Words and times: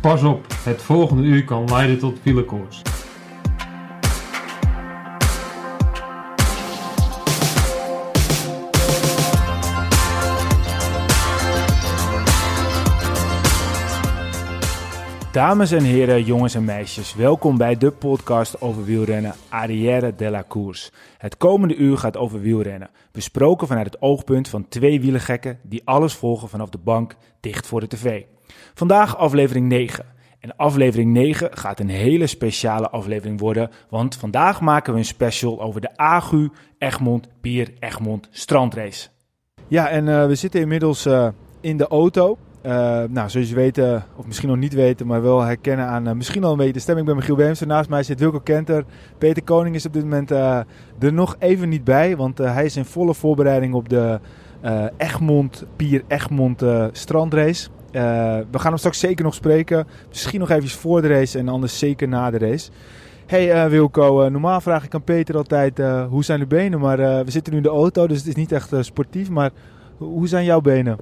Pas 0.00 0.22
op, 0.22 0.46
het 0.64 0.82
volgende 0.82 1.22
uur 1.22 1.44
kan 1.44 1.64
leiden 1.64 1.98
tot 1.98 2.22
wielerkoers. 2.22 2.82
Dames 15.32 15.70
en 15.70 15.82
heren, 15.82 16.24
jongens 16.24 16.54
en 16.54 16.64
meisjes, 16.64 17.14
welkom 17.14 17.56
bij 17.56 17.76
de 17.76 17.90
podcast 17.90 18.60
over 18.60 18.84
wielrennen 18.84 19.34
Arrière 19.48 20.14
de 20.14 20.30
la 20.30 20.44
Course. 20.48 20.90
Het 21.18 21.36
komende 21.36 21.76
uur 21.76 21.98
gaat 21.98 22.16
over 22.16 22.40
wielrennen, 22.40 22.90
besproken 23.12 23.66
vanuit 23.66 23.86
het 23.86 24.02
oogpunt 24.02 24.48
van 24.48 24.68
twee 24.68 25.00
wielergekken 25.00 25.58
die 25.62 25.82
alles 25.84 26.14
volgen 26.14 26.48
vanaf 26.48 26.68
de 26.68 26.78
bank 26.78 27.16
dicht 27.40 27.66
voor 27.66 27.80
de 27.80 27.86
tv. 27.86 28.22
Vandaag 28.74 29.16
aflevering 29.16 29.68
9. 29.68 30.04
En 30.40 30.56
aflevering 30.56 31.12
9 31.12 31.48
gaat 31.52 31.80
een 31.80 31.88
hele 31.88 32.26
speciale 32.26 32.90
aflevering 32.90 33.40
worden, 33.40 33.70
want 33.88 34.16
vandaag 34.16 34.60
maken 34.60 34.92
we 34.92 34.98
een 34.98 35.04
special 35.04 35.60
over 35.60 35.80
de 35.80 35.96
Agu 35.96 36.50
Egmond 36.78 37.28
Pier 37.40 37.72
Egmond 37.78 38.28
strandrace. 38.30 39.08
Ja, 39.68 39.88
en 39.88 40.06
uh, 40.06 40.26
we 40.26 40.34
zitten 40.34 40.60
inmiddels 40.60 41.06
uh, 41.06 41.28
in 41.60 41.76
de 41.76 41.86
auto. 41.86 42.38
Uh, 42.62 42.72
nou, 43.08 43.30
zoals 43.30 43.48
je 43.48 43.54
weet, 43.54 43.78
of 44.16 44.26
misschien 44.26 44.48
nog 44.48 44.58
niet 44.58 44.74
weten, 44.74 45.06
maar 45.06 45.22
wel 45.22 45.40
herkennen 45.40 45.86
aan 45.86 46.16
misschien 46.16 46.44
al 46.44 46.50
een 46.50 46.56
beetje 46.56 46.72
de 46.72 46.78
stemming. 46.78 47.06
Ik 47.06 47.14
ben 47.14 47.22
Michiel 47.22 47.44
Beemster, 47.44 47.66
naast 47.66 47.88
mij 47.88 48.02
zit 48.02 48.20
Wilco 48.20 48.40
Kenter. 48.40 48.84
Peter 49.18 49.42
Koning 49.42 49.74
is 49.74 49.86
op 49.86 49.92
dit 49.92 50.02
moment 50.02 50.30
er 50.30 50.66
nog 50.98 51.36
even 51.38 51.68
niet 51.68 51.84
bij, 51.84 52.16
want 52.16 52.38
hij 52.38 52.64
is 52.64 52.76
in 52.76 52.84
volle 52.84 53.14
voorbereiding 53.14 53.74
op 53.74 53.88
de 53.88 54.20
Egmond, 54.96 55.64
Pier 55.76 56.02
Egmond 56.08 56.62
strandrace. 56.92 57.68
Uh, 57.92 58.02
we 58.50 58.58
gaan 58.58 58.70
hem 58.70 58.76
straks 58.76 58.98
zeker 58.98 59.24
nog 59.24 59.34
spreken. 59.34 59.86
Misschien 60.08 60.40
nog 60.40 60.50
even 60.50 60.68
voor 60.68 61.02
de 61.02 61.08
race 61.08 61.38
en 61.38 61.48
anders 61.48 61.78
zeker 61.78 62.08
na 62.08 62.30
de 62.30 62.38
race. 62.38 62.70
Hey 63.26 63.64
uh, 63.64 63.70
Wilco, 63.70 64.24
uh, 64.24 64.30
normaal 64.30 64.60
vraag 64.60 64.84
ik 64.84 64.94
aan 64.94 65.02
Peter 65.02 65.36
altijd 65.36 65.80
hoe 66.08 66.24
zijn 66.24 66.40
de 66.40 66.46
benen, 66.46 66.80
maar 66.80 66.96
we 67.24 67.30
zitten 67.30 67.52
nu 67.52 67.58
in 67.58 67.64
de 67.64 67.68
auto, 67.68 68.06
dus 68.06 68.18
het 68.18 68.26
is 68.26 68.34
niet 68.34 68.52
echt 68.52 68.72
sportief. 68.80 69.30
Maar 69.30 69.50
hoe 69.96 70.28
zijn 70.28 70.44
jouw 70.44 70.60
benen? 70.60 70.98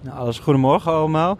Nou, 0.00 0.18
alles 0.18 0.38
goedemorgen 0.38 0.92
allemaal. 0.92 1.38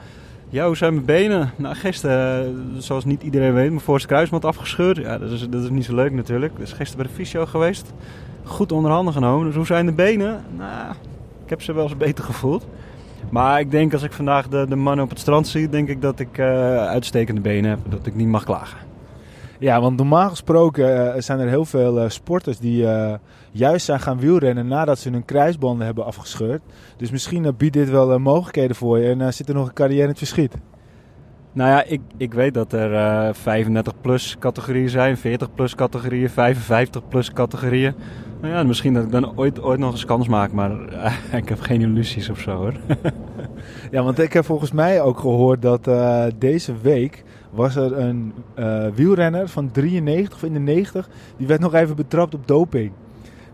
Ja, 0.48 0.66
hoe 0.66 0.76
zijn 0.76 0.94
mijn 0.94 1.06
benen? 1.06 1.52
Nou, 1.56 1.74
gisteren, 1.74 2.54
zoals 2.78 3.04
niet 3.04 3.22
iedereen 3.22 3.54
weet, 3.54 3.68
mijn 3.68 3.80
voorste 3.80 4.08
kruisband 4.08 4.44
afgescheurd. 4.44 4.96
Ja, 4.96 5.18
dat 5.18 5.30
is, 5.30 5.48
dat 5.48 5.62
is 5.62 5.70
niet 5.70 5.84
zo 5.84 5.94
leuk 5.94 6.12
natuurlijk. 6.12 6.56
Dus 6.56 6.72
gisteren 6.72 6.96
bij 6.96 7.14
de 7.14 7.22
fysio 7.22 7.46
geweest. 7.46 7.92
Goed 8.44 8.72
onder 8.72 8.90
handen 8.90 9.12
genomen. 9.12 9.46
Dus 9.46 9.54
hoe 9.54 9.66
zijn 9.66 9.86
de 9.86 9.92
benen? 9.92 10.44
Nou, 10.56 10.92
ik 11.44 11.50
heb 11.50 11.62
ze 11.62 11.72
wel 11.72 11.84
eens 11.84 11.96
beter 11.96 12.24
gevoeld. 12.24 12.66
Maar 13.30 13.60
ik 13.60 13.70
denk 13.70 13.92
als 13.92 14.02
ik 14.02 14.12
vandaag 14.12 14.48
de, 14.48 14.66
de 14.68 14.76
mannen 14.76 15.04
op 15.04 15.10
het 15.10 15.18
strand 15.18 15.46
zie, 15.46 15.68
denk 15.68 15.88
ik 15.88 16.02
dat 16.02 16.20
ik 16.20 16.38
uh, 16.38 16.46
uitstekende 16.86 17.40
benen 17.40 17.70
heb. 17.70 17.78
Dat 17.88 18.06
ik 18.06 18.14
niet 18.14 18.28
mag 18.28 18.44
klagen. 18.44 18.78
Ja, 19.58 19.80
want 19.80 19.96
normaal 19.96 20.28
gesproken 20.28 21.14
uh, 21.16 21.20
zijn 21.22 21.40
er 21.40 21.48
heel 21.48 21.64
veel 21.64 22.02
uh, 22.02 22.08
sporters 22.08 22.58
die 22.58 22.86
juist 23.50 23.84
zijn 23.84 24.00
gaan 24.00 24.18
wielrennen 24.18 24.66
nadat 24.66 24.98
ze 24.98 25.10
hun 25.10 25.24
kruisbanden 25.24 25.86
hebben 25.86 26.04
afgescheurd. 26.04 26.62
Dus 26.96 27.10
misschien 27.10 27.54
biedt 27.56 27.72
dit 27.72 27.90
wel 27.90 28.18
mogelijkheden 28.18 28.76
voor 28.76 28.98
je 28.98 29.10
en 29.10 29.34
zit 29.34 29.48
er 29.48 29.54
nog 29.54 29.66
een 29.68 29.74
carrière 29.74 30.02
in 30.02 30.08
het 30.08 30.18
verschiet. 30.18 30.54
Nou 31.52 31.70
ja, 31.70 31.84
ik, 31.84 32.00
ik 32.16 32.34
weet 32.34 32.54
dat 32.54 32.72
er 32.72 33.34
35 33.34 34.00
plus 34.00 34.36
categorieën 34.38 34.88
zijn, 34.88 35.16
40 35.16 35.54
plus 35.54 35.74
categorieën, 35.74 36.30
55 36.30 37.08
plus 37.08 37.32
categorieën. 37.32 37.94
Nou 38.40 38.54
ja, 38.54 38.62
misschien 38.62 38.94
dat 38.94 39.04
ik 39.04 39.10
dan 39.10 39.38
ooit, 39.38 39.62
ooit 39.62 39.78
nog 39.78 39.92
eens 39.92 40.04
kans 40.04 40.28
maak, 40.28 40.52
maar 40.52 40.70
uh, 40.92 41.12
ik 41.42 41.48
heb 41.48 41.60
geen 41.60 41.80
illusies 41.80 42.28
of 42.28 42.38
zo 42.38 42.50
hoor. 42.50 42.72
ja, 43.90 44.02
want 44.02 44.18
ik 44.18 44.32
heb 44.32 44.44
volgens 44.44 44.72
mij 44.72 45.02
ook 45.02 45.18
gehoord 45.18 45.62
dat 45.62 45.86
uh, 45.88 46.24
deze 46.38 46.72
week 46.82 47.24
was 47.50 47.76
er 47.76 47.98
een 47.98 48.32
uh, 48.58 48.86
wielrenner 48.94 49.48
van 49.48 49.70
93 49.70 50.34
of 50.34 50.42
in 50.42 50.52
de 50.52 50.58
90, 50.58 51.08
die 51.36 51.46
werd 51.46 51.60
nog 51.60 51.74
even 51.74 51.96
betrapt 51.96 52.34
op 52.34 52.46
doping. 52.48 52.92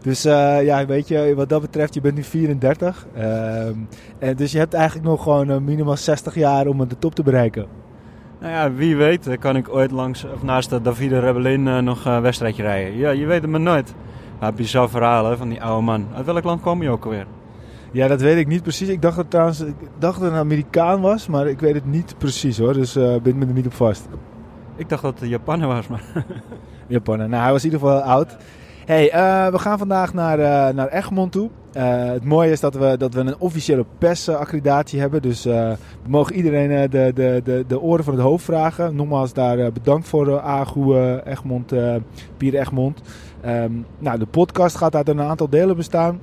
Dus 0.03 0.23
ja, 0.23 0.87
weet 0.87 1.09
je, 1.09 1.33
wat 1.37 1.49
dat 1.49 1.61
betreft, 1.61 1.95
je 1.95 2.01
bent 2.01 2.15
nu 2.15 2.23
34. 2.23 3.07
Ehm, 3.15 3.75
en 4.19 4.37
dus 4.37 4.53
je 4.53 4.59
hebt 4.59 4.75
eigenlijk 4.75 5.07
nog 5.07 5.23
gewoon 5.23 5.65
minimaal 5.65 5.97
60 5.97 6.35
jaar 6.35 6.67
om 6.67 6.89
de 6.89 6.99
top 6.99 7.15
te 7.15 7.23
bereiken. 7.23 7.67
Nou 8.41 8.53
ja, 8.53 8.73
wie 8.73 8.97
weet 8.97 9.39
kan 9.39 9.57
ik 9.57 9.69
ooit 9.69 9.91
langs, 9.91 10.25
of 10.35 10.43
naast 10.43 10.71
de 10.71 10.81
Davide 10.81 11.21
Rebellin 11.21 11.85
nog 11.85 12.05
een 12.05 12.23
wedstrijdje 12.23 12.63
rijden. 12.63 12.97
Ja, 12.97 13.11
je 13.11 13.27
weet 13.27 13.43
het 13.43 13.51
maar 13.51 13.61
nooit. 13.61 13.95
Bizar 14.53 14.91
verhaal 14.91 15.25
hè, 15.31 15.37
van 15.37 15.49
die 15.49 15.63
oude 15.63 15.83
man. 15.83 16.07
Uit 16.15 16.27
welk 16.27 16.45
land 16.45 16.61
kwam 16.61 16.83
je 16.83 16.91
ook 16.91 17.05
alweer? 17.05 17.27
Ja, 17.93 18.09
dat 18.09 18.21
weet 18.21 18.37
ik 18.37 18.47
niet 18.47 18.63
precies. 18.63 18.89
Ik 18.89 19.03
dacht 19.03 19.17
dat, 19.17 19.31
trouwens, 19.31 19.61
ik 19.61 19.75
dacht 19.99 20.15
dat 20.15 20.23
het 20.23 20.33
een 20.33 20.39
Amerikaan 20.39 21.01
was, 21.01 21.27
maar 21.27 21.47
ik 21.47 21.61
weet 21.61 21.75
het 21.75 21.87
niet 21.87 22.15
precies 22.19 22.59
hoor. 22.59 22.73
Dus 22.73 22.97
uh, 22.97 23.17
bind 23.23 23.37
me 23.37 23.47
er 23.47 23.53
niet 23.53 23.67
op 23.67 23.75
vast. 23.75 24.09
Ik 24.77 24.89
dacht 24.89 25.03
dat 25.03 25.13
het 25.13 25.23
een 25.23 25.29
Japaner 25.29 25.67
was, 25.67 25.87
maar... 25.89 26.03
Japaner. 26.87 27.29
Nou, 27.29 27.43
hij 27.43 27.53
was 27.53 27.65
in 27.65 27.71
ieder 27.71 27.89
geval 27.89 28.03
oud. 28.03 28.37
Hey, 28.87 29.15
uh, 29.15 29.47
we 29.53 29.59
gaan 29.59 29.79
vandaag 29.79 30.15
naar, 30.15 30.39
uh, 30.39 30.75
naar 30.75 30.89
Egmond 30.89 31.33
toe. 31.33 31.51
Uh, 31.77 32.05
het 32.05 32.25
mooie 32.25 32.51
is 32.51 32.61
dat 32.61 32.75
we, 32.75 32.97
dat 32.99 33.15
we 33.15 33.21
een 33.21 33.39
officiële 33.39 33.85
PES-accreditatie 33.99 35.01
hebben. 35.01 35.23
Dus 35.23 35.45
we 35.45 35.77
mogen 36.07 36.37
iedereen 36.37 36.91
de, 36.91 37.11
de, 37.15 37.41
de, 37.45 37.65
de 37.67 37.81
oren 37.81 38.05
van 38.05 38.15
het 38.15 38.23
hoofd 38.23 38.45
vragen. 38.45 38.97
Nogmaals 38.97 39.33
daar 39.33 39.73
bedankt 39.73 40.09
voor 40.09 40.41
AGU 40.41 41.19
Egmond, 41.25 41.73
Pier 42.37 42.55
Egmond. 42.55 43.01
Um, 43.47 43.87
nou, 43.99 44.19
de 44.19 44.27
podcast 44.27 44.77
gaat 44.77 44.97
uit 44.97 45.09
een 45.09 45.21
aantal 45.21 45.49
delen 45.49 45.77
bestaan. 45.77 46.21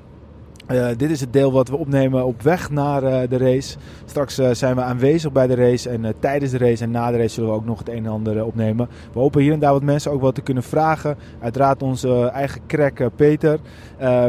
Uh, 0.68 0.88
dit 0.98 1.10
is 1.10 1.20
het 1.20 1.34
deel 1.34 1.52
wat 1.52 1.70
we 1.70 1.78
opnemen 1.78 2.26
op 2.26 2.42
weg 2.42 2.70
naar 2.70 3.04
uh, 3.04 3.20
de 3.30 3.38
race. 3.38 3.78
Straks 4.06 4.40
uh, 4.40 4.50
zijn 4.52 4.76
we 4.76 4.82
aanwezig 4.82 5.32
bij 5.32 5.48
de 5.48 5.56
race 5.56 5.90
en 5.90 6.14
tijdens 6.20 6.52
de 6.52 6.58
race 6.58 6.84
en 6.84 6.92
na 6.92 7.12
de 7.12 7.18
race 7.18 7.34
zullen 7.34 7.50
we 7.50 7.56
ook 7.56 7.66
nog 7.66 7.80
het 7.80 7.90
een 7.90 8.06
en 8.06 8.12
ander 8.12 8.46
opnemen. 8.46 8.90
We 9.14 9.20
hopen 9.20 9.42
hier 9.42 9.54
en 9.54 9.60
daar 9.60 9.74
wat 9.74 9.84
mensen 9.84 10.12
ook 10.12 10.22
wat 10.22 10.36
te 10.36 10.42
kunnen 10.42 10.64
vragen. 10.64 11.18
Uiteraard 11.40 11.84
onze 11.84 12.26
eigen 12.26 12.62
crack 12.68 13.00
Peter. 13.16 13.60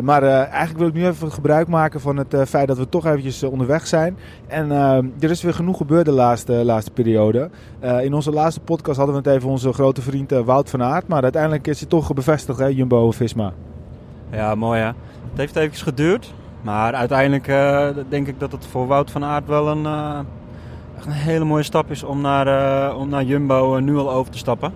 maar 0.03 0.23
eigenlijk 0.23 0.79
wil 0.79 0.87
ik 0.87 0.95
nu 0.95 1.07
even 1.07 1.33
gebruik 1.33 1.69
maken 1.69 2.01
van 2.01 2.17
het 2.17 2.37
feit 2.49 2.69
dat 2.69 2.79
we 2.79 2.89
toch 2.89 3.07
eventjes 3.07 3.43
onderweg 3.43 3.87
zijn. 3.87 4.17
En 4.47 4.71
er 5.21 5.31
is 5.31 5.43
weer 5.43 5.55
genoeg 5.55 5.77
gebeurd 5.77 6.05
de 6.05 6.13
laatste, 6.13 6.53
laatste 6.53 6.91
periode. 6.91 7.51
in 8.03 8.15
onze 8.15 8.33
laatste 8.33 8.61
podcast 8.61 8.97
hadden 8.97 9.15
we 9.15 9.29
het 9.29 9.39
even 9.39 9.49
onze 9.51 9.73
grote 9.73 10.03
vriend 10.03 10.31
Wout 10.31 10.71
van 10.71 10.83
Aert. 10.83 11.09
Maar 11.09 11.23
uiteindelijk 11.23 11.67
is 11.67 11.81
hij 11.81 11.89
toch 11.89 12.15
bevestigd, 12.15 12.59
hè, 12.59 12.67
Jumbo-Visma. 12.67 13.53
Ja, 14.31 14.55
mooi 14.55 14.81
hè. 14.81 14.91
Het 15.33 15.41
heeft 15.41 15.57
even 15.57 15.77
geduurd. 15.77 16.33
Maar 16.63 16.95
uiteindelijk 16.95 17.49
uh, 17.49 17.89
denk 18.09 18.27
ik 18.27 18.41
dat 18.41 18.53
het 18.53 18.67
voor 18.67 18.87
Wout 18.87 19.11
van 19.11 19.25
Aert 19.25 19.47
wel 19.47 19.69
een, 19.69 19.85
uh, 19.85 20.19
een 21.05 21.13
hele 21.13 21.45
mooie 21.45 21.63
stap 21.63 21.91
is 21.91 22.03
om 22.03 22.21
naar, 22.21 22.47
uh, 22.91 22.99
om 22.99 23.09
naar 23.09 23.25
Jumbo 23.25 23.79
nu 23.79 23.97
al 23.97 24.11
over 24.13 24.33
te 24.33 24.39
stappen. 24.39 24.73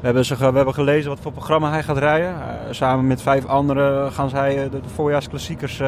We 0.00 0.06
hebben, 0.06 0.24
ze, 0.24 0.36
we 0.36 0.44
hebben 0.44 0.74
gelezen 0.74 1.10
wat 1.10 1.20
voor 1.20 1.32
programma 1.32 1.70
hij 1.70 1.82
gaat 1.82 1.98
rijden. 1.98 2.34
samen 2.70 3.06
met 3.06 3.22
vijf 3.22 3.46
anderen 3.46 4.12
gaan 4.12 4.28
zij 4.28 4.68
de, 4.70 4.80
voorjaarsklassiekers 4.94 5.82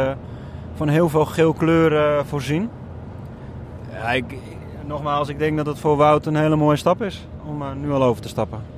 van 0.75 0.89
heel 0.89 1.09
veel 1.09 1.25
geel 1.25 1.53
kleur 1.53 2.25
voorzien. 2.25 2.71
Nogmaals, 4.87 5.29
ik 5.29 5.39
denk 5.39 5.57
dat 5.57 5.67
het 5.67 5.79
voor 5.79 5.97
Wout 5.97 6.27
een 6.27 6.37
hele 6.37 6.57
mooie 6.57 6.77
stap 6.77 7.03
is 7.03 7.27
om 7.47 7.63
nu 7.81 7.93
al 7.93 8.03
over 8.03 8.23
te 8.23 8.29
stappen. 8.29 8.76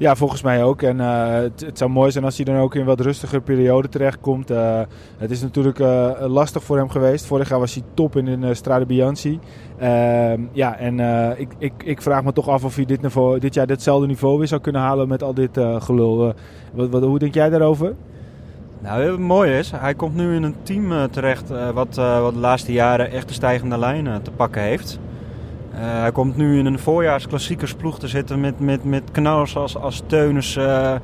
Ja, 0.00 0.16
volgens 0.16 0.42
mij 0.42 0.64
ook. 0.64 0.82
En 0.82 0.96
uh, 0.96 1.34
het, 1.34 1.78
zou 1.78 1.90
mooi 1.90 2.10
zijn 2.10 2.24
als 2.24 2.36
hij 2.36 2.44
dan 2.44 2.56
ook 2.56 2.74
in 2.74 2.80
een 2.80 2.86
wat 2.86 3.00
rustiger 3.00 3.40
periode 3.40 3.88
terechtkomt. 3.88 4.50
Uh, 4.50 4.80
het 5.18 5.30
is 5.30 5.42
natuurlijk 5.42 5.78
uh, 5.78 6.10
lastig 6.18 6.62
voor 6.62 6.76
hem 6.76 6.88
geweest. 6.88 7.26
Vorig 7.26 7.48
jaar 7.48 7.58
was 7.58 7.74
hij 7.74 7.82
top 7.94 8.16
in 8.16 8.26
een 8.26 8.56
Strade 8.56 8.86
Bianchi. 8.86 9.38
Ehm, 9.78 10.40
ja, 10.52 10.76
en 10.76 11.00
ik, 11.38 11.48
ik, 11.58 11.72
ik 11.84 12.02
vraag 12.02 12.24
me 12.24 12.32
toch 12.32 12.48
af 12.48 12.64
of 12.64 12.76
hij 12.76 12.84
dit, 12.84 13.00
dit 13.38 13.54
jaar 13.54 13.66
ditzelfde 13.66 14.06
niveau 14.06 14.38
weer 14.38 14.48
zou 14.48 14.60
kunnen 14.60 14.80
halen 14.80 15.08
met 15.08 15.22
al 15.22 15.34
dit 15.34 15.60
gelul. 15.78 16.34
Wat, 16.72 16.88
wat, 16.88 17.02
hoe 17.02 17.18
denk 17.18 17.34
jij 17.34 17.50
daarover? 17.50 17.94
Nou, 18.78 19.02
het 19.02 19.18
mooie 19.18 19.58
is, 19.58 19.70
hij 19.70 19.94
komt 19.94 20.14
nu 20.14 20.34
in 20.34 20.42
een 20.42 20.56
team 20.62 21.10
terecht 21.10 21.48
wat, 21.48 21.94
wat 21.94 22.34
de 22.34 22.40
laatste 22.40 22.72
jaren 22.72 23.10
echt 23.10 23.28
de 23.28 23.34
stijgende 23.34 23.78
lijn 23.78 24.22
te 24.22 24.30
pakken 24.30 24.62
heeft. 24.62 24.98
Uh, 25.74 25.78
hij 25.78 26.12
komt 26.12 26.36
nu 26.36 26.58
in 26.58 26.66
een 26.66 26.78
voorjaarsklassiekersploeg 26.78 27.98
te 27.98 28.08
zitten 28.08 28.40
met, 28.40 28.60
met, 28.60 28.84
met 28.84 29.02
knallers 29.10 29.56
als, 29.56 29.76
als 29.76 30.02
Teunis. 30.06 30.56
Uh, 30.56 30.64
uh, 30.64 30.98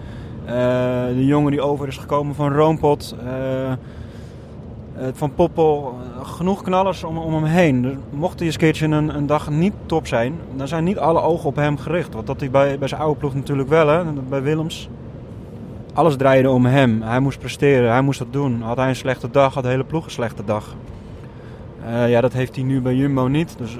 de 1.06 1.26
jongen 1.26 1.50
die 1.50 1.60
over 1.60 1.88
is 1.88 1.96
gekomen 1.96 2.34
van 2.34 2.52
Roompot. 2.52 3.16
van 5.12 5.34
Poppel. 5.34 5.98
genoeg 6.22 6.62
knallers 6.62 7.04
om, 7.04 7.18
om 7.18 7.34
hem 7.34 7.44
heen. 7.44 7.82
Dus 7.82 7.94
mocht 8.10 8.38
hij 8.38 8.46
eens 8.46 8.56
keertje 8.56 8.86
een, 8.86 9.16
een 9.16 9.26
dag 9.26 9.50
niet 9.50 9.72
top 9.86 10.06
zijn, 10.06 10.34
dan 10.56 10.68
zijn 10.68 10.84
niet 10.84 10.98
alle 10.98 11.20
ogen 11.20 11.48
op 11.48 11.56
hem 11.56 11.78
gericht. 11.78 12.14
Want 12.14 12.26
dat 12.26 12.40
hij 12.40 12.50
bij, 12.50 12.78
bij 12.78 12.88
zijn 12.88 13.00
oude 13.00 13.18
ploeg 13.18 13.34
natuurlijk 13.34 13.68
wel, 13.68 13.88
hè, 13.88 14.02
bij 14.28 14.42
Willems. 14.42 14.88
Alles 15.92 16.16
draaide 16.16 16.50
om 16.50 16.66
hem. 16.66 17.02
Hij 17.02 17.20
moest 17.20 17.38
presteren, 17.38 17.90
hij 17.90 18.02
moest 18.02 18.18
dat 18.18 18.32
doen. 18.32 18.62
Had 18.62 18.76
hij 18.76 18.88
een 18.88 18.96
slechte 18.96 19.30
dag, 19.30 19.54
had 19.54 19.62
de 19.62 19.68
hele 19.68 19.84
ploeg 19.84 20.04
een 20.04 20.10
slechte 20.10 20.44
dag. 20.44 20.74
ja, 22.06 22.20
dat 22.20 22.32
heeft 22.32 22.54
hij 22.54 22.64
nu 22.64 22.80
bij 22.80 22.94
Jumbo 22.94 23.26
niet. 23.26 23.54
Dus 23.58 23.78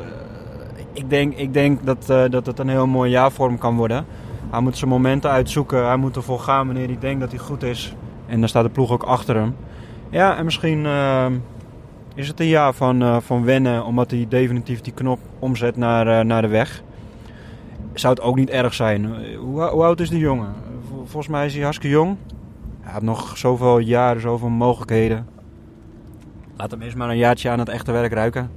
ik 0.96 1.10
denk, 1.10 1.34
ik 1.34 1.52
denk 1.52 1.86
dat, 1.86 2.06
uh, 2.10 2.24
dat 2.30 2.46
het 2.46 2.58
een 2.58 2.68
heel 2.68 2.86
mooi 2.86 3.10
jaar 3.10 3.32
voor 3.32 3.48
hem 3.48 3.58
kan 3.58 3.76
worden. 3.76 4.06
Hij 4.50 4.60
moet 4.60 4.76
zijn 4.76 4.90
momenten 4.90 5.30
uitzoeken. 5.30 5.86
Hij 5.86 5.96
moet 5.96 6.16
ervoor 6.16 6.38
gaan 6.40 6.66
wanneer 6.66 6.86
hij 6.86 6.98
denkt 7.00 7.20
dat 7.20 7.30
hij 7.30 7.38
goed 7.38 7.62
is. 7.62 7.94
En 8.26 8.40
dan 8.40 8.48
staat 8.48 8.64
de 8.64 8.70
ploeg 8.70 8.90
ook 8.90 9.02
achter 9.02 9.34
hem. 9.36 9.56
Ja, 10.10 10.36
en 10.36 10.44
misschien 10.44 10.84
uh, 10.84 11.26
is 12.14 12.28
het 12.28 12.40
een 12.40 12.46
jaar 12.46 12.72
van, 12.72 13.02
uh, 13.02 13.16
van 13.20 13.44
wennen. 13.44 13.84
Omdat 13.84 14.10
hij 14.10 14.26
definitief 14.28 14.80
die 14.80 14.92
knop 14.92 15.18
omzet 15.38 15.76
naar, 15.76 16.26
naar 16.26 16.42
de 16.42 16.48
weg. 16.48 16.82
zou 17.94 18.14
het 18.14 18.22
ook 18.22 18.36
niet 18.36 18.50
erg 18.50 18.74
zijn. 18.74 19.04
Eh, 19.04 19.38
Hoe, 19.38 19.62
hoe 19.62 19.84
oud 19.84 20.00
is 20.00 20.10
die 20.10 20.18
jongen? 20.18 20.52
Vol- 20.88 20.98
Volgens 21.06 21.28
mij 21.28 21.46
is 21.46 21.54
hij 21.54 21.62
hartstikke 21.62 21.96
jong. 21.96 22.16
Hij 22.80 22.92
had 22.92 23.02
nog 23.02 23.38
zoveel 23.38 23.78
jaren, 23.78 24.20
zoveel 24.20 24.48
mogelijkheden. 24.48 25.26
Laat 26.56 26.70
hem 26.70 26.80
eerst 26.82 26.96
maar 26.96 27.08
een 27.10 27.16
jaartje 27.16 27.50
aan 27.50 27.58
het 27.58 27.68
echte 27.68 27.92
werk 27.92 28.12
ruiken. 28.12 28.50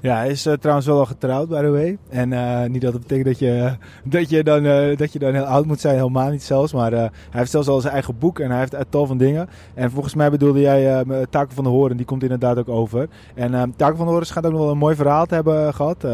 Ja, 0.00 0.16
hij 0.16 0.28
is 0.28 0.46
eh, 0.46 0.52
trouwens 0.52 0.86
wel 0.86 0.98
al 0.98 1.06
getrouwd, 1.06 1.48
by 1.48 1.60
the 1.60 1.70
way. 1.70 1.98
En 2.08 2.32
eh, 2.32 2.68
niet 2.68 2.82
dat 2.82 2.92
het 2.92 3.02
betekent 3.02 3.26
dat 3.26 3.38
je, 3.38 3.72
dat, 4.18 4.30
je 4.30 4.44
dan, 4.44 4.64
eh, 4.64 4.96
dat 4.96 5.12
je 5.12 5.18
dan 5.18 5.34
heel 5.34 5.44
oud 5.44 5.66
moet 5.66 5.80
zijn, 5.80 5.96
helemaal 5.96 6.30
niet 6.30 6.42
zelfs. 6.42 6.72
Maar 6.72 6.92
hij 6.92 7.10
heeft 7.30 7.50
zelfs 7.50 7.68
al 7.68 7.80
zijn 7.80 7.92
eigen 7.92 8.18
boek 8.18 8.38
en 8.38 8.50
hij 8.50 8.58
heeft 8.58 8.74
een 8.74 8.84
tal 8.88 9.06
van 9.06 9.18
dingen. 9.18 9.48
En 9.74 9.90
volgens 9.90 10.14
mij 10.14 10.30
bedoelde 10.30 10.60
jij 10.60 11.04
Taco 11.30 11.54
van 11.54 11.64
de 11.64 11.70
Horen, 11.70 11.96
die 11.96 12.06
komt 12.06 12.22
inderdaad 12.22 12.58
ook 12.58 12.68
over. 12.68 13.08
En 13.34 13.74
Taco 13.76 13.96
van 13.96 14.04
de 14.04 14.10
Horen 14.10 14.26
schijnt 14.26 14.46
ook 14.46 14.52
nog 14.52 14.62
wel 14.62 14.70
een 14.70 14.78
mooi 14.78 14.94
verhaal 14.94 15.26
te 15.26 15.34
hebben 15.34 15.74
gehad. 15.74 16.06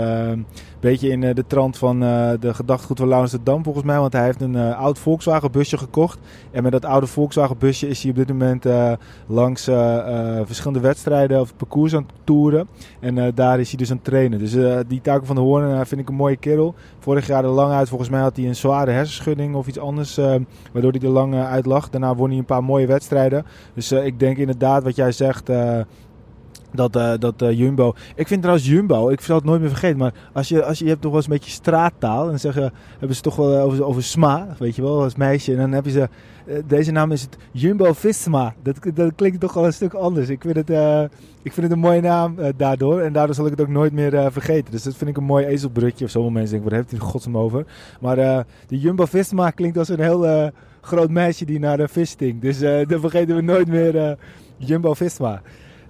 Beetje 0.84 1.08
in 1.08 1.22
eh, 1.22 1.34
de 1.34 1.46
trant 1.46 1.76
van 1.76 2.02
eh, 2.02 2.30
de 2.40 2.54
gedachtegoed 2.54 2.98
van 2.98 3.08
Laurens 3.08 3.32
de 3.32 3.42
Dam 3.42 3.62
volgens 3.62 3.84
mij. 3.84 3.98
Want 3.98 4.12
hij 4.12 4.24
heeft 4.24 4.40
een 4.40 4.56
eh, 4.56 4.78
oud 4.78 4.98
Volkswagen 4.98 5.50
busje 5.50 5.78
gekocht. 5.78 6.18
En 6.50 6.62
met 6.62 6.72
dat 6.72 6.84
oude 6.84 7.06
Volkswagen 7.06 7.58
busje 7.58 7.88
is 7.88 8.02
hij 8.02 8.10
op 8.10 8.16
dit 8.16 8.28
moment 8.28 8.64
langs 9.26 9.64
verschillende 10.44 10.80
wedstrijden 10.80 11.40
of 11.40 11.56
parcours 11.56 11.94
aan 11.94 12.02
het 12.02 12.12
toeren. 12.24 12.68
En 13.00 13.34
daar 13.34 13.60
is 13.60 13.68
hij 13.68 13.78
dus 13.78 13.90
aan 13.90 13.96
het 13.96 14.04
trainen. 14.04 14.38
Dus 14.38 14.56
die 14.86 15.00
Taco 15.00 15.24
van 15.24 15.34
de 15.34 15.42
Hoorn 15.42 15.86
vind 15.86 16.00
ik 16.00 16.08
een 16.08 16.14
mooie 16.14 16.36
kerel. 16.36 16.74
Vorig 16.98 17.26
jaar 17.26 17.44
er 17.44 17.50
lang 17.50 17.72
uit. 17.72 17.88
Volgens 17.88 18.10
mij 18.10 18.20
had 18.20 18.36
hij 18.36 18.46
een 18.46 18.56
zware 18.56 18.90
hersenschudding 18.90 19.54
of 19.54 19.66
iets 19.66 19.78
anders. 19.78 20.16
waardoor 20.72 20.90
hij 20.90 21.00
er 21.00 21.08
lang 21.08 21.34
uit 21.34 21.66
lag. 21.66 21.90
Daarna 21.90 22.14
won 22.14 22.28
hij 22.28 22.38
een 22.38 22.44
paar 22.44 22.64
mooie 22.64 22.86
wedstrijden. 22.86 23.44
Dus 23.74 23.92
ik 23.92 24.18
denk 24.18 24.36
inderdaad 24.36 24.82
wat 24.82 24.96
jij 24.96 25.12
zegt... 25.12 25.50
dat, 26.74 26.96
eh, 26.96 27.12
dat 27.18 27.42
eh, 27.42 27.58
Jumbo. 27.58 27.94
Ik 28.14 28.26
vind 28.26 28.40
trouwens 28.40 28.68
Jumbo, 28.68 29.08
ik 29.08 29.20
zal 29.20 29.36
het 29.36 29.44
nooit 29.44 29.60
meer 29.60 29.68
vergeten. 29.68 29.98
Maar 29.98 30.14
als 30.32 30.48
je, 30.48 30.64
als 30.64 30.78
je, 30.78 30.88
hebt 30.88 31.00
toch 31.00 31.10
wel 31.10 31.20
eens 31.20 31.28
een 31.28 31.36
beetje 31.36 31.50
straattaal. 31.50 32.30
En 32.30 32.40
zeggen, 32.40 32.72
hebben 32.98 33.16
ze 33.16 33.22
toch 33.22 33.36
wel 33.36 33.56
eh, 33.56 33.64
over, 33.64 33.84
over 33.84 34.02
Sma, 34.02 34.48
weet 34.58 34.76
je 34.76 34.82
wel, 34.82 35.02
als 35.02 35.14
meisje. 35.14 35.52
En 35.52 35.58
dan 35.58 35.72
heb 35.72 35.84
je 35.84 35.90
ze. 35.90 36.08
deze 36.66 36.90
naam 36.90 37.12
is 37.12 37.22
het 37.22 37.36
Jumbo 37.50 37.92
Visma. 37.92 38.54
Dat, 38.62 38.78
dat 38.94 39.12
klinkt 39.14 39.40
toch 39.40 39.52
wel 39.52 39.66
een 39.66 39.72
stuk 39.72 39.94
anders. 39.94 40.28
Ik 40.28 40.42
vind 40.42 40.56
het, 40.56 40.70
ik 41.42 41.52
vind 41.52 41.66
het 41.66 41.70
een 41.70 41.78
mooie 41.78 42.00
naam 42.00 42.36
daardoor. 42.56 43.00
En 43.00 43.12
daardoor 43.12 43.34
zal 43.34 43.44
ik 43.44 43.50
het 43.50 43.60
ook 43.60 43.68
nooit 43.68 43.92
meer 43.92 44.32
vergeten. 44.32 44.70
Dus 44.72 44.82
dat 44.82 44.94
vind 44.96 45.10
ik 45.10 45.16
een 45.16 45.24
mooi 45.24 45.46
ezelbrugje. 45.46 46.04
Of 46.04 46.10
sommige 46.10 46.34
mensen 46.34 46.52
denken, 46.52 46.70
waar 46.70 46.78
heeft 46.78 46.90
hij 46.90 47.00
in 47.00 47.06
godsnaam 47.06 47.38
over? 47.38 47.66
Maar 48.00 48.16
de 48.66 48.78
Jumbo 48.78 49.04
Visma 49.04 49.50
klinkt 49.50 49.78
als 49.78 49.88
een 49.88 50.00
heel 50.00 50.50
groot 50.80 51.10
meisje 51.10 51.44
die 51.44 51.58
naar 51.58 51.76
de 51.76 51.88
vis 51.88 52.10
stinkt. 52.10 52.42
Dus 52.42 52.58
dan 52.90 53.00
vergeten 53.00 53.36
we 53.36 53.42
nooit 53.42 53.68
meer 53.68 54.16
Jumbo 54.56 54.94
Visma. 54.94 55.42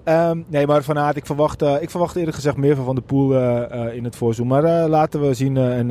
Ehm, 0.05 0.43
nee, 0.47 0.67
maar 0.67 0.83
Van 0.83 0.99
Aert, 0.99 1.17
ik 1.17 1.27
verwacht, 1.27 1.63
eh, 1.63 1.83
ik 1.83 1.91
verwacht 1.91 2.17
eerlijk 2.17 2.35
gezegd 2.35 2.57
meer 2.57 2.77
van 2.77 2.85
Van 2.85 2.95
de 2.95 3.01
Poel 3.01 3.35
eh, 3.35 3.87
eh, 3.87 3.95
in 3.95 4.05
het 4.05 4.17
voorzoen. 4.17 4.47
Maar 4.47 4.89
laten 4.89 5.21
we 5.21 5.35
zien. 5.35 5.57
en, 5.57 5.89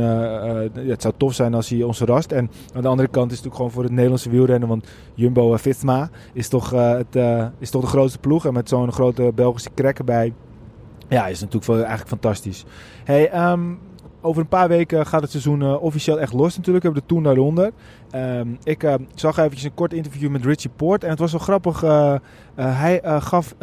het 0.88 1.02
zou 1.02 1.14
tof 1.18 1.34
zijn 1.34 1.54
als 1.54 1.70
hij 1.70 1.84
ons 1.84 1.98
verrast. 1.98 2.32
En 2.32 2.52
aan 2.74 2.82
de 2.82 2.88
andere 2.88 3.10
kant 3.10 3.32
is 3.32 3.38
het 3.38 3.46
natuurlijk 3.46 3.56
gewoon 3.56 3.72
voor 3.72 3.84
het 3.84 3.92
Nederlandse 3.92 4.30
wielrennen. 4.30 4.70
Want 4.70 4.88
Jumbo 5.14 5.54
uh, 5.54 5.60
Visma 5.60 6.10
is 6.34 6.48
toch, 6.48 6.70
het, 6.70 7.16
is 7.60 7.70
toch 7.70 7.82
de 7.82 7.88
grootste 7.88 8.20
ploeg. 8.20 8.46
En 8.46 8.54
met 8.54 8.70
zo'n 8.70 8.92
grote 8.92 9.32
Belgische 9.36 9.70
krek 9.74 9.98
erbij. 9.98 10.34
Ja, 11.08 11.28
is 11.28 11.40
natuurlijk 11.40 11.72
eigenlijk 11.72 12.10
fantastisch. 12.10 12.66
Hey, 13.04 13.30
ehm, 13.30 13.74
over 14.22 14.42
een 14.42 14.48
paar 14.48 14.68
weken 14.68 15.06
gaat 15.06 15.22
het 15.22 15.32
seizoen 15.32 15.80
officieel 15.80 16.20
echt 16.20 16.34
los 16.34 16.58
natuurlijk. 16.58 16.86
We 16.86 16.92
hebben 16.92 17.08
de 17.08 17.14
Tour 17.14 17.24
daaronder. 17.24 17.72
Ehm 18.14 18.48
ik 18.64 18.84
eh, 18.84 18.94
zag 19.16 19.38
eventjes 19.38 19.64
een 19.64 19.74
kort 19.74 19.94
interview 19.94 20.30
met 20.30 20.46
Richie 20.46 20.70
Poort. 20.76 21.04
En 21.04 21.10
het 21.10 21.20
was 21.20 21.32
wel 21.32 21.42
grappig. 21.42 21.84
eh, 21.84 22.14
eh, 22.14 22.20
hij 22.56 23.02
gaf 23.22 23.56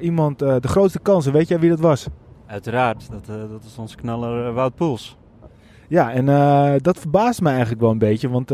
iemand 0.00 0.38
de 0.38 0.68
grootste 0.68 0.98
kansen. 0.98 1.32
Weet 1.32 1.48
jij 1.48 1.58
wie 1.60 1.70
dat 1.70 1.80
was? 1.80 2.06
Uiteraard, 2.46 3.08
dat, 3.10 3.26
dat 3.50 3.64
is 3.64 3.78
onze 3.78 3.96
knaller 3.96 4.52
Wout 4.52 4.74
Poels. 4.74 5.16
Ja, 5.88 6.12
en 6.12 6.26
dat 6.82 6.98
verbaast 6.98 7.40
me 7.40 7.48
eigenlijk 7.48 7.80
wel 7.80 7.90
een 7.90 7.98
beetje. 7.98 8.28
Want 8.28 8.52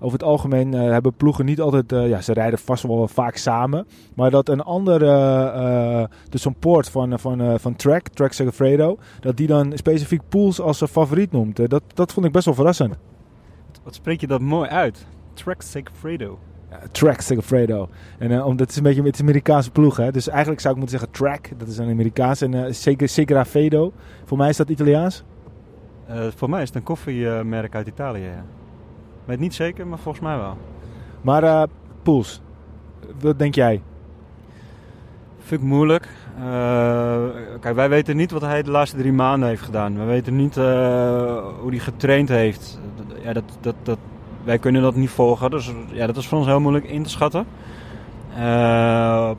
over 0.00 0.12
het 0.12 0.22
algemeen 0.22 0.72
hebben 0.72 1.14
ploegen 1.14 1.44
niet 1.44 1.60
altijd... 1.60 1.90
ja, 1.90 2.20
ze 2.20 2.32
rijden 2.32 2.58
vast 2.58 2.82
wel 2.82 3.08
vaak 3.08 3.36
samen. 3.36 3.86
Maar 4.14 4.30
dat 4.30 4.48
een 4.48 4.60
andere... 4.62 5.06
eh, 5.54 6.04
de 6.28 6.38
support 6.38 6.88
van, 6.88 7.18
van, 7.18 7.60
van 7.60 7.76
Trek, 7.76 8.08
Trek 8.08 8.32
Segafredo... 8.32 8.96
dat 9.20 9.36
die 9.36 9.46
dan 9.46 9.72
specifiek 9.74 10.22
Pools 10.28 10.60
als 10.60 10.78
zijn 10.78 10.90
favoriet 10.90 11.32
noemt. 11.32 11.70
Dat, 11.70 11.82
dat 11.94 12.12
vond 12.12 12.26
ik 12.26 12.32
best 12.32 12.44
wel 12.44 12.54
verrassend. 12.54 12.96
Wat 13.84 13.94
spreek 13.94 14.20
je 14.20 14.26
dat 14.26 14.40
mooi 14.40 14.68
uit? 14.68 15.06
Track 15.34 15.62
Segafredo. 15.62 16.38
Ja, 16.70 16.78
Track 16.92 17.20
Segafredo. 17.20 17.88
En 18.18 18.30
eh, 18.30 18.46
omdat 18.46 18.60
het 18.60 18.70
is 18.70 18.76
een 18.76 18.82
beetje 18.82 19.02
het 19.02 19.14
is 19.14 19.20
een 19.20 19.26
Amerikaanse 19.26 19.70
ploeg, 19.70 19.96
hè. 19.96 20.12
Dus 20.12 20.28
eigenlijk 20.28 20.60
zou 20.60 20.74
ik 20.74 20.80
moeten 20.80 20.98
zeggen 20.98 21.18
Track. 21.18 21.58
Dat 21.58 21.68
is 21.68 21.78
een 21.78 21.90
Amerikaans. 21.90 22.40
En 22.40 22.74
Seg- 22.74 23.08
Segafredo. 23.10 23.92
Voor 24.24 24.38
mij 24.38 24.48
is 24.48 24.56
dat 24.56 24.68
Italiaans. 24.68 25.24
Eh, 26.06 26.26
voor 26.36 26.50
mij 26.50 26.62
is 26.62 26.68
het 26.68 26.76
een 26.76 26.82
koffiemerk 26.82 27.74
uit 27.74 27.86
Italië. 27.86 28.22
Ja. 28.22 28.44
Weet 29.24 29.38
niet 29.38 29.54
zeker, 29.54 29.86
maar 29.86 29.98
volgens 29.98 30.24
mij 30.24 30.36
wel. 30.36 30.56
Maar 31.22 31.66
Pools, 32.02 32.40
wat 33.20 33.38
denk 33.38 33.54
jij? 33.54 33.82
Vind 35.44 35.60
ik 35.60 35.66
moeilijk. 35.66 36.08
Eh, 36.38 37.22
kijk, 37.60 37.74
wij 37.74 37.88
weten 37.88 38.16
niet 38.16 38.30
wat 38.30 38.42
hij 38.42 38.62
de 38.62 38.70
laatste 38.70 38.96
drie 38.96 39.12
maanden 39.12 39.48
heeft 39.48 39.62
gedaan. 39.62 39.98
We 39.98 40.04
weten 40.04 40.36
niet 40.36 40.56
eh, 40.56 40.64
hoe 41.60 41.70
hij 41.70 41.78
getraind 41.78 42.28
heeft. 42.28 42.80
Ja, 43.22 43.32
dat, 43.32 43.44
dat, 43.60 43.74
dat, 43.82 43.98
wij 44.44 44.58
kunnen 44.58 44.82
dat 44.82 44.94
niet 44.94 45.10
volgen. 45.10 45.50
Dus 45.50 45.72
ja, 45.92 46.06
dat 46.06 46.16
is 46.16 46.26
voor 46.26 46.38
ons 46.38 46.46
heel 46.46 46.60
moeilijk 46.60 46.84
in 46.84 47.02
te 47.02 47.08
schatten. 47.10 47.46
Eh, 48.36 49.30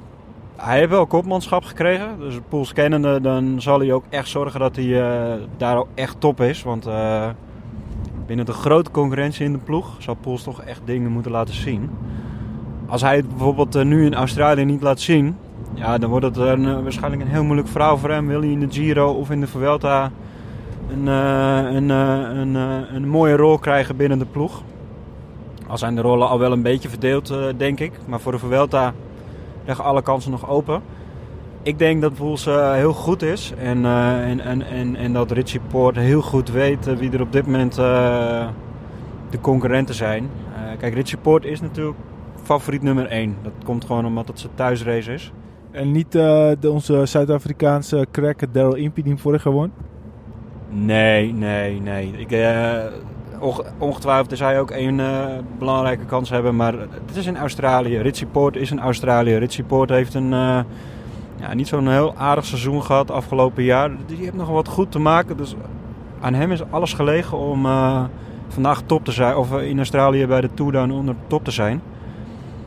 hij 0.56 0.78
heeft 0.78 0.90
wel 0.90 1.06
kopmanschap 1.06 1.64
gekregen. 1.64 2.20
Dus 2.20 2.40
Pools 2.50 2.74
kennende, 2.74 3.22
dan 3.22 3.62
zal 3.62 3.80
hij 3.80 3.94
ook 3.94 4.06
echt 4.10 4.28
zorgen 4.28 4.60
dat 4.60 4.76
hij 4.76 5.40
daar 5.58 5.78
ook 5.78 5.88
echt 5.94 6.20
top 6.20 6.42
is. 6.42 6.64
Want 6.64 6.88
binnen 8.26 8.46
de 8.46 8.54
grote 8.54 8.92
concurrentie 8.92 9.46
in 9.46 9.52
de 9.52 9.58
ploeg 9.58 9.96
zal 10.00 10.16
Pools 10.16 10.44
toch 10.44 10.62
echt 10.62 10.82
dingen 10.86 11.12
moeten 11.12 11.32
laten 11.32 11.54
zien. 11.54 11.90
Als 12.86 13.02
hij 13.02 13.16
het 13.16 13.30
bijvoorbeeld 13.30 13.84
nu 13.84 14.06
in 14.06 14.14
Australië 14.14 14.66
niet 14.66 14.82
laat 14.82 15.00
zien, 15.00 15.36
ja, 15.76 15.98
dan 15.98 16.10
wordt 16.10 16.26
het 16.26 16.38
een, 16.38 16.66
eh, 16.66 16.82
waarschijnlijk 16.82 17.22
een 17.22 17.28
heel 17.28 17.44
moeilijk 17.44 17.68
verhaal 17.68 17.98
voor 17.98 18.10
hem. 18.10 18.28
Wil 18.28 18.40
hij 18.42 18.50
in 18.50 18.60
de 18.60 18.72
Giro 18.72 19.12
of 19.12 19.32
in 19.32 19.40
de 19.40 19.48
Vuelta 19.48 20.12
een, 20.92 21.08
eh, 21.08 21.76
een, 21.76 21.92
eh, 21.92 22.38
een, 22.40 22.56
eh, 22.56 22.96
een 22.96 23.08
mooie 23.08 23.36
rol 23.36 23.58
krijgen 23.58 23.96
binnen 23.96 24.20
de 24.20 24.26
ploeg? 24.26 24.62
Al 25.68 25.78
zijn 25.78 25.96
de 25.96 26.02
rollen 26.02 26.28
al 26.28 26.40
wel 26.40 26.52
een 26.52 26.62
beetje 26.62 26.90
verdeeld, 26.90 27.30
eh, 27.30 27.38
denk 27.58 27.80
ik. 27.80 27.92
Maar 28.08 28.20
voor 28.20 28.32
de 28.32 28.40
Vuelta 28.40 28.94
liggen 29.66 29.86
alle 29.86 30.02
kansen 30.02 30.32
nog 30.32 30.50
open. 30.50 30.82
Ik 31.62 31.80
denk 31.80 32.02
dat 32.02 32.14
Poels 32.14 32.46
eh, 32.48 32.74
heel 32.74 32.94
goed 32.94 33.22
is. 33.22 33.54
En, 33.58 33.86
eh, 33.86 34.30
en, 34.30 34.66
en, 34.66 34.96
en, 34.96 35.14
dat 35.14 35.32
Richie 35.32 35.60
Poort 35.68 35.96
heel 35.96 36.22
goed 36.22 36.52
weet 36.52 36.88
eh, 36.88 36.96
wie 36.96 37.12
er 37.12 37.22
op 37.22 37.32
dit 37.32 37.46
moment 37.46 37.78
eh, 37.78 38.48
de 39.30 39.40
concurrenten 39.42 39.96
zijn. 39.96 40.30
Eh, 40.56 40.78
kijk, 40.78 40.94
Richie 40.94 41.18
Poort 41.18 41.46
is 41.46 41.62
natuurlijk 41.62 41.98
favoriet 42.44 42.82
nummer 42.82 43.06
1. 43.06 43.36
Dat 43.44 43.54
komt 43.64 43.86
gewoon 43.86 44.06
omdat 44.06 44.28
het 44.28 44.40
zijn 44.40 44.52
thuisrace 44.56 45.14
is. 45.14 45.32
En 45.76 45.92
niet 45.92 46.16
eh, 46.16 46.50
de, 46.60 46.72
onze 46.72 47.06
Zuid-Afrikaanse 47.06 48.08
crack 48.12 48.40
Daryl 48.52 48.76
Impey 48.76 49.04
die 49.04 49.12
hem 49.12 49.22
vorig 49.22 49.44
jaar 49.44 49.54
won? 49.54 49.72
Nee, 50.70 51.34
nee, 51.34 51.82
nee. 51.82 52.14
Ik, 52.18 52.32
eh, 52.32 52.78
onge- 53.40 53.66
ongetwijfeld 53.78 54.32
is 54.32 54.40
hij 54.40 54.60
ook 54.60 54.72
een 54.72 55.00
eh, 55.00 55.26
belangrijke 55.60 56.06
kans 56.06 56.30
hebben. 56.30 56.56
Maar 56.56 56.74
het 56.80 57.16
is 57.16 57.26
in 57.26 57.38
Australië. 57.38 57.98
Richie 57.98 58.28
Poort 58.28 58.56
is 58.56 58.72
in 58.72 58.80
Australië. 58.80 59.36
Richie 59.36 59.64
Poort 59.64 59.90
heeft 59.90 60.14
een, 60.14 60.30
ja, 60.30 61.54
niet 61.54 61.68
zo'n 61.68 61.88
heel 61.88 62.14
aardig 62.18 62.46
seizoen 62.46 62.84
gehad 62.84 63.12
afgelopen 63.12 63.64
jaar. 63.64 63.92
Die 64.06 64.18
heeft 64.18 64.34
nog 64.36 64.50
wat 64.50 64.68
goed 64.68 64.92
te 64.92 65.00
maken. 65.00 65.38
Dus 65.38 65.56
aan 66.22 66.34
hem 66.34 66.52
is 66.52 66.62
alles 66.70 66.94
gelegen 66.94 67.38
om 67.38 67.66
vandaag 68.48 68.82
top 68.86 69.06
te 69.06 69.12
zijn. 69.12 69.36
Of 69.36 69.60
in 69.62 69.78
Australië 69.78 70.28
bij 70.28 70.42
de 70.42 70.50
Tour 70.54 70.72
Down 70.72 70.92
onder 70.92 71.16
top 71.28 71.44
te 71.44 71.52
zijn. 71.52 71.82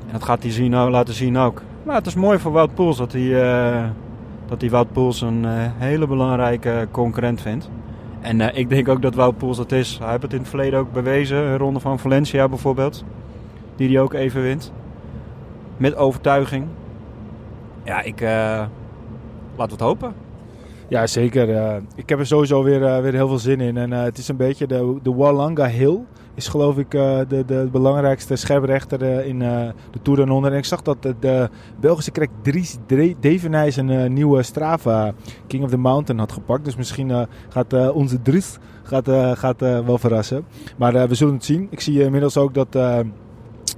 En 0.07 0.13
dat 0.13 0.23
gaat 0.25 0.43
hij 0.43 0.53
zien, 0.53 0.75
laten 0.75 1.15
zien 1.15 1.37
ook. 1.39 1.63
Maar 1.89 1.97
het 1.97 2.07
is 2.07 2.15
mooi 2.15 2.39
voor 2.39 2.53
Wout 2.53 2.75
Poels 2.75 2.97
dat 2.97 3.13
hij, 3.13 3.43
eh, 3.43 3.89
dat 4.47 4.61
hij 4.61 4.71
Wout 4.71 4.93
Poels 4.93 5.21
een 5.21 5.45
eh, 5.45 5.51
hele 5.77 6.07
belangrijke 6.07 6.89
concurrent 6.91 7.41
vindt. 7.41 7.71
En 8.21 8.41
eh, 8.41 8.59
ik 8.59 8.69
denk 8.69 8.89
ook 8.89 9.03
dat 9.03 9.15
Wout 9.15 9.37
Poels 9.37 9.57
dat 9.57 9.73
is. 9.73 9.99
Hij 9.99 10.11
heeft 10.11 10.23
het 10.23 10.33
in 10.33 10.39
het 10.39 10.49
verleden 10.49 10.79
ook 10.79 10.93
bewezen. 10.93 11.37
Een 11.37 11.59
ronde 11.59 11.81
van 11.81 11.99
Valencia 11.99 12.49
bijvoorbeeld. 12.49 13.05
Die 13.77 13.89
hij 13.89 14.01
ook 14.01 14.13
even 14.13 14.43
wint. 14.43 14.73
Met 15.77 15.97
overtuiging. 15.97 16.67
Ja, 17.85 18.03
ik... 18.03 18.21
eh 18.21 18.63
laten 19.57 19.73
het 19.73 19.81
hopen. 19.81 20.13
Ja, 20.89 21.07
zeker. 21.07 21.77
ik 21.95 22.09
heb 22.09 22.19
er 22.19 22.27
sowieso 22.27 22.63
weer, 22.63 23.03
weer 23.03 23.13
heel 23.13 23.29
veel 23.29 23.39
zin 23.39 23.61
in. 23.61 23.77
En 23.77 23.91
het 23.91 24.19
is 24.19 24.29
een 24.29 24.37
beetje 24.37 24.67
de, 24.67 24.99
de 25.03 25.15
Wallanga 25.15 25.67
Hill. 25.67 25.99
Is 26.39 26.49
geloof 26.49 26.79
ik 26.79 26.95
eh, 26.95 27.19
de, 27.29 27.45
de 27.45 27.69
belangrijkste 27.73 28.37
scherprechter 28.37 29.03
eh, 29.03 29.27
in 29.27 29.43
eh, 29.43 29.69
de 29.91 30.03
Tour 30.03 30.27
de 30.27 30.33
Onder. 30.33 30.53
En 30.53 30.59
ik 30.59 30.65
zag 30.65 30.83
dat 30.83 31.03
de, 31.21 31.49
Belgische 31.81 32.11
krek 32.11 32.31
Dries 32.43 32.77
Devenijs 33.21 33.77
een 33.77 34.13
nieuwe 34.13 34.43
Strava 34.43 35.13
King 35.47 35.65
of 35.65 35.71
the 35.71 35.77
Mountain 35.77 36.21
had 36.21 36.33
gepakt. 36.33 36.65
Dus 36.65 36.77
misschien 36.77 37.27
gaat 37.49 37.93
onze 37.93 38.23
Dries 38.23 38.59
gaat, 38.83 39.09
gaat, 39.39 39.61
wel 39.61 39.99
verrassen. 39.99 40.45
Maar 40.77 41.09
we 41.09 41.15
zullen 41.15 41.35
het 41.35 41.45
zien. 41.45 41.67
Ik 41.71 41.81
zie 41.81 42.03
inmiddels 42.03 42.37
ook 42.37 42.55
dat... 42.55 42.73
nou 42.73 43.05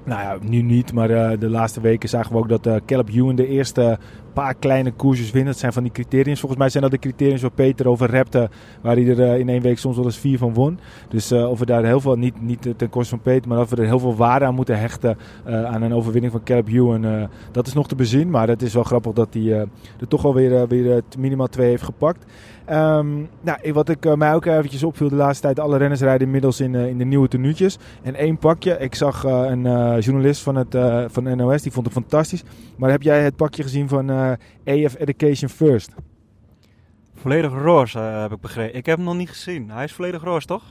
ja, 0.05 0.37
nu 0.40 0.62
niet, 0.62 0.93
maar 0.93 1.38
de 1.38 1.50
laatste 1.50 1.81
weken 1.81 2.09
zagen 2.09 2.33
we 2.33 2.38
ook 2.38 2.49
dat 2.49 2.83
Caleb 2.87 3.09
Ewan 3.09 3.35
de 3.35 3.47
eerste 3.47 3.99
paar 4.33 4.55
kleine 4.55 4.93
koersjes 4.93 5.31
winnen. 5.31 5.53
Dat 5.53 5.61
zijn 5.61 5.73
van 5.73 5.83
die 5.83 5.93
criteriums. 5.93 6.41
Volgens 6.41 6.61
mij 6.61 6.71
zijn 6.71 6.83
dat 6.83 6.93
de 6.93 6.99
criteriums 6.99 7.43
waar 7.43 7.51
Peter 7.51 7.89
over 7.89 8.11
repte. 8.11 8.51
Waar 8.81 8.97
hij 8.97 9.07
er 9.07 9.39
in 9.39 9.49
één 9.49 9.63
week 9.63 9.79
soms 9.79 9.97
wel 9.97 10.05
eens 10.05 10.19
vier 10.19 10.39
van 10.39 10.55
won. 10.55 10.79
Dus 11.09 11.33
of 11.33 11.59
we 11.59 11.67
daar 11.67 11.85
heel 11.85 12.01
veel, 12.01 12.17
niet, 12.17 12.43
niet 12.43 12.69
ten 12.77 12.89
koste 12.91 13.09
van 13.11 13.21
Peter, 13.21 13.49
maar 13.49 13.61
of 13.61 13.71
we 13.71 13.77
er 13.77 13.85
heel 13.85 13.99
veel 13.99 14.17
waarde 14.17 14.45
aan 14.45 14.55
moeten 14.55 14.79
hechten. 14.79 15.19
aan 15.45 15.83
een 15.83 15.95
overwinning 15.95 16.33
van 16.33 16.43
Caleb 16.43 16.69
Ewan. 16.69 17.29
dat 17.53 17.67
is 17.67 17.73
nog 17.73 17.89
te 17.89 17.95
bezien. 17.95 18.31
Maar 18.31 18.49
het 18.49 18.63
is 18.63 18.75
wel 18.75 18.85
grappig 18.85 19.13
dat 19.13 19.35
hij 19.35 19.53
er 20.01 20.09
toch 20.09 20.25
alweer 20.25 20.69
weer, 20.69 21.03
minimaal 21.19 21.49
twee 21.49 21.69
heeft 21.69 21.83
gepakt. 21.83 22.25
Um, 22.71 23.29
nou, 23.41 23.73
wat 23.73 23.89
ik 23.89 24.17
mij 24.17 24.35
ook 24.35 24.45
eventjes 24.45 24.83
opviel 24.83 25.09
de 25.09 25.15
laatste 25.15 25.43
tijd. 25.43 25.61
Alle 25.61 25.77
renners 25.77 26.00
rijden 26.00 26.27
inmiddels 26.27 26.61
in, 26.61 26.75
in 26.75 26.99
de 26.99 27.05
nieuwe 27.05 27.29
tenuutjes. 27.29 27.79
En 28.03 28.15
één 28.15 28.39
pakje. 28.39 28.79
Ik 28.79 28.95
zag 28.95 29.23
een 29.25 29.62
journalist 30.00 30.43
van, 30.43 30.57
het, 30.57 30.79
van 31.12 31.25
de 31.25 31.35
NOS. 31.35 31.62
Die 31.62 31.73
vond 31.73 31.87
het 31.87 31.95
fantastisch. 31.95 32.43
Maar 32.77 32.91
heb 32.91 33.03
jij 33.03 33.23
het 33.23 33.37
pakje 33.37 33.62
gezien 33.62 33.89
van 33.89 34.11
AF 34.65 34.95
Education 34.99 35.50
First? 35.50 35.95
Volledig 37.15 37.53
roze 37.53 37.99
heb 37.99 38.33
ik 38.33 38.41
begrepen. 38.41 38.77
Ik 38.77 38.87
heb 38.87 38.97
hem 38.97 39.07
nog 39.07 39.17
niet 39.17 39.29
gezien. 39.29 39.71
Hij 39.71 39.85
is 39.85 39.93
volledig 39.93 40.23
roze, 40.23 40.47
toch? 40.47 40.62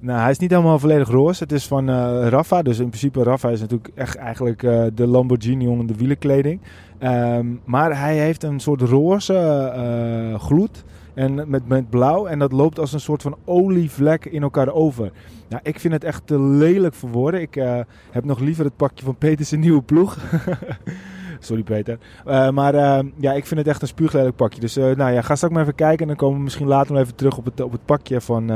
Nou, 0.00 0.20
hij 0.20 0.30
is 0.30 0.38
niet 0.38 0.50
helemaal 0.50 0.78
volledig 0.78 1.08
roze. 1.08 1.42
Het 1.42 1.52
is 1.52 1.66
van 1.66 1.90
uh, 1.90 2.26
Rafa. 2.28 2.62
Dus 2.62 2.78
in 2.78 2.88
principe, 2.88 3.22
Rafa 3.22 3.48
is 3.48 3.60
natuurlijk 3.60 3.90
echt 3.94 4.16
eigenlijk 4.16 4.62
uh, 4.62 4.84
de 4.94 5.06
Lamborghini 5.06 5.66
onder 5.66 5.86
de 5.86 5.94
wielenkleding. 5.94 6.60
Um, 7.00 7.60
maar 7.64 8.00
hij 8.00 8.16
heeft 8.16 8.42
een 8.42 8.60
soort 8.60 8.80
roze 8.80 9.72
uh, 9.76 10.40
gloed. 10.40 10.84
En 11.16 11.50
met, 11.50 11.68
met 11.68 11.90
blauw. 11.90 12.26
En 12.26 12.38
dat 12.38 12.52
loopt 12.52 12.78
als 12.78 12.92
een 12.92 13.00
soort 13.00 13.22
van 13.22 13.36
olievlek 13.44 14.24
in 14.24 14.42
elkaar 14.42 14.72
over. 14.72 15.12
Nou, 15.48 15.62
ik 15.64 15.80
vind 15.80 15.92
het 15.92 16.04
echt 16.04 16.26
te 16.26 16.40
lelijk 16.40 16.94
voor 16.94 17.10
woorden. 17.10 17.40
Ik 17.40 17.56
uh, 17.56 17.78
heb 18.10 18.24
nog 18.24 18.38
liever 18.38 18.64
het 18.64 18.76
pakje 18.76 19.04
van 19.04 19.16
Peters 19.16 19.50
nieuwe 19.50 19.82
ploeg. 19.82 20.16
Sorry 21.38 21.62
Peter. 21.62 21.98
Uh, 22.26 22.50
maar 22.50 22.74
uh, 22.74 22.98
ja, 23.16 23.32
ik 23.32 23.46
vind 23.46 23.60
het 23.60 23.68
echt 23.68 23.82
een 23.82 23.88
spuuglelijk 23.88 24.36
pakje. 24.36 24.60
Dus 24.60 24.74
nou 24.74 25.12
ja, 25.12 25.22
ga 25.22 25.34
straks 25.34 25.54
maar 25.54 25.62
even 25.62 25.74
kijken. 25.74 26.00
En 26.00 26.06
dan 26.06 26.16
komen 26.16 26.36
we 26.36 26.44
misschien 26.44 26.66
later 26.66 26.92
nog 26.92 27.02
even 27.02 27.14
terug 27.14 27.38
op 27.38 27.44
het, 27.44 27.60
op 27.60 27.72
het 27.72 27.84
pakje 27.84 28.20
van 28.20 28.50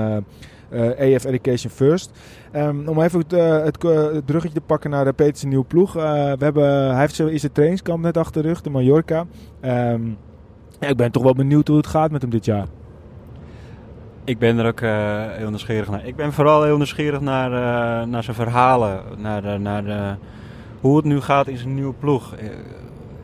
AF 0.98 1.24
Education 1.24 1.72
First. 1.72 2.10
Um, 2.56 2.88
om 2.88 3.02
even 3.02 3.18
het, 3.18 3.30
het, 3.64 3.82
het 3.82 4.54
te 4.54 4.60
pakken 4.66 4.90
naar 4.90 5.12
Peters 5.12 5.44
nieuwe 5.44 5.64
ploeg. 5.64 5.92
we 5.92 6.36
hebben, 6.38 6.90
hij 6.90 7.00
heeft 7.00 7.14
zijn 7.14 7.52
trainingskamp 7.52 8.02
net 8.02 8.16
achter 8.16 8.42
de 8.42 8.48
rug, 8.48 8.60
de 8.60 8.70
Mallorca. 8.70 9.26
Um, 9.62 10.16
ja, 10.80 10.88
ik 10.88 10.96
ben 10.96 11.10
toch 11.10 11.22
wel 11.22 11.34
benieuwd 11.34 11.68
hoe 11.68 11.76
het 11.76 11.86
gaat 11.86 12.10
met 12.10 12.22
hem 12.22 12.30
dit 12.30 12.44
jaar. 12.44 12.66
Ik 14.24 14.38
ben 14.38 14.58
er 14.58 14.66
ook 14.66 14.80
uh, 14.80 14.90
heel 15.28 15.48
nieuwsgierig 15.48 15.90
naar. 15.90 16.06
Ik 16.06 16.16
ben 16.16 16.32
vooral 16.32 16.62
heel 16.62 16.76
nieuwsgierig 16.76 17.20
naar, 17.20 17.50
uh, 17.50 18.08
naar 18.08 18.22
zijn 18.22 18.36
verhalen. 18.36 19.02
Naar, 19.16 19.42
de, 19.42 19.58
naar 19.58 20.18
hoe 20.80 20.96
het 20.96 21.04
nu 21.04 21.20
gaat 21.20 21.48
in 21.48 21.56
zijn 21.56 21.74
nieuwe 21.74 21.94
ploeg. 21.98 22.34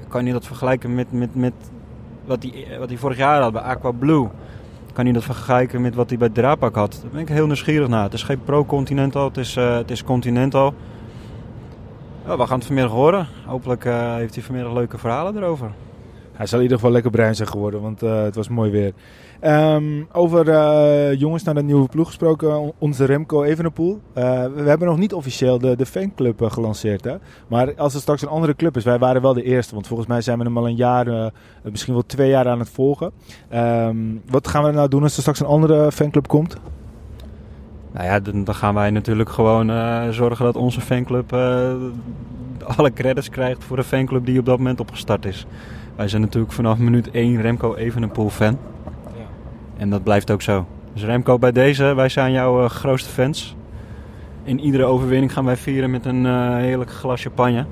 Kan 0.09 0.27
je 0.27 0.33
dat 0.33 0.47
vergelijken 0.47 0.95
met, 0.95 1.13
met, 1.13 1.35
met 1.35 1.53
wat, 2.25 2.43
hij, 2.43 2.79
wat 2.79 2.93
vorig 2.95 3.17
jaar 3.17 3.43
had 3.43 3.53
bij 3.53 3.63
Aqua 3.63 3.91
Blue? 3.91 4.29
Kan 4.93 5.07
je 5.07 5.13
dat 5.13 5.25
vergelijken 5.25 5.81
met 5.81 5.95
wat 5.95 6.09
hij 6.09 6.19
bij 6.19 6.29
Drapak 6.29 6.75
had? 6.75 6.99
Daar 7.03 7.11
ben 7.11 7.21
ik 7.21 7.29
heel 7.29 7.47
nieuwsgierig 7.47 7.89
naar. 7.89 8.03
Het 8.03 8.13
is 8.13 8.23
geen 8.23 8.45
pro-continental, 8.45 9.25
het 9.25 9.37
is, 9.37 9.55
het 9.55 9.91
is 9.91 10.05
continental. 10.05 10.75
Ja, 12.27 12.37
we 12.37 12.47
gaan 12.47 12.59
het 12.59 12.67
vanmiddag 12.67 12.93
horen. 12.93 13.27
Hopelijk 13.45 13.85
heeft 14.17 14.35
hij 14.35 14.45
vanmiddag 14.45 14.73
leuke 14.73 14.99
verhalen 14.99 15.37
erover. 15.37 15.71
Hij 16.37 16.47
zal 16.47 16.59
in 16.59 16.65
ieder 16.65 16.79
geval 16.79 16.93
lekker 16.93 17.11
bruin 17.11 17.35
zijn 17.35 17.49
geworden, 17.49 17.81
want 17.81 18.03
uh, 18.03 18.23
het 18.23 18.35
was 18.35 18.49
mooi 18.49 18.71
weer. 18.71 18.93
Um, 19.45 20.09
over 20.13 20.49
uh, 20.49 21.19
jongens 21.19 21.43
naar 21.43 21.55
de 21.55 21.63
nieuwe 21.63 21.89
ploeg 21.89 22.07
gesproken, 22.07 22.73
onze 22.79 23.05
Remco 23.05 23.43
Evenepoel. 23.43 24.01
Uh, 24.15 24.45
we 24.55 24.63
hebben 24.63 24.89
nog 24.89 24.99
niet 24.99 25.13
officieel 25.13 25.59
de, 25.59 25.77
de 25.77 25.87
fanclub 25.87 26.43
gelanceerd. 26.43 27.05
Hè? 27.05 27.15
Maar 27.49 27.75
als 27.75 27.95
er 27.95 28.01
straks 28.01 28.23
een 28.23 28.29
andere 28.29 28.55
club 28.57 28.77
is, 28.77 28.85
wij 28.85 28.99
waren 28.99 29.23
wel 29.23 29.35
de 29.35 29.43
eerste. 29.43 29.75
Want 29.75 29.87
volgens 29.87 30.09
mij 30.09 30.21
zijn 30.21 30.39
we 30.39 30.45
hem 30.45 30.59
al 30.59 30.67
een 30.67 30.77
jaar, 30.77 31.33
misschien 31.63 31.93
wel 31.93 32.07
twee 32.07 32.29
jaar 32.29 32.49
aan 32.49 32.59
het 32.59 32.69
volgen. 32.69 33.11
Um, 33.55 34.23
wat 34.31 34.49
gaan 34.49 34.65
we 34.65 34.71
nou 34.71 34.89
doen 34.89 35.03
als 35.03 35.15
er 35.15 35.21
straks 35.21 35.41
een 35.41 35.47
andere 35.47 35.93
fanclub 35.93 36.27
komt? 36.27 36.57
Nou 37.93 38.07
ja, 38.07 38.21
dan, 38.21 38.45
dan 38.45 38.55
gaan 38.55 38.75
wij 38.75 38.91
natuurlijk 38.91 39.31
gewoon 39.31 39.71
zorgen 40.13 40.45
dat 40.45 40.57
onze 40.57 40.81
fanclub 40.81 41.33
alle 42.77 42.93
credits 42.93 43.29
krijgt 43.29 43.65
voor 43.65 43.77
de 43.77 43.85
fanclub 43.85 44.27
die 44.27 44.39
op 44.39 44.47
dat 44.47 44.59
moment 44.59 44.81
opgestart 44.81 45.25
is. 45.25 45.47
Wij 45.97 46.09
zijn 46.09 46.23
natuurlijk 46.23 46.53
vanaf 46.53 46.79
minuut 46.79 47.11
1 47.11 47.41
Remco 47.41 47.75
Evenepoel 47.75 48.31
fan. 48.31 48.59
Ja. 49.17 49.27
En 49.77 49.91
dat 49.91 50.03
blijft 50.03 50.31
ook 50.31 50.43
zo. 50.43 50.67
Dus 50.93 51.05
Remco, 51.05 51.39
bij 51.39 51.53
deze, 51.53 51.95
wij 51.95 52.09
zijn 52.09 52.33
jouw 52.33 52.63
uh, 52.63 52.69
grootste 52.69 53.11
fans. 53.11 53.57
In 54.45 54.61
iedere 54.61 54.85
overwinning 54.85 55.33
gaan 55.33 55.45
wij 55.45 55.57
vieren 55.57 55.91
met 55.91 56.05
een 56.05 56.25
uh, 56.25 56.57
heerlijk 56.57 56.91
glas 56.91 57.23
champagne. 57.23 57.67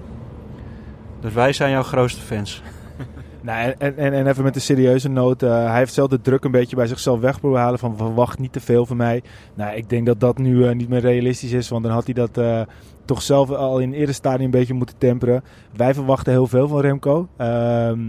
Dus 1.20 1.32
wij 1.32 1.52
zijn 1.52 1.70
jouw 1.70 1.82
grootste 1.82 2.20
fans. 2.20 2.62
Nou, 3.44 3.74
en, 3.78 3.96
en, 3.96 4.12
en 4.12 4.26
even 4.26 4.44
met 4.44 4.54
een 4.54 4.60
serieuze 4.60 5.08
noot. 5.08 5.42
Uh, 5.42 5.50
hij 5.50 5.78
heeft 5.78 5.92
zelf 5.92 6.08
de 6.08 6.20
druk 6.20 6.44
een 6.44 6.50
beetje 6.50 6.76
bij 6.76 6.86
zichzelf 6.86 7.20
weg 7.20 7.40
halen 7.42 7.78
van 7.78 7.96
verwacht 7.96 8.38
niet 8.38 8.52
te 8.52 8.60
veel 8.60 8.86
van 8.86 8.96
mij. 8.96 9.22
Nou, 9.54 9.76
ik 9.76 9.88
denk 9.88 10.06
dat 10.06 10.20
dat 10.20 10.38
nu 10.38 10.56
uh, 10.56 10.72
niet 10.72 10.88
meer 10.88 11.00
realistisch 11.00 11.52
is, 11.52 11.68
want 11.68 11.82
dan 11.82 11.92
had 11.92 12.04
hij 12.04 12.14
dat 12.14 12.38
uh, 12.38 12.60
toch 13.04 13.22
zelf 13.22 13.50
al 13.50 13.78
in 13.78 13.92
eerder 13.92 14.14
stadium 14.14 14.44
een 14.44 14.50
beetje 14.50 14.74
moeten 14.74 14.98
temperen. 14.98 15.44
Wij 15.76 15.94
verwachten 15.94 16.32
heel 16.32 16.46
veel 16.46 16.68
van 16.68 16.80
Remco. 16.80 17.28
Ehm, 17.36 18.00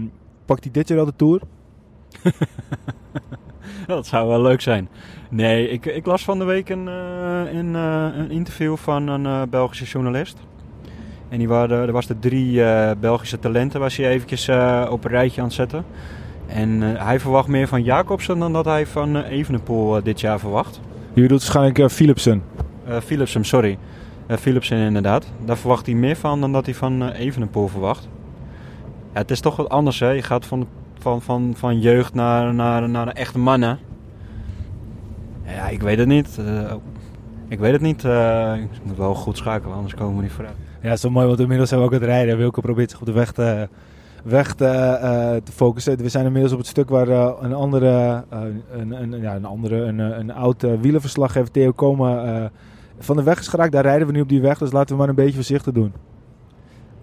pakt 0.44 0.64
hij 0.64 0.72
dit 0.72 0.88
jaar 0.88 0.98
al 0.98 1.04
de 1.04 1.16
Tour? 1.16 1.40
dat 3.86 4.06
zou 4.06 4.28
wel 4.28 4.42
leuk 4.42 4.60
zijn. 4.60 4.88
Nee, 5.30 5.68
ik, 5.68 5.86
ik 5.86 6.06
las 6.06 6.24
van 6.24 6.38
de 6.38 6.44
week 6.44 6.68
een, 6.68 6.86
een 6.86 8.30
interview 8.30 8.76
van 8.76 9.06
een 9.08 9.50
Belgische 9.50 9.84
journalist. 9.84 10.38
En 11.28 11.38
die 11.38 11.48
waren, 11.48 11.86
er 11.86 11.92
was 11.92 12.06
de 12.06 12.18
drie 12.18 12.52
uh, 12.52 12.90
Belgische 13.00 13.38
talenten 13.38 13.80
was 13.80 13.96
hij 13.96 14.08
eventjes 14.08 14.48
uh, 14.48 14.86
op 14.90 15.04
een 15.04 15.10
rijtje 15.10 15.40
aan 15.40 15.46
het 15.46 15.56
zetten. 15.56 15.84
En 16.46 16.82
uh, 16.82 17.04
hij 17.04 17.20
verwacht 17.20 17.48
meer 17.48 17.68
van 17.68 17.82
Jacobsen 17.82 18.38
dan 18.38 18.52
dat 18.52 18.64
hij 18.64 18.86
van 18.86 19.16
Evenepoel 19.16 20.02
dit 20.02 20.20
jaar 20.20 20.38
verwacht. 20.38 20.80
Je 21.12 21.22
bedoelt 21.22 21.40
waarschijnlijk 21.40 21.90
Philipsen? 21.90 22.42
Philipsen, 23.02 23.44
sorry. 23.44 23.78
Philipsen 24.28 24.78
inderdaad. 24.78 25.32
Daar 25.44 25.56
verwacht 25.56 25.86
hij 25.86 25.94
meer 25.94 26.16
van 26.16 26.40
dan 26.40 26.52
dat 26.52 26.64
hij 26.64 26.74
van 26.74 27.08
Evenepoel 27.08 27.68
verwacht. 27.68 28.08
Ja, 29.12 29.20
het 29.20 29.30
is 29.30 29.40
toch 29.40 29.56
wat 29.56 29.68
anders 29.68 30.00
hè. 30.00 30.10
Je 30.10 30.22
gaat 30.22 30.46
van, 30.46 30.66
van, 30.98 31.22
van, 31.22 31.54
van 31.56 31.80
jeugd 31.80 32.14
naar, 32.14 32.54
naar, 32.54 32.88
naar 32.88 33.06
een 33.06 33.14
echte 33.14 33.38
mannen. 33.38 33.78
Ja, 35.44 35.68
ik 35.68 35.82
weet 35.82 35.98
het 35.98 36.08
niet. 36.08 36.40
ik 37.48 37.58
weet 37.58 37.72
het 37.72 37.80
niet. 37.80 38.04
ik 38.54 38.82
moet 38.82 38.96
wel 38.96 39.14
goed 39.14 39.36
schakelen, 39.36 39.76
anders 39.76 39.94
komen 39.94 40.16
we 40.16 40.22
niet 40.22 40.32
vooruit. 40.32 40.65
Ja, 40.86 40.96
zo 40.96 41.10
mooi, 41.10 41.26
want 41.26 41.40
inmiddels 41.40 41.68
zijn 41.68 41.80
we 41.80 41.86
ook 41.86 41.92
aan 41.92 42.00
het 42.00 42.08
rijden. 42.08 42.36
Wilke 42.36 42.60
probeert 42.60 42.90
zich 42.90 43.00
op 43.00 43.06
de 43.06 43.12
weg 43.12 43.32
te, 43.32 43.68
weg 44.24 44.54
te, 44.54 44.64
uh, 44.64 45.42
te 45.42 45.52
focussen. 45.52 45.96
We 45.96 46.08
zijn 46.08 46.24
inmiddels 46.24 46.52
op 46.52 46.58
het 46.58 46.66
stuk 46.66 46.88
waar 46.88 47.08
uh, 47.08 47.32
een 47.40 47.54
andere, 47.54 48.24
uh, 48.32 48.40
een, 48.70 48.90
een, 48.90 49.20
ja, 49.20 49.34
een, 49.34 49.44
andere 49.44 49.76
een, 49.76 49.98
een 49.98 50.32
oud 50.32 50.62
wielenverslaggever, 50.80 51.50
Theo 51.50 51.72
Komen, 51.72 52.52
van 52.98 53.16
de 53.16 53.22
weg 53.22 53.38
is 53.38 53.48
geraakt. 53.48 53.72
Daar 53.72 53.82
rijden 53.82 54.06
we 54.06 54.12
nu 54.12 54.20
op 54.20 54.28
die 54.28 54.40
weg, 54.40 54.58
dus 54.58 54.72
laten 54.72 54.94
we 54.94 55.00
maar 55.00 55.08
een 55.08 55.14
beetje 55.14 55.34
voorzichtig 55.34 55.72
doen. 55.72 55.92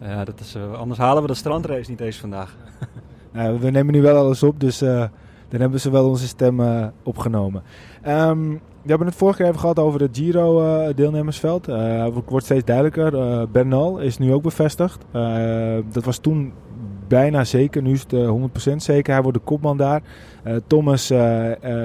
Ja, 0.01 0.25
dat 0.25 0.39
is, 0.39 0.57
anders 0.77 0.99
halen 0.99 1.21
we 1.21 1.27
de 1.27 1.33
strandrace 1.33 1.89
niet 1.89 2.01
eens 2.01 2.17
vandaag. 2.17 2.55
nou, 3.33 3.59
we 3.59 3.69
nemen 3.69 3.93
nu 3.93 4.01
wel 4.01 4.17
alles 4.17 4.43
op, 4.43 4.59
dus 4.59 4.77
dan 4.77 5.59
hebben 5.59 5.79
ze 5.79 5.91
wel 5.91 6.09
onze 6.09 6.27
stem 6.27 6.91
opgenomen. 7.03 7.63
Um, 8.07 8.61
we 8.83 8.89
hebben 8.89 9.07
het 9.07 9.15
vorige 9.15 9.37
keer 9.37 9.47
even 9.47 9.59
gehad 9.59 9.79
over 9.79 10.01
het 10.01 10.17
Giro-deelnemersveld. 10.17 11.69
Uh, 11.69 12.03
het 12.03 12.13
wordt 12.25 12.45
steeds 12.45 12.65
duidelijker. 12.65 13.13
Uh, 13.13 13.41
Bernal 13.51 13.99
is 13.99 14.17
nu 14.17 14.33
ook 14.33 14.41
bevestigd. 14.41 15.05
Dat 15.91 16.03
was 16.03 16.17
toen 16.17 16.53
bijna 17.07 17.43
zeker. 17.43 17.81
Nu 17.81 17.91
is 17.91 18.05
het 18.07 18.71
100% 18.71 18.75
zeker. 18.75 19.13
Hij 19.13 19.21
wordt 19.21 19.37
de 19.37 19.43
kopman 19.43 19.77
daar. 19.77 20.01
Thomas, 20.67 21.05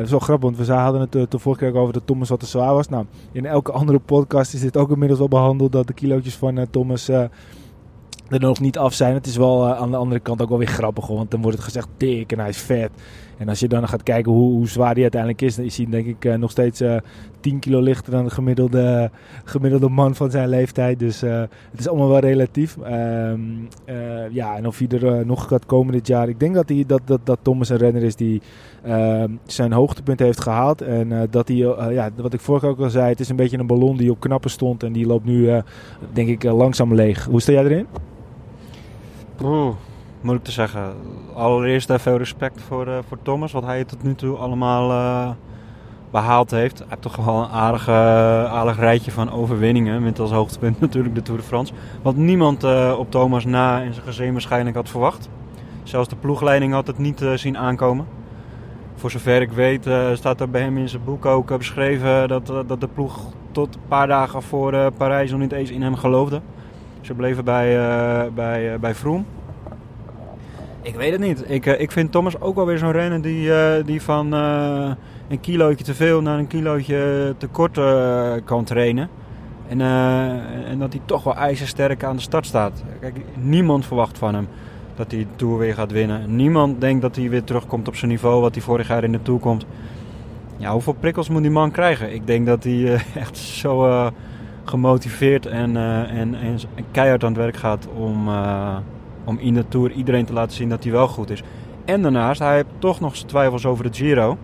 zo 0.07 0.19
grappig, 0.19 0.50
want 0.50 0.57
we 0.67 0.73
hadden 0.73 1.00
het 1.00 1.31
de 1.31 1.38
vorige 1.38 1.64
keer 1.64 1.81
over 1.81 1.93
dat 1.93 2.07
Thomas 2.07 2.28
wat 2.28 2.40
te 2.40 2.47
zwaar 2.47 2.75
was. 2.75 2.88
Nou, 2.88 3.05
in 3.33 3.47
elke 3.47 3.73
andere 3.73 3.99
podcast 3.99 4.55
is 4.55 4.61
dit 4.61 4.76
ook 4.76 4.90
inmiddels 4.90 5.19
wel 5.19 5.28
behandeld. 5.28 5.73
Dat 5.73 5.87
de 5.87 5.93
kilootjes 5.93 6.37
van 6.37 6.67
Thomas 6.71 7.09
er 7.09 7.31
nog 8.28 8.61
niet 8.61 8.78
af 8.78 8.95
zijn. 8.95 9.14
Het 9.14 9.26
is 9.26 9.37
wel 9.37 9.75
aan 9.75 9.90
de 9.90 9.97
andere 9.97 10.21
kant 10.21 10.43
ook 10.43 10.49
wel 10.49 10.59
weer 10.59 10.67
grappig. 10.67 11.07
Want 11.07 11.31
dan 11.31 11.43
wordt 11.43 11.57
het 11.57 11.67
gezegd 11.67 11.88
dik 11.97 12.33
en 12.33 12.38
hij 12.38 12.49
is 12.49 12.59
vet. 12.59 12.90
En 13.38 13.49
als 13.49 13.61
je 13.61 13.68
dan 13.68 13.88
gaat 13.88 14.02
kijken 14.02 14.33
hoe, 14.33 14.52
hoe 14.52 14.68
zwaar 14.68 14.95
die 14.95 15.02
uiteindelijk 15.02 15.42
is, 15.42 15.57
dan 15.57 15.64
is 15.64 15.76
hij 15.76 15.87
denk 15.90 16.07
ik 16.07 16.25
uh, 16.25 16.35
nog 16.35 16.50
steeds 16.50 16.80
uh, 16.80 16.97
eh, 16.97 17.02
10 17.40 17.59
kilo 17.59 17.80
lichter 17.80 18.12
dan 18.12 18.25
de 18.25 18.30
gemiddelde, 18.30 19.11
gemiddelde 19.45 19.88
man 19.88 20.14
van 20.14 20.30
zijn 20.30 20.49
leeftijd. 20.49 20.99
Dus 20.99 21.23
uh, 21.23 21.40
het 21.71 21.80
is 21.80 21.88
allemaal 21.88 22.09
wel 22.09 22.18
relatief. 22.18 22.76
Ehm, 22.76 23.40
ja, 24.30 24.57
en 24.57 24.66
of 24.66 24.78
hij 24.78 24.88
er 24.88 25.26
nog 25.26 25.49
gaat 25.49 25.66
komen 25.66 25.92
dit 25.92 26.07
jaar. 26.07 26.28
Ik 26.28 26.40
denk 26.40 26.54
dat, 26.54 26.68
hij, 26.68 26.85
dat, 26.87 27.00
dat, 27.04 27.21
dat 27.25 27.38
Thomas 27.42 27.68
een 27.68 27.76
renner 27.76 28.02
is 28.02 28.16
die 28.16 28.42
ehm, 28.83 29.30
zijn 29.47 29.73
hoogtepunt 29.73 30.18
heeft 30.18 30.40
gehaald. 30.40 30.83
En 30.83 31.28
dat 31.30 31.49
hij, 31.49 31.57
ja, 31.92 32.11
wat 32.16 32.33
ik 32.33 32.40
vorige 32.40 32.66
ook 32.66 32.78
al 32.78 32.90
zei, 32.90 33.09
het 33.09 33.21
is 33.21 33.28
een 33.28 33.37
beetje 33.37 33.59
een 33.59 33.66
ballon 33.66 33.97
die 33.97 34.11
op 34.11 34.21
knappen 34.21 34.50
stond. 34.50 34.83
En 34.83 34.92
die 34.92 35.07
loopt 35.07 35.25
nu, 35.25 35.62
denk 36.12 36.28
ik, 36.28 36.42
langzaam 36.42 36.95
leeg. 36.95 37.25
Hoe 37.25 37.40
sta 37.40 37.52
jij 37.52 37.64
erin? 37.64 37.87
Oeh 40.19 40.27
moeilijk 40.27 40.47
te 40.47 40.53
zeggen. 40.53 40.95
Allereerst 41.35 41.93
veel 41.93 42.17
respect 42.17 42.61
voor, 42.63 42.87
uh, 42.87 42.99
voor 43.09 43.19
Thomas, 43.23 43.53
wat 43.53 43.65
hij 43.65 43.85
tot 43.85 44.03
nu 44.03 44.15
toe 44.15 44.37
allemaal 44.37 44.91
uh, 44.91 45.31
behaald 46.11 46.51
heeft. 46.51 46.79
Hij 46.79 46.87
heeft 46.89 47.03
toch 47.03 47.17
wel 47.17 47.43
een 47.43 47.49
aardige, 47.49 47.93
aardig 48.51 48.79
rijtje 48.79 49.11
van 49.11 49.33
overwinningen. 49.33 50.03
Met 50.03 50.19
als 50.19 50.31
hoogtepunt 50.31 50.81
natuurlijk 50.87 51.15
de 51.15 51.23
Tour 51.23 51.41
de 51.41 51.47
France. 51.47 51.73
Wat 52.03 52.17
niemand 52.17 52.65
op 52.97 53.11
Thomas 53.11 53.45
na 53.45 53.81
in 53.81 53.93
zijn 53.93 54.07
gezin 54.07 54.33
waarschijnlijk 54.33 54.77
had 54.77 54.89
verwacht. 54.89 55.29
Zelfs 55.83 56.09
de 56.09 56.17
ploegleiding 56.17 56.73
had 56.73 56.87
het 56.87 56.99
niet 56.99 57.25
zien 57.35 57.59
aankomen. 57.59 58.07
Voor 58.95 59.11
zover 59.11 59.43
ik 59.43 59.53
weet 59.53 59.89
staat 60.13 60.41
er 60.41 60.51
bij 60.51 60.61
hem 60.61 60.79
in 60.79 60.89
zijn 60.89 61.05
boek 61.05 61.27
ook 61.27 61.59
beschreven 61.59 62.29
dat, 62.29 62.47
dat 62.47 62.81
de 62.81 62.89
ploeg 62.89 63.19
tot 63.53 63.75
een 63.75 63.81
paar 63.89 64.07
dagen 64.07 64.43
voor 64.43 64.93
Parijs 64.93 65.31
nog 65.31 65.41
niet 65.41 65.53
eens 65.53 65.71
in 65.71 65.83
hem 65.83 65.97
geloofde. 65.97 66.41
Ze 67.01 67.15
bleven 67.15 67.45
bij, 67.45 67.69
bij, 68.35 68.79
bij 68.79 68.95
Vroom. 68.95 69.27
Ik 70.88 70.95
weet 70.95 71.12
het 71.12 71.21
niet. 71.21 71.45
Ik, 71.47 71.66
ik 71.66 71.92
vind 71.92 72.12
Thomas 72.12 72.40
ook 72.40 72.54
wel 72.54 72.66
weer 72.66 72.78
zo'n 72.78 72.92
renner 72.92 73.23
die, 73.23 73.50
die 73.85 74.02
van 74.02 74.33
een 74.33 75.40
kilootje 75.40 75.85
te 75.85 75.95
veel 75.95 76.23
naar 76.23 76.38
een 76.38 76.47
kilootje 76.47 77.35
te 77.38 77.47
kort 77.47 77.80
kan 78.45 78.64
trainen. 78.64 79.09
En, 79.68 79.80
en 80.66 80.78
dat 80.78 80.92
hij 80.92 81.02
toch 81.04 81.23
wel 81.23 81.35
ijzersterk 81.35 82.04
aan 82.04 82.16
de 82.16 82.23
start 82.23 82.47
staat. 82.47 82.85
Kijk, 83.00 83.16
niemand 83.35 83.87
verwacht 83.87 84.18
van 84.18 84.35
hem 84.35 84.49
dat 84.95 85.11
hij 85.11 85.21
de 85.21 85.37
Tour 85.37 85.59
weer 85.59 85.75
gaat 85.75 85.92
winnen. 85.92 86.37
Niemand 86.37 86.80
denkt 86.80 87.02
dat 87.02 87.16
hij 87.16 87.28
weer 87.28 87.45
terugkomt 87.45 87.88
op 87.88 87.97
zijn 87.97 88.11
niveau 88.11 88.40
wat 88.40 88.54
hij 88.54 88.62
vorig 88.62 88.88
jaar 88.88 89.04
in 89.04 89.12
de 89.12 89.23
Tour 89.23 89.40
komt. 89.40 89.66
Ja, 90.57 90.73
hoeveel 90.73 90.97
prikkels 91.00 91.28
moet 91.28 91.42
die 91.42 91.50
man 91.50 91.71
krijgen? 91.71 92.14
Ik 92.14 92.26
denk 92.26 92.47
dat 92.47 92.64
hij 92.64 92.95
echt 93.14 93.37
zo 93.37 94.11
gemotiveerd 94.64 95.47
en, 95.47 95.76
en, 95.76 96.35
en, 96.35 96.59
keihard 96.90 97.25
aan 97.25 97.33
het 97.33 97.40
werk 97.40 97.57
gaat 97.57 97.88
om, 97.97 98.28
om 99.28 99.38
in 99.38 99.54
de 99.54 99.68
Tour 99.68 99.92
iedereen 99.92 100.25
te 100.25 100.32
laten 100.32 100.56
zien 100.56 100.68
dat 100.68 100.82
hij 100.82 100.92
wel 100.92 101.08
goed 101.08 101.30
is. 101.30 101.42
En 101.85 102.02
daarnaast, 102.02 102.40
hij 102.40 102.54
heeft 102.54 102.68
toch 102.78 103.00
nog 103.00 103.16
zijn 103.16 103.28
twijfels 103.28 103.66
over 103.66 103.85
de 103.85 103.92
Giro. 103.92 104.37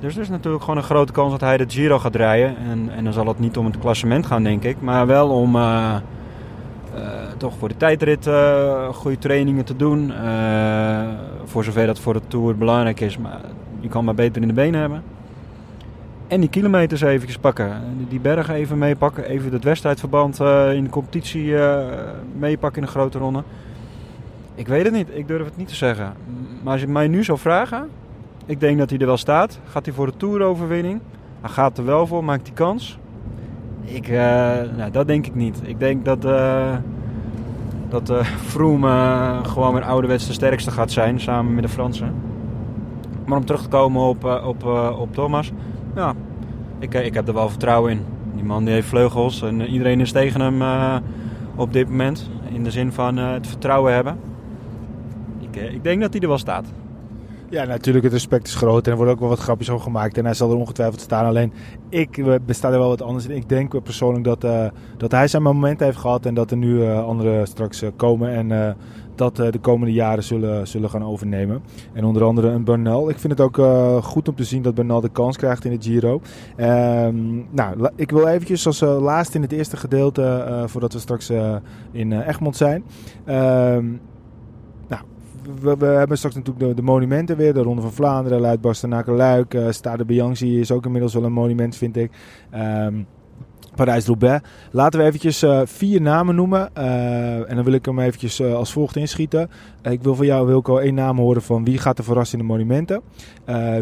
Dus 0.00 0.14
er 0.14 0.20
is 0.20 0.28
natuurlijk 0.28 0.62
gewoon 0.62 0.78
een 0.78 0.84
grote 0.84 1.12
kans 1.12 1.30
dat 1.30 1.40
hij 1.40 1.56
de 1.56 1.64
Giro 1.68 1.98
gaat 1.98 2.14
rijden. 2.14 2.56
En, 2.56 2.90
en 2.96 3.04
dan 3.04 3.12
zal 3.12 3.26
het 3.26 3.38
niet 3.38 3.56
om 3.56 3.64
het 3.64 3.78
klassement 3.78 4.26
gaan, 4.26 4.42
denk 4.42 4.64
ik. 4.64 4.80
Maar 4.80 5.06
wel 5.06 5.28
om 5.28 5.56
uh, 5.56 5.96
uh, 6.94 7.00
toch 7.36 7.54
voor 7.58 7.68
de 7.68 7.76
tijdrit 7.76 8.26
uh, 8.26 8.88
goede 8.88 9.18
trainingen 9.18 9.64
te 9.64 9.76
doen. 9.76 10.12
voor 11.44 11.64
zover 11.64 11.86
dat 11.86 11.98
voor 11.98 12.12
de 12.12 12.20
Tour 12.28 12.56
belangrijk 12.56 13.00
is. 13.00 13.18
Maar 13.18 13.40
je 13.80 13.88
kan 13.88 14.04
maar 14.04 14.14
beter 14.14 14.42
in 14.42 14.48
de 14.48 14.54
benen 14.54 14.80
hebben. 14.80 15.02
En 16.26 16.40
die 16.40 16.50
kilometers 16.50 17.00
eventjes 17.00 17.38
pakken. 17.38 17.72
Die 18.08 18.20
bergen 18.20 18.54
even 18.54 18.78
meepakken. 18.78 19.24
Even 19.24 19.52
het 19.52 19.64
wedstrijdverband 19.64 20.40
in 20.74 20.84
de 20.84 20.90
competitie 20.90 21.54
meepakken 22.38 22.82
in 22.82 22.86
een 22.86 22.94
grote 22.94 23.18
ronde. 23.18 23.42
Ik 24.60 24.68
weet 24.68 24.84
het 24.84 24.92
niet. 24.92 25.08
Ik 25.12 25.28
durf 25.28 25.44
het 25.44 25.56
niet 25.56 25.68
te 25.68 25.74
zeggen. 25.74 26.12
Maar 26.62 26.72
als 26.72 26.80
je 26.80 26.88
mij 26.88 27.08
nu 27.08 27.24
zou 27.24 27.38
vragen 27.38 27.88
ik 28.50 28.60
denk 28.60 28.78
dat 28.78 28.90
hij 28.90 28.98
er 28.98 29.06
wel 29.06 29.16
staat. 29.16 29.58
Gaat 29.64 29.84
hij 29.84 29.94
voor 29.94 30.06
de 30.06 30.16
Tour-overwinning? 30.16 31.00
Hij 31.40 31.50
gaat 31.50 31.78
er 31.78 31.84
wel 31.84 32.06
voor, 32.06 32.24
maakt 32.24 32.46
hij 32.46 32.56
kans? 32.56 32.98
Ik, 33.84 34.08
uh, 34.08 34.16
nou, 34.76 34.90
dat 34.92 35.06
denk 35.06 35.26
ik 35.26 35.34
niet. 35.34 35.60
Ik 35.62 35.78
denk 35.78 36.04
dat, 36.04 36.24
uh, 36.24 36.74
dat 37.88 38.10
uh, 38.10 38.24
Froome 38.46 39.40
gewoon 39.42 39.72
weer 39.74 39.82
ouderwets 39.82 40.26
de 40.26 40.32
sterkste 40.32 40.70
gaat 40.70 40.90
zijn, 40.90 41.20
samen 41.20 41.54
met 41.54 41.62
de 41.62 41.68
Fransen. 41.68 42.14
Maar 43.26 43.38
om 43.38 43.44
terug 43.44 43.62
te 43.62 43.68
komen 43.68 44.02
op, 44.02 44.24
op, 44.44 44.64
op 44.98 45.14
Thomas, 45.14 45.52
ja, 45.94 46.14
ik, 46.78 46.94
ik 46.94 47.14
heb 47.14 47.28
er 47.28 47.34
wel 47.34 47.48
vertrouwen 47.48 47.92
in. 47.92 48.04
Die 48.34 48.44
man 48.44 48.64
die 48.64 48.74
heeft 48.74 48.88
vleugels 48.88 49.42
en 49.42 49.60
iedereen 49.60 50.00
is 50.00 50.12
tegen 50.12 50.40
hem 50.40 50.62
op 51.54 51.72
dit 51.72 51.88
moment. 51.88 52.30
In 52.52 52.64
de 52.64 52.70
zin 52.70 52.92
van 52.92 53.16
het 53.16 53.46
vertrouwen 53.46 53.94
hebben. 53.94 54.29
Ik, 55.56 55.82
denk 55.82 56.00
dat 56.00 56.12
hij 56.12 56.20
er 56.20 56.28
wel 56.28 56.38
staat. 56.38 56.66
Ja, 57.50 57.64
natuurlijk, 57.64 58.04
het 58.04 58.12
respect 58.12 58.46
is 58.46 58.54
groot 58.54 58.84
en 58.84 58.90
er 58.90 58.96
worden 58.96 59.14
ook 59.14 59.20
wel 59.20 59.28
wat 59.28 59.38
grapjes 59.38 59.70
over 59.70 59.84
gemaakt. 59.84 60.18
En 60.18 60.24
hij 60.24 60.34
zal 60.34 60.50
er 60.50 60.56
ongetwijfeld 60.56 61.00
staan. 61.00 61.24
Alleen, 61.24 61.52
ik 61.88 62.24
besta 62.46 62.70
er 62.70 62.78
wel 62.78 62.88
wat 62.88 63.02
anders 63.02 63.26
in. 63.26 63.36
Ik 63.36 63.48
denk 63.48 63.82
persoonlijk 63.82 64.24
dat, 64.24 64.44
uh, 64.44 64.66
dat 64.96 65.10
hij 65.10 65.28
zijn 65.28 65.42
moment 65.42 65.80
heeft 65.80 65.96
gehad 65.96 66.26
en 66.26 66.34
dat 66.34 66.50
er 66.50 66.56
nu 66.56 66.74
uh, 66.74 67.04
anderen 67.04 67.46
straks 67.46 67.82
uh, 67.82 67.90
komen 67.96 68.30
en 68.30 68.76
dat 69.14 69.36
de 69.36 69.58
komende 69.60 69.92
jaren 69.92 70.24
zullen, 70.24 70.68
zullen 70.68 70.90
gaan 70.90 71.04
overnemen. 71.04 71.62
En 71.92 72.04
onder 72.04 72.24
andere 72.24 72.48
een 72.48 72.64
Bernal. 72.64 73.08
Ik 73.08 73.18
vind 73.18 73.38
het 73.38 73.40
ook 73.40 73.56
goed 74.04 74.28
om 74.28 74.34
te 74.34 74.44
zien 74.44 74.62
dat 74.62 74.74
Bernal 74.74 75.00
de 75.00 75.08
kans 75.08 75.36
krijgt 75.36 75.64
in 75.64 75.72
het 75.72 75.84
Giro. 75.84 76.20
Um, 76.56 77.46
nou, 77.50 77.88
ik 77.96 78.10
wil 78.10 78.26
eventjes 78.26 78.66
als 78.66 78.80
laatste 78.80 79.36
in 79.36 79.42
het 79.42 79.52
eerste 79.52 79.76
gedeelte, 79.76 80.64
voordat 80.66 80.92
we 80.92 80.98
straks 80.98 81.30
in 81.92 82.12
Egmond 82.12 82.56
zijn... 82.56 82.84
We, 85.60 85.84
hebben 85.84 86.16
straks 86.16 86.34
natuurlijk 86.34 86.76
de, 86.76 86.82
monumenten 86.82 87.36
weer. 87.36 87.54
De 87.54 87.62
Ronde 87.62 87.82
van 87.82 87.92
Vlaanderen, 87.92 88.40
Luid, 88.40 88.60
Bastenaken, 88.60 89.14
Luik. 89.14 89.54
Uh, 89.54 89.70
Stade 89.70 90.04
Bianchi 90.04 90.60
is 90.60 90.70
ook 90.70 90.84
inmiddels 90.84 91.14
wel 91.14 91.24
een 91.24 91.32
monument, 91.32 91.76
vind 91.76 91.96
ik. 91.96 92.10
Um, 92.54 93.06
Parijs-Roubaix. 93.74 94.48
Laten 94.70 95.00
we 95.00 95.06
eventjes 95.06 95.42
uh, 95.42 95.60
vier 95.64 96.00
namen 96.00 96.34
noemen. 96.34 96.70
Uh, 96.78 97.50
en 97.50 97.54
dan 97.54 97.64
wil 97.64 97.72
ik 97.72 97.84
hem 97.84 97.98
eventjes 97.98 98.42
als 98.42 98.72
volgt 98.72 98.96
inschieten. 98.96 99.50
ik 99.82 100.02
wil 100.02 100.14
van 100.14 100.26
jou, 100.26 100.46
Wilco, 100.46 100.78
één 100.78 100.94
naam 100.94 101.18
horen 101.18 101.42
van 101.42 101.64
wie 101.64 101.78
gaat 101.78 101.98
er 101.98 102.04
verrassen 102.04 102.38
in 102.38 102.46
de 102.46 102.52
monumenten. 102.52 103.02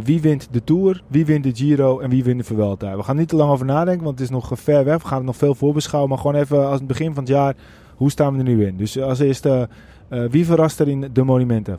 wie 0.05 0.21
wint 0.21 0.49
de 0.51 0.65
Tour, 0.65 1.03
wie 1.07 1.27
wint 1.27 1.45
de 1.45 1.55
Giro 1.55 2.01
en 2.01 2.11
wie 2.11 2.25
wint 2.25 2.39
de 2.39 2.45
Vuelta. 2.45 2.97
We 2.97 3.03
gaan 3.03 3.17
niet 3.17 3.29
te 3.29 3.37
lang 3.37 3.51
over 3.51 3.67
nadenken, 3.67 4.05
want 4.05 4.19
het 4.19 4.29
is 4.29 4.35
nog 4.35 4.51
ver 4.55 4.85
weg. 4.85 5.03
We 5.03 5.09
gaan 5.09 5.17
het 5.17 5.27
nog 5.27 5.37
veel 5.37 5.55
voorbeschouwen. 5.55 6.11
Maar 6.11 6.19
gewoon 6.19 6.41
even 6.41 6.67
als 6.67 6.79
het 6.79 6.87
begin 6.87 7.15
van 7.15 7.23
het 7.23 7.33
jaar, 7.33 7.55
hoe 7.95 8.11
staan 8.11 8.33
we 8.33 8.39
er 8.39 8.45
nu 8.45 8.67
in? 8.67 8.77
Dus 8.77 9.01
als 9.01 9.19
eerste 9.19 9.69
wie 10.09 10.47
verrast 10.47 10.81
er 10.81 10.89
in 10.89 11.11
de 11.13 11.23
monumenten? 11.23 11.77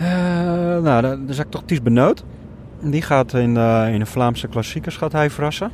Uh, 0.00 0.02
nou, 0.82 1.02
dan 1.02 1.28
is 1.28 1.38
ik 1.38 1.50
toch 1.50 1.62
Ties 1.64 1.82
Benoot. 1.82 2.24
Die 2.82 3.02
gaat 3.02 3.34
in 3.34 3.54
de, 3.54 3.88
in 3.92 3.98
de 3.98 4.06
Vlaamse 4.06 4.48
klassiekers 4.48 4.96
gaat 4.96 5.12
hij 5.12 5.30
verrassen. 5.30 5.70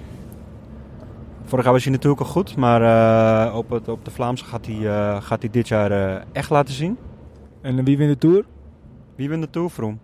Vorig 1.44 1.64
jaar 1.64 1.74
was 1.74 1.82
hij 1.84 1.92
natuurlijk 1.92 2.20
al 2.20 2.26
goed, 2.26 2.56
maar 2.56 2.82
uh, 2.82 3.56
op, 3.56 3.70
het, 3.70 3.88
op 3.88 4.04
de 4.04 4.10
Vlaamse 4.10 4.44
gaat 4.44 4.66
hij, 4.66 4.74
uh, 4.74 5.22
gaat 5.22 5.42
hij 5.42 5.50
dit 5.50 5.68
jaar 5.68 6.24
echt 6.32 6.50
laten 6.50 6.74
zien. 6.74 6.96
En 7.60 7.84
wie 7.84 7.96
wint 7.96 8.10
de 8.10 8.18
Tour? 8.18 8.44
Wie 9.14 9.28
wint 9.28 9.42
de 9.42 9.50
Tour, 9.50 9.70
Vroom? 9.70 9.98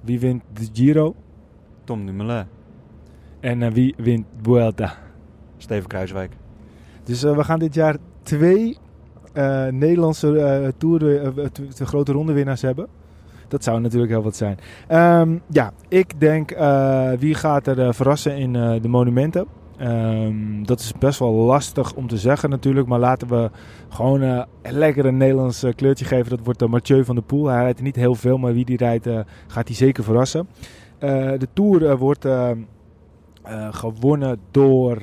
Wie 0.00 0.20
wint 0.20 0.42
de 0.52 0.68
Giro? 0.72 1.14
Tom 1.84 2.06
Dumoulin. 2.06 2.44
En 3.40 3.72
wie 3.72 3.94
wint 3.96 4.26
Vuelta? 4.42 4.94
Steven 5.56 5.88
Kruiswijk. 5.88 6.32
Dus 7.04 7.22
we 7.22 7.44
gaan 7.44 7.58
dit 7.58 7.74
jaar 7.74 7.96
twee 8.22 8.76
Nederlandse 9.70 10.28
uh, 10.28 10.68
Tour 10.78 10.98
de, 10.98 11.50
de, 11.76 11.86
grote 11.86 12.12
rondewinnaars 12.12 12.62
hebben. 12.62 12.86
Dat 13.48 13.64
zou 13.64 13.80
natuurlijk 13.80 14.12
heel 14.12 14.22
wat 14.22 14.36
zijn. 14.36 14.58
Um, 15.20 15.42
ja, 15.50 15.72
ik 15.88 16.20
denk 16.20 16.50
wie 17.18 17.34
gaat 17.34 17.66
er 17.66 17.94
verrassen 17.94 18.36
in 18.36 18.52
de 18.52 18.88
monumenten. 18.88 19.46
Um, 19.80 20.66
dat 20.66 20.80
is 20.80 20.92
best 20.92 21.18
wel 21.18 21.32
lastig 21.32 21.94
om 21.94 22.06
te 22.06 22.16
zeggen 22.16 22.50
natuurlijk. 22.50 22.86
Maar 22.86 22.98
laten 22.98 23.28
we 23.28 23.50
gewoon 23.88 24.22
uh, 24.22 24.42
lekker 24.62 25.06
een 25.06 25.16
Nederlands 25.16 25.64
kleurtje 25.76 26.04
geven. 26.04 26.30
Dat 26.30 26.44
wordt 26.44 26.62
uh, 26.62 26.68
Mathieu 26.68 27.04
van 27.04 27.14
der 27.14 27.24
Poel. 27.24 27.46
Hij 27.46 27.62
rijdt 27.62 27.82
niet 27.82 27.96
heel 27.96 28.14
veel, 28.14 28.38
maar 28.38 28.52
wie 28.52 28.64
die 28.64 28.76
rijdt 28.76 29.08
gaat 29.46 29.68
hij 29.68 29.76
zeker 29.76 30.04
verrassen. 30.04 30.48
de 30.98 31.48
Tour 31.52 31.96
wordt 31.96 32.26
gewonnen 33.70 34.38
door... 34.50 35.02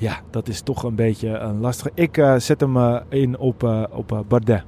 Ja, 0.00 0.20
dat 0.30 0.48
is 0.48 0.60
toch 0.60 0.82
een 0.82 0.94
beetje 0.94 1.28
een 1.28 1.60
lastige. 1.60 1.90
Ik 1.94 2.16
uh, 2.16 2.36
zet 2.36 2.60
hem 2.60 2.76
uh, 2.76 3.00
in 3.08 3.38
op, 3.38 3.62
uh, 3.62 3.82
op 3.90 4.24
Bardet. 4.28 4.64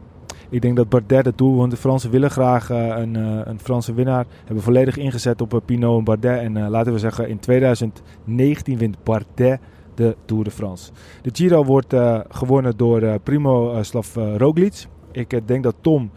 Ik 0.51 0.63
denk 0.63 0.77
dat 0.77 0.89
Bardet 0.89 1.25
het 1.25 1.39
doel, 1.39 1.57
want 1.57 1.71
de 1.71 1.77
Fransen 1.77 2.11
willen 2.11 2.31
graag 2.31 2.69
een, 2.69 3.15
een 3.49 3.61
Franse 3.61 3.95
winnaar. 3.95 4.27
Hebben 4.45 4.65
volledig 4.65 4.97
ingezet 4.97 5.41
op 5.41 5.63
Pinot 5.65 5.99
en 5.99 6.05
Bardet. 6.05 6.41
En 6.41 6.69
laten 6.69 6.93
we 6.93 6.99
zeggen, 6.99 7.29
in 7.29 7.39
2019 7.39 8.79
wint 8.79 9.05
Bardet 9.05 9.61
de 9.95 10.17
Tour 10.25 10.45
de 10.45 10.51
France. 10.51 10.93
De 11.23 11.31
Giro 11.33 11.65
wordt 11.65 11.95
gewonnen 12.29 12.77
door 12.77 13.21
Primo 13.21 13.83
Slav 13.83 14.17
Roglic. 14.17 14.87
Ik 15.13 15.41
denk 15.47 15.63
dat 15.63 15.75
Tom 15.81 16.11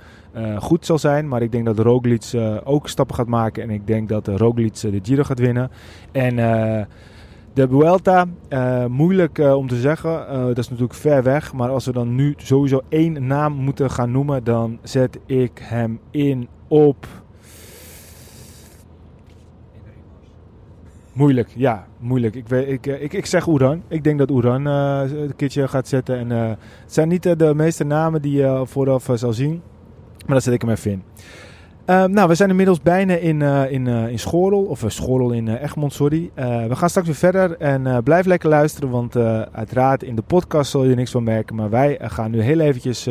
goed 0.58 0.86
zal 0.86 0.97
zijn, 0.97 1.28
maar 1.28 1.41
ik 1.41 1.51
denk 1.51 1.65
dat 1.65 1.80
Roglic 1.80 2.32
ook 2.63 2.89
stappen 2.89 3.15
gaat 3.15 3.28
maken. 3.28 3.63
En 3.63 3.69
ik 3.69 3.88
denk 3.88 4.10
dat 4.10 4.28
Roglic 4.28 4.82
de 4.82 4.99
Giro 5.01 5.23
gaat 5.23 5.39
winnen. 5.39 5.71
En 6.12 6.38
de 7.55 7.67
Vuelta, 7.67 8.25
uh, 8.49 8.85
moeilijk 8.85 9.37
uh, 9.37 9.55
om 9.55 9.67
te 9.67 9.79
zeggen. 9.79 10.11
Uh, 10.11 10.45
dat 10.45 10.57
is 10.57 10.69
natuurlijk 10.69 10.93
ver 10.93 11.23
weg. 11.23 11.53
Maar 11.53 11.69
als 11.69 11.85
we 11.85 11.91
dan 11.91 12.15
nu 12.15 12.33
sowieso 12.37 12.81
één 12.89 13.27
naam 13.27 13.53
moeten 13.53 13.91
gaan 13.91 14.11
noemen, 14.11 14.43
dan 14.43 14.79
zet 14.83 15.19
ik 15.25 15.59
hem 15.61 15.99
in 16.11 16.47
op. 16.67 17.07
Moeilijk, 21.13 21.49
ja, 21.55 21.87
moeilijk. 21.99 22.35
Ik, 22.35 22.47
weet, 22.47 22.67
ik, 22.67 22.85
ik, 22.85 23.13
ik 23.13 23.25
zeg 23.25 23.47
Oeran. 23.47 23.83
Ik 23.87 24.03
denk 24.03 24.19
dat 24.19 24.31
Oeran 24.31 24.65
een 24.65 25.35
keertje 25.35 25.67
gaat 25.67 25.87
zetten. 25.87 26.17
En, 26.17 26.29
het 26.29 26.57
zijn 26.93 27.07
niet 27.07 27.39
de 27.39 27.53
meeste 27.55 27.83
namen 27.83 28.21
die 28.21 28.37
je 28.37 28.61
vooraf 28.65 29.09
zal 29.13 29.33
zien. 29.33 29.61
Maar 30.25 30.35
dat 30.35 30.43
zet 30.43 30.53
ik 30.53 30.61
hem 30.61 30.69
even 30.71 30.91
in. 30.91 31.03
Uh, 31.89 32.04
nou, 32.06 32.28
we 32.28 32.36
zijn 32.36 32.50
inmiddels 32.50 32.82
bijna 32.82 33.13
in, 33.13 33.39
uh, 33.39 33.71
in, 33.71 33.86
uh, 33.86 34.08
in 34.08 34.19
Schorel, 34.19 34.63
of 34.63 34.84
Schorel 34.88 35.32
in 35.32 35.48
Egmond, 35.48 35.93
sorry. 35.93 36.32
we 36.36 36.76
gaan 36.76 36.89
straks 36.89 37.08
weer 37.08 37.15
verder 37.15 37.58
en 37.58 38.04
blijf 38.04 38.26
lekker 38.26 38.50
luisteren, 38.50 38.89
want 38.89 39.15
uiteraard 39.52 40.04
in 40.04 40.15
de 40.15 40.21
podcast 40.21 40.71
zul 40.71 40.84
je 40.84 40.95
niks 40.95 41.12
van 41.12 41.24
merken. 41.24 41.56
Maar 41.56 41.69
wij 41.69 42.00
gaan 42.02 42.32
nu 42.32 42.41
heel 42.41 42.60
eventjes 42.60 43.02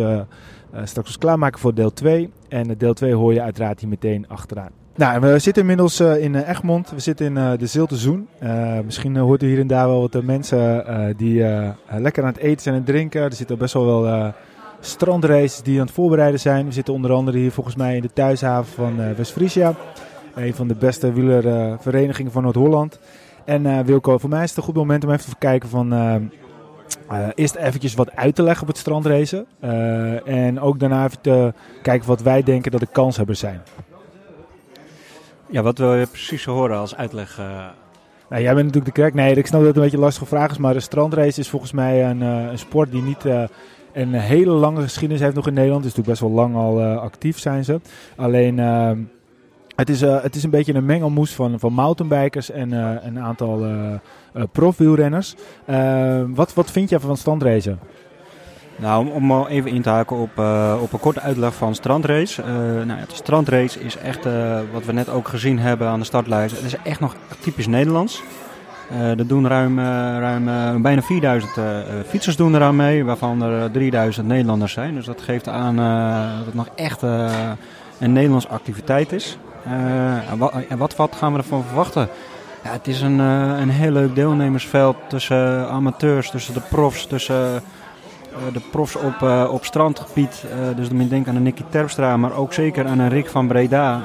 straks 0.85 1.09
ons 1.09 1.19
klaarmaken 1.19 1.61
voor 1.61 1.75
deel 1.75 1.93
2. 1.93 2.31
En 2.49 2.75
deel 2.79 2.95
2 2.95 3.15
hoor 3.15 3.33
je 3.33 3.43
uiteraard 3.43 3.81
hier 3.81 3.89
meteen 3.89 4.29
achteraan. 4.29 4.71
Nou, 4.95 5.21
we 5.21 5.39
zitten 5.39 5.63
inmiddels 5.63 6.01
in 6.01 6.35
Egmond, 6.35 6.91
we 6.91 7.01
zitten 7.01 7.27
in 7.27 7.59
de 7.59 7.67
Zilte 7.67 7.97
Zoen. 7.97 8.29
misschien 8.85 9.17
hoort 9.17 9.43
u 9.43 9.47
hier 9.47 9.61
en 9.61 9.67
daar 9.67 9.89
wel 9.89 10.01
wat 10.01 10.23
mensen 10.23 10.85
die 11.17 11.45
lekker 11.89 12.23
aan 12.23 12.33
het 12.33 12.43
eten 12.43 12.63
zijn 12.63 12.75
en 12.75 12.85
drinken. 12.85 13.23
Er 13.23 13.33
zitten 13.33 13.59
best 13.59 13.75
wel 13.75 14.03
wel 14.03 14.33
strandraces 14.85 15.63
die 15.63 15.79
aan 15.81 15.87
het 15.87 15.95
voorbereiden 15.95 16.41
zijn. 16.41 16.67
We 16.67 16.73
zitten 16.73 16.95
onder 16.95 17.13
andere 17.13 17.39
hier 17.39 17.53
volgens 17.53 17.77
mij 17.77 17.97
in 17.97 18.03
de 18.03 18.13
thuishaven 18.13 18.73
van 18.73 19.01
uh, 19.01 19.11
West-Friesia. 19.11 19.75
Een 20.35 20.55
van 20.55 20.69
de 20.69 20.75
beste 20.75 21.13
wielerverenigingen 21.13 22.33
van 22.33 22.43
Noord-Holland. 22.43 22.99
En 23.45 23.85
Wilco, 23.85 24.19
voor 24.19 24.31
mij 24.31 24.43
is 24.43 24.49
het 24.49 24.59
een 24.59 24.65
goed 24.65 24.75
moment 24.75 25.05
om 25.05 25.11
even 25.11 25.31
te 25.31 25.37
kijken 25.39 25.69
van... 25.69 25.93
eerst 27.35 27.55
eventjes 27.55 27.95
wat 27.95 28.17
uit 28.17 28.35
te 28.35 28.43
leggen 28.43 28.63
op 28.63 28.69
het 28.69 28.79
strandracen. 28.79 29.47
en 30.25 30.61
ook 30.61 30.79
daarna 30.79 31.05
even 31.05 31.21
te 31.21 31.53
kijken 31.83 32.09
wat 32.09 32.23
wij 32.23 32.43
denken 32.43 32.71
dat 32.71 32.81
de 32.81 32.89
kanshebbers 32.93 33.39
zijn. 33.39 33.63
Ja, 35.47 35.63
wat 35.63 35.79
wil 35.79 35.95
je 35.95 36.07
precies 36.07 36.45
horen 36.45 36.77
als 36.77 36.97
uitleg? 36.97 37.37
Nou, 38.29 38.43
jij 38.43 38.55
bent 38.55 38.67
natuurlijk 38.67 38.95
de 38.95 39.01
kerk. 39.03 39.15
Nee, 39.15 39.35
ik 39.35 39.47
snap 39.47 39.59
dat 39.59 39.69
het 39.69 39.77
een 39.77 39.83
beetje 39.83 39.97
een 39.97 40.03
lastige 40.03 40.27
vraag 40.27 40.51
is. 40.51 40.59
Maar 40.59 40.75
de 40.75 40.81
strandrace 40.81 41.41
is 41.41 41.49
volgens 41.49 41.73
mij 41.73 42.11
een, 42.11 42.21
een 42.21 42.59
sport 42.59 42.91
die 42.91 43.03
niet 43.03 43.25
een 43.95 44.13
hele 44.13 44.51
lange 44.51 44.83
geschiedenis 44.83 45.23
heeft 45.23 45.35
nog 45.35 45.47
in 45.47 45.55
Nederland. 45.55 45.83
Dus 45.83 45.95
natuurlijk 45.95 46.21
best 46.21 46.33
wel 46.33 46.45
lang 46.45 46.57
al 46.57 46.81
uh, 46.81 47.01
actief 47.01 47.39
zijn 47.39 47.65
ze. 47.65 47.81
Alleen, 48.17 48.59
ehm, 48.59 48.99
het, 49.77 49.89
is, 49.89 50.01
het 50.01 50.35
is 50.35 50.43
een 50.43 50.51
beetje 50.51 50.75
een 50.75 50.85
mengelmoes 50.85 51.35
van, 51.35 51.59
van 51.59 51.73
mountainbikers 51.73 52.51
en 52.51 52.73
een 53.07 53.19
aantal 53.19 53.67
profwielrenners. 54.53 55.35
Ehm, 55.67 56.35
wat, 56.35 56.55
wat 56.55 56.71
vind 56.71 56.89
je 56.89 57.01
van 57.01 57.17
strandracen? 57.17 57.79
Nou, 58.77 59.11
om, 59.11 59.31
om 59.31 59.47
even 59.47 59.71
in 59.71 59.83
te 59.83 59.89
haken 59.89 60.17
op, 60.17 60.31
op 60.83 60.93
een 60.93 61.01
korte 61.01 61.21
uitleg 61.21 61.55
van 61.55 61.75
strandrace. 61.75 62.43
Nou, 62.85 63.01
de 63.09 63.15
strandrace 63.15 63.81
is 63.81 63.97
echt, 63.97 64.25
wat 64.73 64.85
we 64.85 64.93
net 64.93 65.09
ook 65.09 65.29
gezien 65.29 65.59
hebben 65.59 65.89
aan 65.89 65.99
de 65.99 66.05
startlijst, 66.05 66.57
het 66.57 66.65
is 66.65 66.77
echt 66.83 67.01
nog 67.01 67.17
typisch 67.41 67.67
Nederlands. 67.67 68.23
Er 68.91 69.27
doen 69.27 69.47
ruim, 69.47 69.79
ruim 70.19 70.83
bijna 70.83 71.03
4000 71.03 71.53
fietsers 72.07 72.37
doen 72.37 72.55
eraan 72.55 72.77
mee, 72.77 73.05
waarvan 73.05 73.43
er 73.43 73.71
3000 73.71 74.27
Nederlanders 74.27 74.73
zijn. 74.73 74.95
Dus 74.95 75.07
dat 75.07 75.23
geeft 75.23 75.49
aan 75.49 75.77
dat 76.37 76.47
het 76.47 76.55
nog 76.55 76.69
echt 76.75 77.03
een 77.99 78.13
Nederlandse 78.13 78.49
activiteit 78.49 79.13
is. 79.13 79.39
En 80.29 80.39
wat, 80.39 80.53
en, 80.69 80.79
wat, 80.79 80.97
wat, 80.97 81.17
gaan 81.17 81.33
we 81.33 81.39
ervan 81.39 81.65
verwachten? 81.65 82.09
Ja, 82.65 82.73
het 82.73 82.87
is 82.87 83.01
een, 83.01 83.19
een 83.19 83.71
heel 83.71 83.91
leuk 83.91 84.15
deelnemersveld 84.15 84.97
tussen 85.09 85.69
amateurs, 85.69 86.31
tussen 86.31 86.55
de 86.55 86.63
profs, 86.71 87.07
tussen 87.07 87.63
eh, 88.35 88.53
de 88.53 88.61
profs 88.71 88.97
op, 88.97 89.21
uh, 89.23 89.49
op 89.53 89.65
strandgebied. 89.65 90.45
Uh, 90.45 90.77
dus 90.77 90.89
dan 90.89 90.97
moet 90.97 91.11
je 91.11 91.23
aan 91.27 91.37
een 91.37 91.43
Nicky 91.43 91.63
Terpstra, 91.69 92.17
maar 92.17 92.37
ook 92.37 92.53
zeker 92.53 92.87
aan 92.87 92.99
een 92.99 93.09
Rick 93.09 93.29
van 93.29 93.47
Breda. 93.47 94.03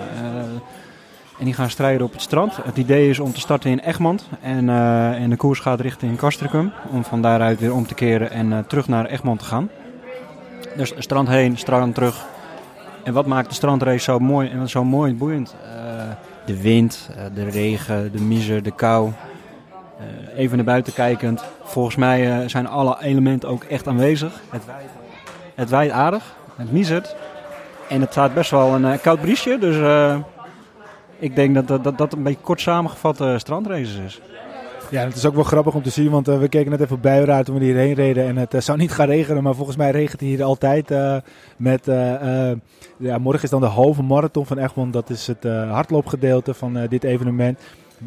En 1.40 1.46
die 1.46 1.54
gaan 1.54 1.70
strijden 1.70 2.06
op 2.06 2.12
het 2.12 2.22
strand. 2.22 2.58
Het 2.64 2.78
idee 2.78 3.10
is 3.10 3.20
om 3.20 3.34
te 3.34 3.40
starten 3.40 3.72
in 3.72 3.80
Egmond. 3.80 4.30
En, 4.42 4.70
en 5.16 5.30
de 5.30 5.36
koers 5.36 5.60
gaat 5.60 5.80
richting 5.80 6.18
Castricum. 6.18 6.72
Om 6.92 7.04
van 7.04 7.22
daaruit 7.22 7.60
weer 7.60 7.74
om 7.74 7.88
te 7.88 7.94
keren 7.94 8.32
en 8.32 8.66
terug 8.68 8.88
naar 8.88 9.06
Egmond 9.06 9.40
te 9.40 9.46
gaan. 9.46 9.70
Dus 10.76 10.94
strand 10.98 11.28
heen, 11.28 11.58
strand 11.58 11.96
terug. 11.96 12.26
En 13.04 13.14
wat 13.14 13.26
maakt 13.26 13.50
de 13.50 13.56
strandrace 13.56 14.00
zo 14.00 14.20
mooi 14.20 14.50
en 14.50 14.70
zo 14.70 14.84
mooi 14.84 15.12
en 15.12 15.18
boeiend? 15.18 15.56
de 16.50 16.62
wind, 16.62 17.10
de 17.34 17.50
regen, 17.50 18.12
de 18.12 18.22
miser, 18.22 18.64
de 18.64 18.72
kou. 18.72 19.12
Eh, 20.00 20.40
even 20.40 20.56
naar 20.56 20.66
buiten 20.66 20.94
kijkend. 20.94 21.44
Volgens 21.64 21.96
mij 21.96 22.32
eh, 22.32 22.48
zijn 22.48 22.68
alle 22.68 22.98
elementen 23.02 23.50
ook 23.50 23.64
echt 23.64 23.88
aanwezig. 23.88 24.42
Het 24.50 24.64
het 25.56 25.70
waait 25.70 25.92
aardig, 25.92 26.36
het 26.56 26.72
miezert. 26.72 27.16
En 27.90 28.02
het 28.02 28.12
staat 28.12 28.34
best 28.34 28.52
wel 28.52 28.74
een 28.74 29.02
koud 29.02 29.22
briesje. 29.22 29.58
Dus 29.60 29.76
ik 31.20 31.36
denk 31.36 31.56
dat 31.56 31.84
dat, 31.84 31.98
dat 31.98 32.14
een 32.14 32.24
beetje 32.24 32.44
kort 32.44 32.62
samengevatte 32.62 33.36
strandraces 33.38 33.98
is. 34.06 34.22
Ja, 34.92 35.04
het 35.04 35.16
is 35.16 35.26
ook 35.26 35.36
wel 35.36 35.44
grappig 35.44 35.74
om 35.74 35.82
te 35.82 35.90
zien, 35.90 36.10
want 36.10 36.28
we 36.28 36.48
keken 36.50 36.72
net 36.72 36.82
even 36.82 36.96
op 36.96 37.02
Buiraad 37.02 37.46
toen 37.46 37.58
we 37.60 37.66
hierheen 37.66 37.94
reden. 37.94 38.26
En 38.26 38.38
het 38.38 38.64
zou 38.64 38.78
niet 38.78 38.92
gaan 38.92 39.08
regenen, 39.08 39.44
maar 39.44 39.56
volgens 39.56 39.78
mij 39.78 39.92
regent 39.92 40.12
het 40.12 40.30
hier 40.30 40.44
altijd. 40.44 40.90
met, 41.58 41.86
ja, 42.98 43.18
morgen 43.18 43.44
is 43.44 43.50
dan 43.50 43.62
de 43.62 43.68
halve 43.68 44.04
marathon 44.04 44.46
van 44.46 44.58
Egmond. 44.58 44.94
Dat 44.94 45.10
is 45.10 45.28
het 45.28 45.44
hardloopgedeelte 45.44 46.54
van 46.54 46.88
dit 46.90 47.04
evenement. 47.04 47.60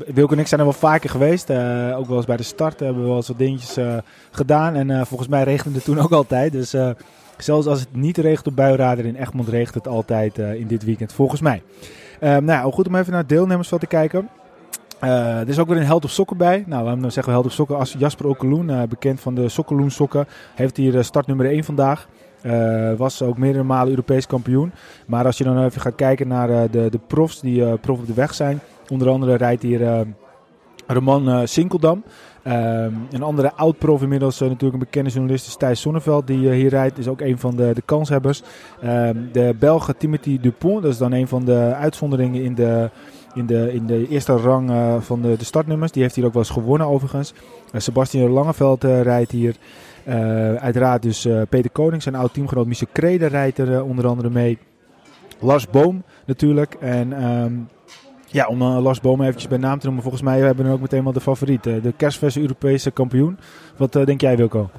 Wilco 0.07 0.33
en 0.33 0.38
ik 0.38 0.46
zijn 0.46 0.61
er 0.61 0.66
wel 0.66 0.75
vaker 0.75 1.11
geweest. 1.11 1.51
Ook 1.94 2.07
wel 2.07 2.16
eens 2.16 2.27
bij 2.27 2.37
de 2.37 2.42
start 2.42 2.81
hebben 2.81 3.03
we 3.03 3.09
wel 3.09 3.16
eens 3.16 3.29
wat 3.29 3.38
dingetjes 3.38 3.79
gedaan. 4.31 4.75
En 4.75 5.07
volgens 5.07 5.29
mij 5.29 5.42
regende 5.42 5.77
het 5.77 5.85
toen 5.85 5.98
ook 5.98 6.12
altijd. 6.12 6.53
Dus 6.53 6.75
zelfs 7.37 7.66
als 7.66 7.81
het 7.81 7.94
niet 7.96 8.18
regent 8.18 8.46
op 8.46 8.57
Buirader 8.57 9.05
in 9.05 9.16
Egmond 9.16 9.48
regent 9.48 9.75
het 9.75 9.88
altijd 9.88 10.38
in 10.38 10.66
dit 10.66 10.85
weekend 10.85 11.12
volgens 11.12 11.40
mij. 11.40 11.62
Nou 12.22 12.46
ja, 12.46 12.61
goed 12.61 12.88
om 12.88 12.94
even 12.94 13.11
naar 13.11 13.20
het 13.20 13.28
deelnemersveld 13.28 13.80
te 13.80 13.87
kijken. 13.87 14.28
er 15.00 15.48
is 15.48 15.58
ook 15.58 15.68
weer 15.68 15.76
een 15.76 15.85
held 15.85 16.04
op 16.04 16.11
sokken 16.11 16.37
bij. 16.37 16.64
Nou, 16.66 16.85
waarom 16.85 17.02
zeggen 17.02 17.24
we 17.24 17.30
held 17.30 17.44
op 17.44 17.50
sokken? 17.50 17.76
Als 17.76 17.94
Jasper 17.98 18.26
Okeloen, 18.26 18.88
bekend 18.88 19.20
van 19.20 19.35
de 19.35 19.48
Sokkeloen 19.48 19.90
sokken, 19.90 20.26
heeft 20.54 20.76
hier 20.76 21.04
start 21.04 21.26
nummer 21.26 21.46
1 21.46 21.64
vandaag. 21.64 22.08
Was 22.96 23.22
ook 23.22 23.38
meerdere 23.38 23.64
malen 23.64 23.90
Europees 23.90 24.26
kampioen. 24.26 24.72
Maar 25.06 25.24
als 25.24 25.38
je 25.38 25.44
dan 25.44 25.64
even 25.64 25.80
gaat 25.80 25.94
kijken 25.94 26.28
naar 26.28 26.70
de, 26.70 26.88
de 26.90 27.00
profs 27.06 27.40
die 27.40 27.76
prof 27.76 27.98
op 27.98 28.06
de 28.06 28.14
weg 28.14 28.35
zijn, 28.35 28.61
Onder 28.92 29.08
andere 29.08 29.35
rijdt 29.35 29.62
hier 29.62 30.06
Roman 30.87 31.48
Sinkeldam. 31.48 32.04
Um, 32.46 33.07
een 33.11 33.22
andere 33.22 33.52
oud-prof 33.52 34.02
inmiddels, 34.02 34.40
uh, 34.40 34.48
natuurlijk 34.48 34.72
een 34.72 34.78
bekende 34.78 35.11
journalist, 35.11 35.46
is 35.46 35.57
Thijs 35.57 35.81
Sonneveld, 35.81 36.26
die 36.26 36.52
hier 36.52 36.68
rijdt. 36.68 36.98
Is 36.98 37.09
ook 37.09 37.20
een 37.20 37.38
van 37.38 37.57
de, 37.57 37.70
de 37.74 37.83
kanshebbers. 37.85 38.42
Um, 38.85 39.28
de 39.33 39.55
Belge 39.59 39.96
Timothy 39.96 40.40
Dupont, 40.40 40.83
dat 40.83 40.92
is 40.92 40.98
dan 40.98 41.12
een 41.12 41.28
van 41.28 41.44
de 41.44 41.74
uitzonderingen 41.74 42.42
in 42.42 42.55
de, 42.55 42.90
in 43.35 43.46
de, 43.46 43.72
in 43.72 43.87
de 43.87 44.09
eerste 44.09 44.37
rang 44.37 44.70
van 45.05 45.22
de, 45.22 45.37
de 45.37 45.44
startnummers. 45.44 45.92
Die 45.92 46.02
heeft 46.02 46.14
hier 46.14 46.24
ook 46.24 46.33
wel 46.33 46.42
eens 46.42 46.52
gewonnen 46.52 46.87
overigens. 46.87 47.35
Sebastian 47.72 48.31
Langeveld 48.31 48.85
rijdt 48.85 49.31
hier. 49.31 49.57
uiteraard 50.59 51.02
dus 51.02 51.28
Peter 51.48 51.70
Koning, 51.70 52.02
zijn 52.02 52.14
oud 52.14 52.35
teamgenoot 52.35 52.66
Michel 52.66 52.88
Kreder 52.92 53.28
rijdt 53.28 53.59
er 53.59 53.85
onder 53.85 54.07
andere 54.07 54.31
mee. 54.31 54.59
Lars 55.38 55.70
Boom 55.70 56.02
natuurlijk. 56.26 56.74
En 56.81 57.24
um, 57.24 57.68
ja, 58.32 58.46
om 58.46 58.62
uh, 58.62 58.78
Lars 58.82 59.00
Boom 59.00 59.20
eventjes 59.20 59.48
bij 59.48 59.58
naam 59.58 59.78
te 59.78 59.84
noemen. 59.84 60.02
Volgens 60.02 60.22
mij 60.22 60.38
hebben 60.40 60.66
we 60.66 60.72
ook 60.72 60.80
meteen 60.80 61.04
wel 61.04 61.12
de 61.12 61.20
favoriet. 61.20 61.66
Uh, 61.66 61.82
de 61.82 61.92
kerstverse 61.96 62.40
Europese 62.40 62.90
kampioen. 62.90 63.38
Wat 63.76 63.96
uh, 63.96 64.04
denk 64.04 64.20
jij 64.20 64.36
Wilco? 64.36 64.70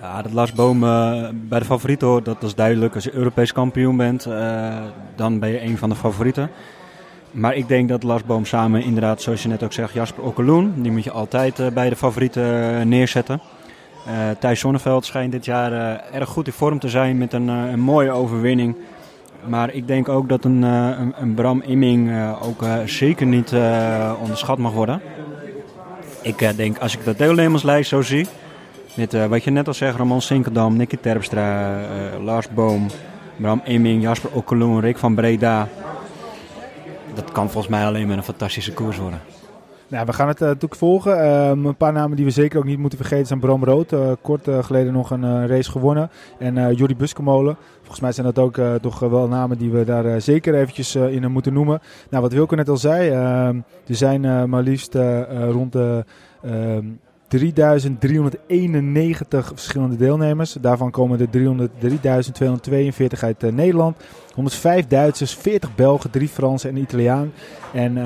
Ja, 0.00 0.22
dat 0.22 0.32
Lars 0.32 0.52
Boom 0.52 0.80
bij 1.48 1.58
de 1.58 1.64
favorieten 1.64 2.24
dat, 2.24 2.42
is 2.42 2.54
duidelijk. 2.54 2.94
Als 2.94 3.04
je 3.04 3.14
Europees 3.14 3.52
kampioen 3.52 3.96
bent, 3.96 4.28
dan 5.16 5.38
ben 5.38 5.48
je 5.48 5.62
een 5.62 5.78
van 5.78 5.88
de 5.88 5.94
favorieten. 5.94 6.50
Maar 7.30 7.54
ik 7.54 7.68
denk 7.68 7.88
dat 7.88 8.02
Lars 8.02 8.24
Boom 8.24 8.44
samen, 8.44 8.82
inderdaad, 8.82 9.22
zoals 9.22 9.42
je 9.42 9.48
net 9.48 9.62
ook 9.62 9.72
zegt, 9.72 9.92
Jasper 9.92 10.24
Okkeloen, 10.24 10.72
die 10.76 10.92
moet 10.92 11.04
je 11.04 11.10
altijd 11.10 11.74
bij 11.74 11.88
de 11.88 11.96
favorieten 11.96 12.88
neerzetten. 12.88 13.40
Thijs 14.38 14.60
Zonneveld 14.60 15.04
schijnt 15.04 15.32
dit 15.32 15.44
jaar 15.44 16.00
erg 16.12 16.28
goed 16.28 16.46
in 16.46 16.52
vorm 16.52 16.78
te 16.78 16.88
zijn 16.88 17.18
met 17.18 17.32
een, 17.32 17.48
een 17.48 17.80
mooie 17.80 18.10
overwinning. 18.10 18.76
Maar 19.46 19.74
ik 19.74 19.86
denk 19.86 20.08
ook 20.08 20.28
dat 20.28 20.44
een, 20.44 20.64
eh, 20.64 20.98
een, 21.20 21.34
Bram 21.34 21.62
Imming 21.62 22.10
eh, 22.10 22.42
ook 22.42 22.62
eh, 22.62 22.78
zeker 22.84 23.26
niet 23.26 23.54
onderschat 24.20 24.58
mag 24.58 24.72
worden. 24.72 25.00
Ik 26.22 26.56
denk, 26.56 26.78
als 26.78 26.96
ik 26.96 27.04
de 27.04 27.14
deelnemerslijst 27.16 27.88
zo 27.88 28.02
zie, 28.02 28.26
met 28.94 29.28
wat 29.28 29.44
je 29.44 29.50
net 29.50 29.66
al 29.66 29.74
zegt, 29.74 29.96
Ramon 29.96 30.20
Sinkendam, 30.20 30.76
Nicky 30.76 30.96
Terpstra, 30.96 31.80
Lars 32.22 32.48
Boom, 32.48 32.86
Bram 33.36 33.60
Imming, 33.64 34.02
Jasper 34.02 34.30
Okkeloen, 34.32 34.80
Rick 34.80 34.98
van 34.98 35.14
Breda. 35.14 35.68
Dat 37.14 37.32
kan 37.32 37.50
volgens 37.50 37.72
mij 37.72 37.86
alleen 37.86 38.06
maar 38.06 38.16
een 38.16 38.22
fantastische 38.22 38.72
koers 38.72 38.96
worden. 38.96 39.20
Nou, 39.90 40.06
we 40.06 40.12
gaan 40.12 40.28
het 40.28 40.40
uh, 40.40 40.46
natuurlijk 40.46 40.74
volgen. 40.74 41.30
Um, 41.48 41.66
een 41.66 41.76
paar 41.76 41.92
namen 41.92 42.16
die 42.16 42.24
we 42.24 42.30
zeker 42.30 42.58
ook 42.58 42.64
niet 42.64 42.78
moeten 42.78 42.98
vergeten 42.98 43.26
zijn 43.26 43.40
Bram 43.40 43.64
Rood. 43.64 43.92
Uh, 43.92 44.12
kort 44.22 44.48
uh, 44.48 44.64
geleden 44.64 44.92
nog 44.92 45.10
een 45.10 45.46
race 45.46 45.70
gewonnen. 45.70 46.10
En 46.38 46.74
Jordi 46.74 46.96
Buskemolen. 46.96 47.56
Volgens 47.78 48.00
mij 48.00 48.12
zijn 48.12 48.26
dat 48.26 48.38
ook 48.38 48.60
toch 48.82 48.98
wel 48.98 49.28
namen 49.28 49.58
die 49.58 49.70
we 49.70 49.84
daar 49.84 50.20
zeker 50.20 50.54
eventjes 50.54 50.94
in 50.94 51.30
moeten 51.30 51.52
noemen. 51.52 51.80
Nou, 52.10 52.22
wat 52.22 52.32
Wilco 52.32 52.54
net 52.54 52.68
al 52.68 52.76
zei. 52.76 53.10
Ehm, 53.10 53.56
er 53.86 53.94
zijn 53.94 54.50
maar 54.50 54.62
liefst 54.62 54.94
rond 55.50 55.72
de... 55.72 56.04
3391 57.28 59.46
ehm, 59.46 59.54
verschillende 59.54 59.96
deelnemers. 59.96 60.56
Daarvan 60.60 60.90
komen 60.90 61.20
er 61.20 61.30
3242 61.30 63.22
uit 63.22 63.54
Nederland. 63.54 63.96
105 64.34 64.86
Duitsers, 64.86 65.34
40 65.34 65.74
Belgen, 65.74 66.10
3 66.10 66.28
Fransen 66.28 66.70
en 66.70 66.76
Italiaan. 66.76 67.32
En 67.72 67.96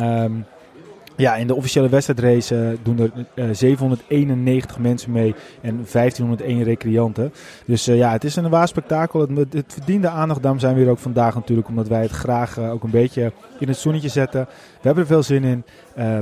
ja, 1.16 1.34
in 1.34 1.46
de 1.46 1.54
officiële 1.54 1.88
wedstrijdrace 1.88 2.54
uh, 2.54 2.78
doen 2.82 2.98
er 2.98 3.10
uh, 3.34 3.48
eh, 3.48 3.54
791 3.54 4.78
mensen 4.78 5.12
mee 5.12 5.34
en 5.60 5.86
1501 5.92 6.62
recreanten. 6.62 7.32
Dus 7.66 7.88
uh, 7.88 7.96
ja, 7.96 8.12
het 8.12 8.24
is 8.24 8.36
een 8.36 8.48
waar 8.48 8.68
spektakel. 8.68 9.20
Het, 9.20 9.52
het 9.52 9.72
verdient 9.72 10.02
de 10.02 10.08
aandacht. 10.08 10.42
Daarom 10.42 10.60
zijn 10.60 10.74
we 10.74 10.80
hier 10.80 10.90
ook 10.90 10.98
vandaag 10.98 11.34
natuurlijk, 11.34 11.68
omdat 11.68 11.88
wij 11.88 12.02
het 12.02 12.10
graag 12.10 12.58
ook 12.58 12.82
een 12.82 12.90
beetje 12.90 13.32
in 13.58 13.68
het 13.68 13.76
zonnetje 13.76 14.08
zetten. 14.08 14.46
We 14.50 14.80
hebben 14.90 15.02
er 15.02 15.08
veel 15.08 15.22
zin 15.22 15.44
in. 15.44 15.64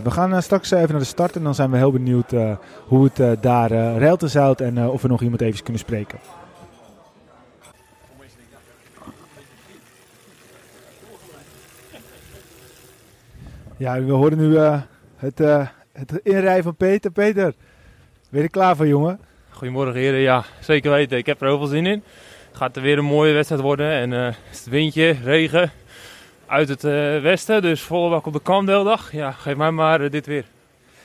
we 0.03 0.11
gaan 0.11 0.43
straks 0.43 0.71
even 0.71 0.91
naar 0.91 0.99
de 0.99 1.05
start 1.05 1.37
en 1.37 1.43
dan 1.43 1.55
zijn 1.55 1.71
we 1.71 1.77
heel 1.77 1.93
benieuwd 1.93 2.33
hoe 2.87 3.11
het 3.13 3.43
daar 3.43 3.69
reilt 3.99 4.23
en 4.23 4.31
zeilt 4.31 4.61
en 4.61 4.89
of 4.89 5.03
we 5.03 5.09
nog 5.09 5.23
iemand 5.23 5.41
even 5.41 5.63
kunnen 5.63 5.83
spreken. 5.83 6.19
Ja, 13.83 14.03
we 14.03 14.13
horen 14.13 14.39
nu 14.39 14.49
uh, 14.49 14.81
het, 15.17 15.41
uh, 15.41 15.67
het 15.93 16.21
inrijden 16.23 16.63
van 16.63 16.77
Peter. 16.77 17.11
Peter, 17.11 17.55
ben 18.31 18.41
je 18.41 18.43
er 18.43 18.51
klaar 18.51 18.77
voor, 18.77 18.87
jongen? 18.87 19.21
Goedemorgen, 19.51 19.95
heren. 19.95 20.21
Ja, 20.21 20.45
zeker 20.61 20.91
weten. 20.91 21.19
Ik 21.19 21.27
heb 21.27 21.41
er 21.41 21.47
heel 21.47 21.59
veel 21.59 21.67
zin 21.67 21.87
in. 21.87 22.03
gaat 22.53 22.77
er 22.77 22.83
weer 22.83 22.99
een 22.99 23.05
mooie 23.05 23.33
wedstrijd 23.33 23.63
worden. 23.63 23.91
En 23.91 24.13
uh, 24.13 24.27
het 24.49 24.67
windje, 24.71 25.17
regen 25.25 25.71
uit 26.47 26.69
het 26.69 26.83
westen. 27.23 27.63
Dus 27.63 27.83
volle 27.83 28.11
bak 28.11 28.27
op 28.27 28.33
de 28.33 28.43
Kamdeeldag. 28.43 29.13
Ja, 29.13 29.31
geef 29.31 29.57
mij 29.57 29.71
maar 29.71 30.11
dit 30.11 30.27
weer. 30.27 30.45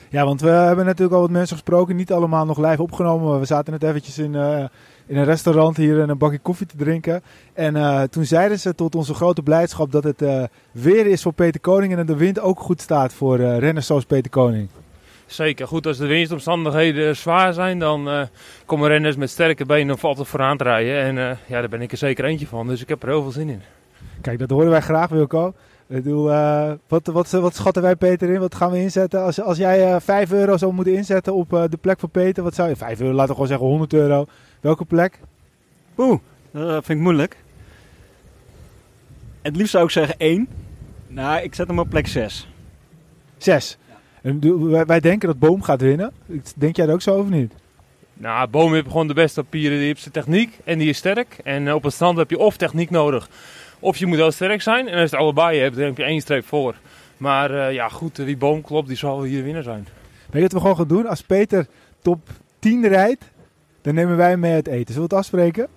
Ja, 0.08 0.24
want 0.24 0.40
we 0.40 0.48
hebben 0.48 0.84
natuurlijk 0.84 1.14
al 1.14 1.20
wat 1.20 1.30
mensen 1.30 1.56
gesproken. 1.56 1.96
Niet 1.96 2.12
allemaal 2.12 2.46
nog 2.46 2.58
live 2.58 2.82
opgenomen. 2.82 3.38
We 3.38 3.46
zaten 3.46 3.72
net 3.72 3.82
eventjes 3.82 4.18
in, 4.18 4.34
in 5.08 5.16
een 5.16 5.24
restaurant 5.24 5.76
hier 5.76 5.98
een 5.98 6.18
bakje 6.18 6.38
koffie 6.38 6.66
te 6.66 6.76
drinken. 6.76 7.22
En 7.52 8.10
toen 8.10 8.24
zeiden 8.24 8.58
ze 8.58 8.74
tot 8.74 8.94
onze 8.94 9.14
grote 9.14 9.42
blijdschap 9.42 9.92
dat 9.92 10.04
het 10.04 10.48
weer 10.72 11.06
is 11.06 11.22
voor 11.22 11.32
Peter 11.32 11.60
Koning. 11.60 11.96
En 11.96 12.06
de 12.06 12.16
wind 12.16 12.40
ook 12.40 12.60
goed 12.60 12.80
staat 12.80 13.12
voor 13.12 13.36
renners 13.36 13.86
zoals 13.86 14.04
Peter 14.04 14.30
Koning. 14.30 14.68
Zeker. 15.28 15.66
Goed, 15.66 15.86
als 15.86 15.96
de 15.96 16.06
winstomstandigheden 16.06 17.16
zwaar 17.16 17.52
zijn, 17.52 17.78
dan 17.78 18.08
uh, 18.08 18.22
komen 18.66 18.88
renners 18.88 19.16
met 19.16 19.30
sterke 19.30 19.64
benen 19.64 19.94
of 19.94 20.04
altijd 20.04 20.28
vooraan 20.28 20.56
te 20.56 20.64
rijden. 20.64 21.02
En 21.02 21.16
uh, 21.16 21.30
ja, 21.46 21.60
daar 21.60 21.68
ben 21.68 21.82
ik 21.82 21.92
er 21.92 21.98
zeker 21.98 22.24
eentje 22.24 22.46
van. 22.46 22.66
Dus 22.66 22.82
ik 22.82 22.88
heb 22.88 23.02
er 23.02 23.08
heel 23.08 23.22
veel 23.22 23.30
zin 23.30 23.48
in. 23.48 23.62
Kijk, 24.20 24.38
dat 24.38 24.50
horen 24.50 24.70
wij 24.70 24.80
graag, 24.80 25.08
Wilco. 25.08 25.48
Ik 25.88 26.02
bedoel, 26.02 26.30
uh, 26.30 26.72
wat, 26.88 27.06
wat, 27.06 27.30
wat 27.30 27.54
schatten 27.54 27.82
wij 27.82 27.96
Peter 27.96 28.30
in? 28.30 28.40
Wat 28.40 28.54
gaan 28.54 28.70
we 28.70 28.80
inzetten? 28.80 29.22
Als, 29.22 29.40
als 29.40 29.58
jij 29.58 30.00
5 30.00 30.32
euro 30.32 30.56
zou 30.56 30.72
moeten 30.72 30.94
inzetten 30.94 31.34
op 31.34 31.50
de 31.50 31.78
plek 31.80 31.98
van 31.98 32.10
Peter, 32.10 32.42
wat 32.42 32.54
zou 32.54 32.68
je? 32.68 32.76
5 32.76 33.00
euro, 33.00 33.12
laten 33.12 33.28
we 33.28 33.32
gewoon 33.32 33.48
zeggen 33.48 33.66
100 33.66 33.92
euro. 33.92 34.26
Welke 34.60 34.84
plek? 34.84 35.18
Oeh, 35.96 36.18
dat 36.50 36.84
vind 36.84 36.98
ik 36.98 37.04
moeilijk. 37.04 37.36
Het 39.42 39.56
liefst 39.56 39.70
zou 39.70 39.84
ik 39.84 39.90
zeggen 39.90 40.18
1. 40.18 40.48
Nou, 41.06 41.42
ik 41.42 41.54
zet 41.54 41.66
hem 41.66 41.78
op 41.78 41.88
plek 41.88 42.06
6. 42.06 42.48
6? 43.36 43.78
En 44.22 44.86
wij 44.86 45.00
denken 45.00 45.28
dat 45.28 45.38
Boom 45.38 45.62
gaat 45.62 45.80
winnen. 45.80 46.12
Denk 46.56 46.76
jij 46.76 46.86
er 46.86 46.92
ook 46.92 47.02
zo 47.02 47.18
of 47.18 47.28
niet? 47.28 47.52
Nou, 48.14 48.48
Boom 48.48 48.72
heeft 48.72 48.86
gewoon 48.86 49.06
de 49.06 49.14
beste 49.14 49.42
papieren. 49.42 49.78
Die 49.78 49.86
heeft 49.86 50.00
zijn 50.00 50.14
techniek 50.14 50.58
en 50.64 50.78
die 50.78 50.88
is 50.88 50.96
sterk. 50.96 51.38
En 51.44 51.68
eh, 51.68 51.74
op 51.74 51.82
het 51.82 51.92
strand 51.92 52.18
heb 52.18 52.30
je 52.30 52.38
of 52.38 52.56
techniek 52.56 52.90
nodig, 52.90 53.28
of 53.78 53.96
je 53.96 54.06
moet 54.06 54.16
wel 54.16 54.30
sterk 54.30 54.62
zijn. 54.62 54.88
En 54.88 54.92
als 54.92 55.10
je 55.10 55.16
het 55.16 55.24
allebei 55.24 55.58
hebt, 55.58 55.76
dan 55.76 55.84
heb 55.84 55.96
je 55.96 56.04
één 56.04 56.20
streep 56.20 56.46
voor. 56.46 56.74
Maar 57.16 57.50
uh, 57.50 57.72
ja, 57.72 57.88
goed, 57.88 58.16
wie 58.16 58.36
Boom 58.36 58.62
klopt, 58.62 58.88
die 58.88 58.96
zal 58.96 59.22
hier 59.22 59.42
winnen 59.42 59.62
zijn. 59.62 59.88
Weet 60.30 60.34
je 60.34 60.40
wat 60.40 60.52
we 60.52 60.60
gewoon 60.60 60.76
gaan 60.76 60.88
doen? 60.88 61.06
Als 61.06 61.22
Peter 61.22 61.66
top 62.02 62.28
10 62.58 62.88
rijdt, 62.88 63.24
dan 63.88 63.96
nemen 63.96 64.16
wij 64.16 64.36
mee 64.36 64.52
het 64.52 64.66
eten. 64.66 64.94
Zullen 64.94 65.08
we 65.08 65.14
het 65.14 65.24
afspreken? 65.24 65.68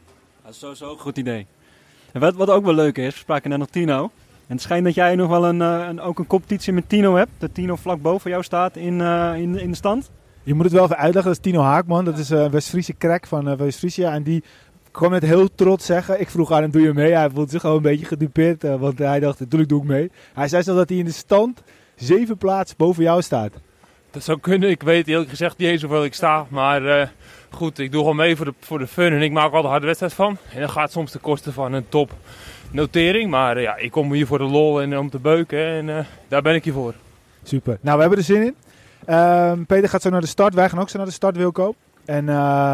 Dat 0.44 0.52
is 0.52 0.60
sowieso 0.60 0.92
een 0.92 0.98
goed 0.98 1.18
idee. 1.18 1.48
En 2.12 2.20
wat, 2.20 2.36
wat 2.36 2.50
ook 2.50 2.66
wel 2.66 2.74
leuk 2.74 2.98
is, 2.98 3.14
we 3.14 3.20
spraken 3.20 3.50
net 3.50 3.60
nog 3.60 3.70
Tino. 3.70 4.02
En 4.48 4.56
het 4.56 4.62
schijnt 4.62 4.84
dat 4.84 4.94
jij 4.94 5.16
nog 5.16 5.30
wel 5.30 5.46
een, 5.46 5.62
eh, 5.62 5.88
een, 5.88 6.02
ook 6.02 6.20
een 6.20 6.28
competitie 6.28 6.74
met 6.74 6.90
Tino 6.90 7.16
hebt. 7.16 7.32
Dat 7.38 7.54
Tino 7.54 7.76
vlak 7.76 8.02
boven 8.02 8.30
jou 8.30 8.44
staat 8.44 8.76
in, 8.76 9.00
uh, 9.00 9.34
in, 9.36 9.60
in 9.60 9.70
de 9.70 9.76
stand. 9.76 10.12
Je 10.44 10.54
moet 10.54 10.64
het 10.64 10.74
wel 10.74 10.84
even 10.84 10.98
uitleggen. 10.98 11.34
Dat 11.34 11.46
is 11.46 11.52
Tino 11.52 11.62
Haakman. 11.62 12.06
Dat 12.06 12.18
is 12.18 12.30
een 12.30 12.52
West-Friese 12.52 12.98
crack 12.98 13.28
van 13.28 13.58
West-Friesia. 13.58 14.14
En 14.14 14.24
die 14.24 14.44
kwam 14.92 15.12
net 15.12 15.24
heel 15.24 15.56
trots 15.56 15.86
zeggen. 15.86 16.20
Ik 16.20 16.30
vroeg 16.30 16.52
aan 16.52 16.62
hem, 16.62 16.72
doe 16.72 16.82
je 16.82 16.94
mee? 16.94 17.12
Hij 17.12 17.30
voelde 17.30 17.52
zich 17.52 17.62
gewoon 17.62 17.76
een 17.76 17.82
beetje 17.82 18.06
gedupeerd. 18.06 18.64
want 18.64 18.98
hij 18.98 19.20
dacht, 19.20 19.40
natuurlijk 19.40 19.70
doe 19.70 19.82
ik 19.82 19.88
mee. 19.88 20.12
Hij 20.34 20.48
zei 20.48 20.64
zelfs 20.64 20.80
dat 20.80 20.90
hij 20.90 20.98
in 20.98 21.06
de 21.06 21.12
stand 21.12 21.64
zeven 21.96 22.38
plaatsen 22.38 22.78
boven 22.78 23.04
jou 23.04 23.22
staat. 23.22 23.54
Dat 24.12 24.24
zou 24.24 24.40
kunnen. 24.40 24.70
Ik 24.70 24.84
weet 24.84 25.08
eerlijk 25.08 25.30
gezegd 25.30 25.58
niet 25.58 25.68
eens 25.68 25.82
hoeveel 25.82 26.04
ik 26.04 26.14
sta. 26.14 26.46
Maar 26.50 27.12
goed, 27.54 27.80
ik 27.80 27.92
doe 27.92 28.02
gewoon 28.02 28.16
mee 28.16 28.36
voor 28.36 28.46
de, 28.46 28.54
voor 28.60 28.80
de 28.80 28.88
fun. 28.88 29.14
En 29.14 29.22
ik 29.22 29.32
maak 29.32 29.54
al 29.54 29.62
de 29.62 29.68
harde 29.68 29.86
wedstrijd 29.86 30.14
van. 30.14 30.38
En 30.54 30.60
dan 30.60 30.70
gaat 30.70 30.92
soms 30.92 31.12
de 31.12 31.20
kosten 31.20 31.54
van 31.54 31.74
een 31.74 31.90
top 31.90 32.14
notering. 32.72 33.30
Maar 33.30 33.58
eh, 33.58 33.64
ja, 33.64 33.76
ik 33.76 33.92
kom 33.92 34.14
hier 34.14 34.28
voor 34.28 34.38
de 34.38 34.44
lol 34.44 34.82
en 34.82 34.98
om 34.98 35.10
te 35.10 35.20
beuken. 35.20 35.66
En 35.66 35.88
uh, 35.88 35.98
daar 36.28 36.42
ben 36.42 36.56
ik 36.56 36.64
hier 36.64 36.74
voor. 36.74 36.94
Super. 37.44 37.78
Nou, 37.82 37.96
we 37.96 38.02
hebben 38.02 38.20
er 38.20 38.26
zin 38.26 38.44
in. 38.44 38.56
Uh, 39.10 39.54
Peter 39.68 39.90
gaat 39.90 40.02
zo 40.02 40.10
naar 40.10 40.22
de 40.22 40.28
start. 40.28 40.54
Wij 40.54 40.70
gaan 40.70 40.80
ook 40.80 40.90
zo 40.90 40.98
naar 40.98 41.08
de 41.08 41.14
start, 41.14 41.38
Wilco. 41.38 41.76
En 42.06 42.28
uh, 42.28 42.34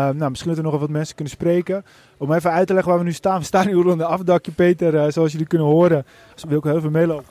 nou, 0.09 0.29
misschien 0.29 0.49
dat 0.49 0.65
er 0.65 0.71
nog 0.71 0.79
wat 0.79 0.89
mensen 0.89 1.15
kunnen 1.15 1.33
spreken. 1.33 1.85
Om 2.17 2.33
even 2.33 2.51
uit 2.51 2.67
te 2.67 2.73
leggen 2.73 2.91
waar 2.91 3.01
we 3.01 3.07
nu 3.07 3.13
staan. 3.13 3.39
We 3.39 3.45
staan 3.45 3.67
nu 3.67 3.75
onder 3.75 3.97
de 3.97 4.05
afdakje, 4.05 4.51
Peter. 4.51 5.11
zoals 5.11 5.31
jullie 5.31 5.47
kunnen 5.47 5.67
horen. 5.67 6.05
Als 6.33 6.43
Wilco 6.47 6.69
heel 6.69 6.81
veel 6.81 6.89
meeloopt. 6.89 7.27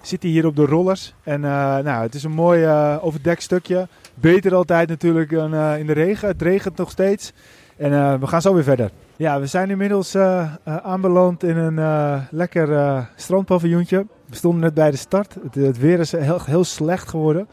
Zit 0.00 0.22
hij 0.22 0.30
hier 0.30 0.46
op 0.46 0.56
de 0.56 0.64
rollers. 0.64 1.14
En 1.22 1.40
nou, 1.40 2.02
het 2.02 2.14
is 2.14 2.22
een 2.22 2.32
mooi 2.32 2.68
overdekt 3.00 3.42
stukje. 3.42 3.88
Beter 4.20 4.54
altijd 4.54 4.88
natuurlijk 4.88 5.30
dan 5.30 5.54
in 5.54 5.86
de 5.86 5.92
regen. 5.92 6.28
Het 6.28 6.42
regent 6.42 6.76
nog 6.76 6.90
steeds. 6.90 7.32
En 7.76 8.20
we 8.20 8.26
gaan 8.26 8.42
zo 8.42 8.54
weer 8.54 8.62
verder. 8.62 8.90
Ja, 9.16 9.40
we 9.40 9.46
zijn 9.46 9.70
inmiddels 9.70 10.14
uh, 10.14 10.54
aanbeland 10.64 11.42
in 11.42 11.56
een 11.56 12.26
lekker 12.30 13.08
strandpaviljoentje. 13.16 14.06
We 14.28 14.36
stonden 14.36 14.60
net 14.60 14.74
bij 14.74 14.90
de 14.90 14.96
start. 14.96 15.36
Het, 15.42 15.54
het, 15.54 15.78
weer 15.78 15.98
is 15.98 16.12
heel, 16.12 16.38
heel 16.44 16.64
slecht 16.64 17.08
geworden. 17.08 17.48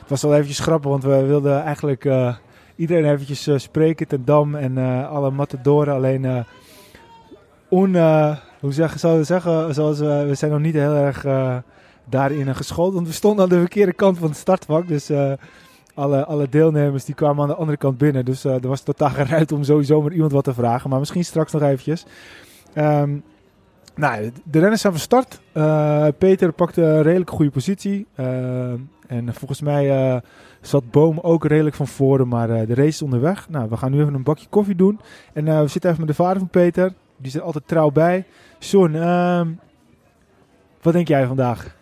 Het 0.00 0.08
was 0.08 0.22
wel 0.22 0.34
eventjes 0.34 0.58
grappig, 0.58 0.90
want 0.90 1.04
we 1.04 1.24
wilden 1.24 1.62
eigenlijk 1.62 2.08
iedereen 2.76 3.12
eventjes 3.12 3.48
spreken 3.62 4.08
ten 4.08 4.24
dam 4.24 4.54
en 4.54 4.78
alle 5.08 5.30
matadoren. 5.30 5.94
Alleen 5.94 6.44
on, 7.68 7.96
hoe 8.60 8.72
zeg, 8.72 8.98
zou 8.98 9.24
zeggen, 9.24 9.74
zoals, 9.74 9.98
we 9.98 10.34
zijn 10.34 10.50
nog 10.50 10.60
niet 10.60 10.74
heel 10.74 10.94
erg 10.94 11.24
daarin 12.04 12.54
geschoold. 12.54 12.94
Want 12.94 13.06
we 13.06 13.12
stonden 13.12 13.44
aan 13.44 13.50
de 13.50 13.60
verkeerde 13.60 13.92
kant 13.92 14.18
van 14.18 14.28
het 14.28 14.36
startvak. 14.36 14.88
Dus 14.88 15.10
alle, 15.96 16.48
deelnemers 16.48 17.04
die 17.04 17.14
kwamen 17.14 17.42
aan 17.42 17.48
de 17.48 17.54
andere 17.54 17.78
kant 17.78 17.98
binnen. 17.98 18.24
Dus 18.24 18.44
uh, 18.44 18.54
er 18.54 18.68
was 18.68 18.80
totaal 18.80 19.10
geen 19.10 19.26
ruimte 19.26 19.54
om 19.54 19.64
sowieso 19.64 20.02
maar 20.02 20.12
iemand 20.12 20.32
wat 20.32 20.44
te 20.44 20.54
vragen. 20.54 20.90
Maar 20.90 20.98
misschien 20.98 21.24
straks 21.24 21.52
nog 21.52 21.62
eventjes. 21.62 22.06
Um, 22.74 23.22
nou, 23.94 24.32
de 24.44 24.58
renners 24.58 24.80
zijn 24.80 24.92
van 24.92 25.02
start. 25.02 25.40
Uh, 25.54 26.06
Peter 26.18 26.52
pakte 26.52 26.82
een 26.82 27.02
redelijk 27.02 27.30
goede 27.30 27.50
positie. 27.50 28.06
Uh, 28.16 28.70
en 29.06 29.34
volgens 29.34 29.60
mij 29.60 30.22
zat 30.60 30.90
Boom 30.90 31.18
ook 31.22 31.44
redelijk 31.44 31.76
van 31.76 31.86
voren. 31.86 32.28
Maar 32.28 32.48
de 32.48 32.74
race 32.74 32.88
is 32.88 33.02
onderweg. 33.02 33.48
Nou, 33.48 33.68
we 33.68 33.76
gaan 33.76 33.90
nu 33.90 34.00
even 34.00 34.14
een 34.14 34.22
bakje 34.22 34.46
koffie 34.50 34.74
doen. 34.76 35.00
En 35.32 35.44
we 35.44 35.68
zitten 35.68 35.90
even 35.90 36.06
met 36.06 36.16
de 36.16 36.22
vader 36.22 36.38
van 36.38 36.48
Peter. 36.48 36.92
Die 37.16 37.30
zit 37.30 37.42
altijd 37.42 37.68
trouw 37.68 37.90
bij. 37.90 38.24
Son, 38.58 38.94
ehm, 38.94 39.48
wat 40.82 40.92
denk 40.92 41.08
jij 41.08 41.26
vandaag? 41.26 41.76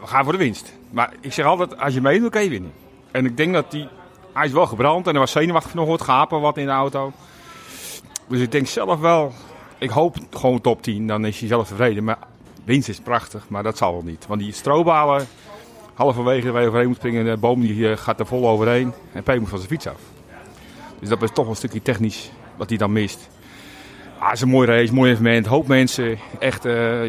We 0.00 0.06
gaan 0.06 0.24
voor 0.24 0.32
de 0.32 0.38
winst. 0.38 0.78
Maar 0.90 1.12
ik 1.20 1.32
zeg 1.32 1.44
altijd, 1.44 1.78
als 1.78 1.94
je 1.94 2.00
meedoet, 2.00 2.30
kan 2.30 2.42
je 2.42 2.50
winnen. 2.50 2.70
En 3.10 3.24
ik 3.24 3.36
denk 3.36 3.52
dat 3.52 3.70
die... 3.70 3.88
Hij 4.32 4.46
is 4.46 4.52
wel 4.52 4.66
gebrand 4.66 5.06
en 5.06 5.12
er 5.12 5.18
was 5.18 5.30
zenuwachtig 5.30 5.74
nog 5.74 5.86
wat 5.88 6.02
gapen 6.02 6.40
wat 6.40 6.56
in 6.56 6.66
de 6.66 6.72
auto. 6.72 7.12
Dus 8.28 8.40
ik 8.40 8.52
denk 8.52 8.66
zelf 8.66 9.00
wel... 9.00 9.32
Ik 9.78 9.90
hoop 9.90 10.16
gewoon 10.30 10.60
top 10.60 10.82
10, 10.82 11.06
dan 11.06 11.24
is 11.24 11.38
hij 11.38 11.48
zelf 11.48 11.68
tevreden. 11.68 12.04
Maar 12.04 12.18
winst 12.64 12.88
is 12.88 13.00
prachtig, 13.00 13.48
maar 13.48 13.62
dat 13.62 13.76
zal 13.76 13.92
wel 13.92 14.02
niet. 14.02 14.26
Want 14.26 14.40
die 14.40 14.52
strobalen, 14.52 15.26
halverwege 15.94 16.50
waar 16.50 16.60
je 16.62 16.68
overheen 16.68 16.88
moet 16.88 16.96
springen, 16.96 17.24
de 17.24 17.36
boom 17.36 17.60
die 17.60 17.90
eh, 17.90 17.96
gaat 17.96 18.20
er 18.20 18.26
vol 18.26 18.48
overheen. 18.48 18.92
En 19.12 19.22
P 19.22 19.38
moet 19.38 19.48
van 19.48 19.58
zijn 19.58 19.70
fiets 19.70 19.86
af. 19.86 20.00
Dus 20.98 21.08
dat 21.08 21.22
is 21.22 21.30
toch 21.32 21.48
een 21.48 21.56
stukje 21.56 21.82
technisch 21.82 22.30
wat 22.56 22.68
hij 22.68 22.78
dan 22.78 22.92
mist. 22.92 23.28
Ah, 24.18 24.26
het 24.26 24.34
is 24.34 24.40
een 24.40 24.48
mooi 24.48 24.68
race, 24.68 24.94
mooi 24.94 25.10
evenement. 25.10 25.46
Hoop 25.46 25.66
mensen, 25.66 26.18
echt, 26.38 26.66
uh, 26.66 27.00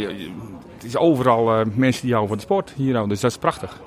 het 0.74 0.84
is 0.84 0.98
overal 0.98 1.60
uh, 1.60 1.66
mensen 1.74 2.02
die 2.02 2.14
houden 2.14 2.28
van 2.28 2.38
de 2.38 2.44
sport 2.44 2.74
hier. 2.76 3.08
Dus 3.08 3.20
dat 3.20 3.32
is 3.32 3.38
prachtig. 3.38 3.80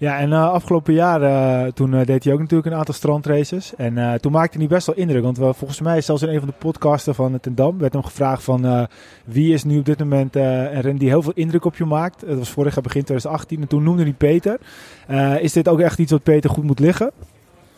Ja, 0.00 0.18
en 0.18 0.30
uh, 0.30 0.50
afgelopen 0.50 0.94
jaar 0.94 1.22
uh, 1.22 1.72
toen 1.72 1.92
uh, 1.92 2.04
deed 2.04 2.24
hij 2.24 2.32
ook 2.32 2.38
natuurlijk 2.38 2.70
een 2.70 2.78
aantal 2.78 2.94
strandraces. 2.94 3.74
En 3.76 4.20
toen 4.20 4.32
maakte 4.32 4.58
hij 4.58 4.66
best 4.66 4.86
wel 4.86 4.96
indruk. 4.96 5.22
Want 5.22 5.36
volgens 5.36 5.80
mij, 5.80 6.00
zelfs 6.00 6.22
in 6.22 6.28
een 6.28 6.38
van 6.38 6.48
de 6.48 6.54
podcasten 6.58 7.14
van 7.14 7.40
Ten 7.40 7.54
Dam, 7.54 7.78
werd 7.78 7.92
hem 7.92 8.02
gevraagd 8.02 8.42
van 8.42 8.88
wie 9.24 9.52
is 9.52 9.64
nu 9.64 9.78
op 9.78 9.84
dit 9.84 9.98
moment 9.98 10.36
een 10.36 10.80
ren 10.80 10.96
die 10.96 11.08
heel 11.08 11.22
veel 11.22 11.32
indruk 11.34 11.64
op 11.64 11.76
je 11.76 11.84
maakt. 11.84 12.26
Dat 12.26 12.38
was 12.38 12.50
vorig 12.50 12.74
jaar 12.74 12.82
begin 12.82 13.04
2018 13.04 13.60
en 13.60 13.68
toen 13.68 13.82
noemde 13.82 14.02
hij 14.02 14.12
Peter. 14.12 14.58
is 15.40 15.52
dit 15.52 15.68
ook 15.68 15.80
echt 15.80 15.98
iets 15.98 16.12
wat 16.12 16.22
Peter 16.22 16.50
goed 16.50 16.64
moet 16.64 16.78
liggen? 16.78 17.10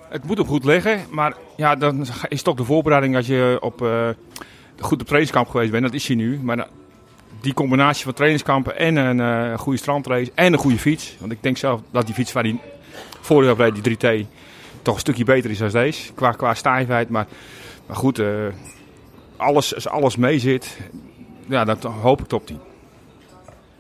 Het 0.09 0.25
moet 0.25 0.39
hem 0.39 0.47
goed 0.47 0.65
liggen, 0.65 0.99
maar 1.11 1.35
ja, 1.57 1.77
dan 1.77 2.07
is 2.29 2.43
toch 2.43 2.57
de 2.57 2.65
voorbereiding 2.65 3.17
als 3.17 3.27
je 3.27 3.59
op, 3.61 3.87
goed 4.79 5.01
op 5.01 5.07
trainingskamp 5.07 5.49
geweest 5.49 5.71
bent. 5.71 5.85
Dat 5.85 5.95
is 5.95 6.07
hij 6.07 6.17
nu, 6.17 6.41
maar 6.43 6.67
die 7.41 7.55
combinatie 7.55 8.05
van 8.05 8.13
trainingskampen 8.13 8.79
en 8.79 8.97
een 8.97 9.19
uh, 9.19 9.59
goede 9.59 9.79
strandrace 9.79 10.33
en 10.35 10.53
een 10.53 10.59
goede 10.59 10.79
fiets. 10.79 11.17
Want 11.19 11.33
ik 11.33 11.43
denk 11.43 11.57
zelf 11.57 11.81
dat 11.91 12.07
die 12.07 12.15
fiets 12.15 12.33
waar 12.33 12.43
die 12.43 12.61
vorig 13.21 13.47
jaar 13.47 13.71
reed, 13.71 13.85
die 13.85 13.97
3T, 13.97 14.27
toch 14.83 14.95
een 14.95 15.01
stukje 15.01 15.25
beter 15.25 15.51
is 15.51 15.59
dan 15.59 15.69
deze. 15.69 16.13
Qua, 16.13 16.31
qua 16.31 16.55
stijfheid. 16.55 17.09
Maar, 17.09 17.27
maar 17.87 17.97
goed, 17.97 18.19
uh, 18.19 18.47
alles, 19.37 19.75
als 19.75 19.89
alles 19.89 20.17
mee 20.17 20.39
zit, 20.39 20.79
ja, 21.47 21.65
dat 21.65 21.83
hoop 21.83 22.21
ik 22.21 22.27
top 22.27 22.47
10. 22.47 22.59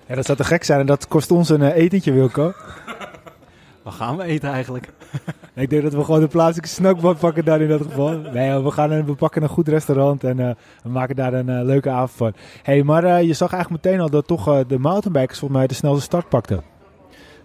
Ja, 0.06 0.14
dat 0.14 0.24
zou 0.24 0.38
te 0.38 0.44
gek 0.44 0.64
zijn 0.64 0.80
en 0.80 0.86
dat 0.86 1.08
kost 1.08 1.30
ons 1.30 1.48
een 1.48 1.60
uh, 1.60 1.76
etentje, 1.76 2.12
Wilco. 2.12 2.52
Wat 3.82 3.94
gaan 3.94 4.16
we 4.16 4.24
eten 4.24 4.50
eigenlijk? 4.50 4.88
ik 5.54 5.70
denk 5.70 5.82
dat 5.82 5.94
we 5.94 6.04
gewoon 6.04 6.20
de 6.20 6.28
plaatselijke 6.28 6.68
snackbar 6.68 7.16
pakken 7.16 7.44
daar 7.44 7.60
in 7.60 7.68
dat 7.68 7.82
geval. 7.82 8.18
Nee, 8.32 8.58
we, 8.58 8.70
gaan, 8.70 9.04
we 9.04 9.14
pakken 9.14 9.42
een 9.42 9.48
goed 9.48 9.68
restaurant 9.68 10.24
en 10.24 10.38
uh, 10.38 10.50
we 10.82 10.88
maken 10.88 11.16
daar 11.16 11.32
een 11.32 11.48
uh, 11.48 11.62
leuke 11.62 11.90
avond 11.90 12.10
van. 12.10 12.32
hey, 12.62 12.82
maar 12.82 13.04
uh, 13.04 13.22
je 13.22 13.32
zag 13.32 13.52
eigenlijk 13.52 13.84
meteen 13.84 14.00
al 14.00 14.10
dat 14.10 14.26
toch 14.26 14.64
de 14.66 14.78
mountainbikers 14.78 15.38
volgens 15.38 15.58
mij 15.58 15.68
de 15.68 15.74
snelste 15.74 16.02
start 16.02 16.28
pakten. 16.28 16.62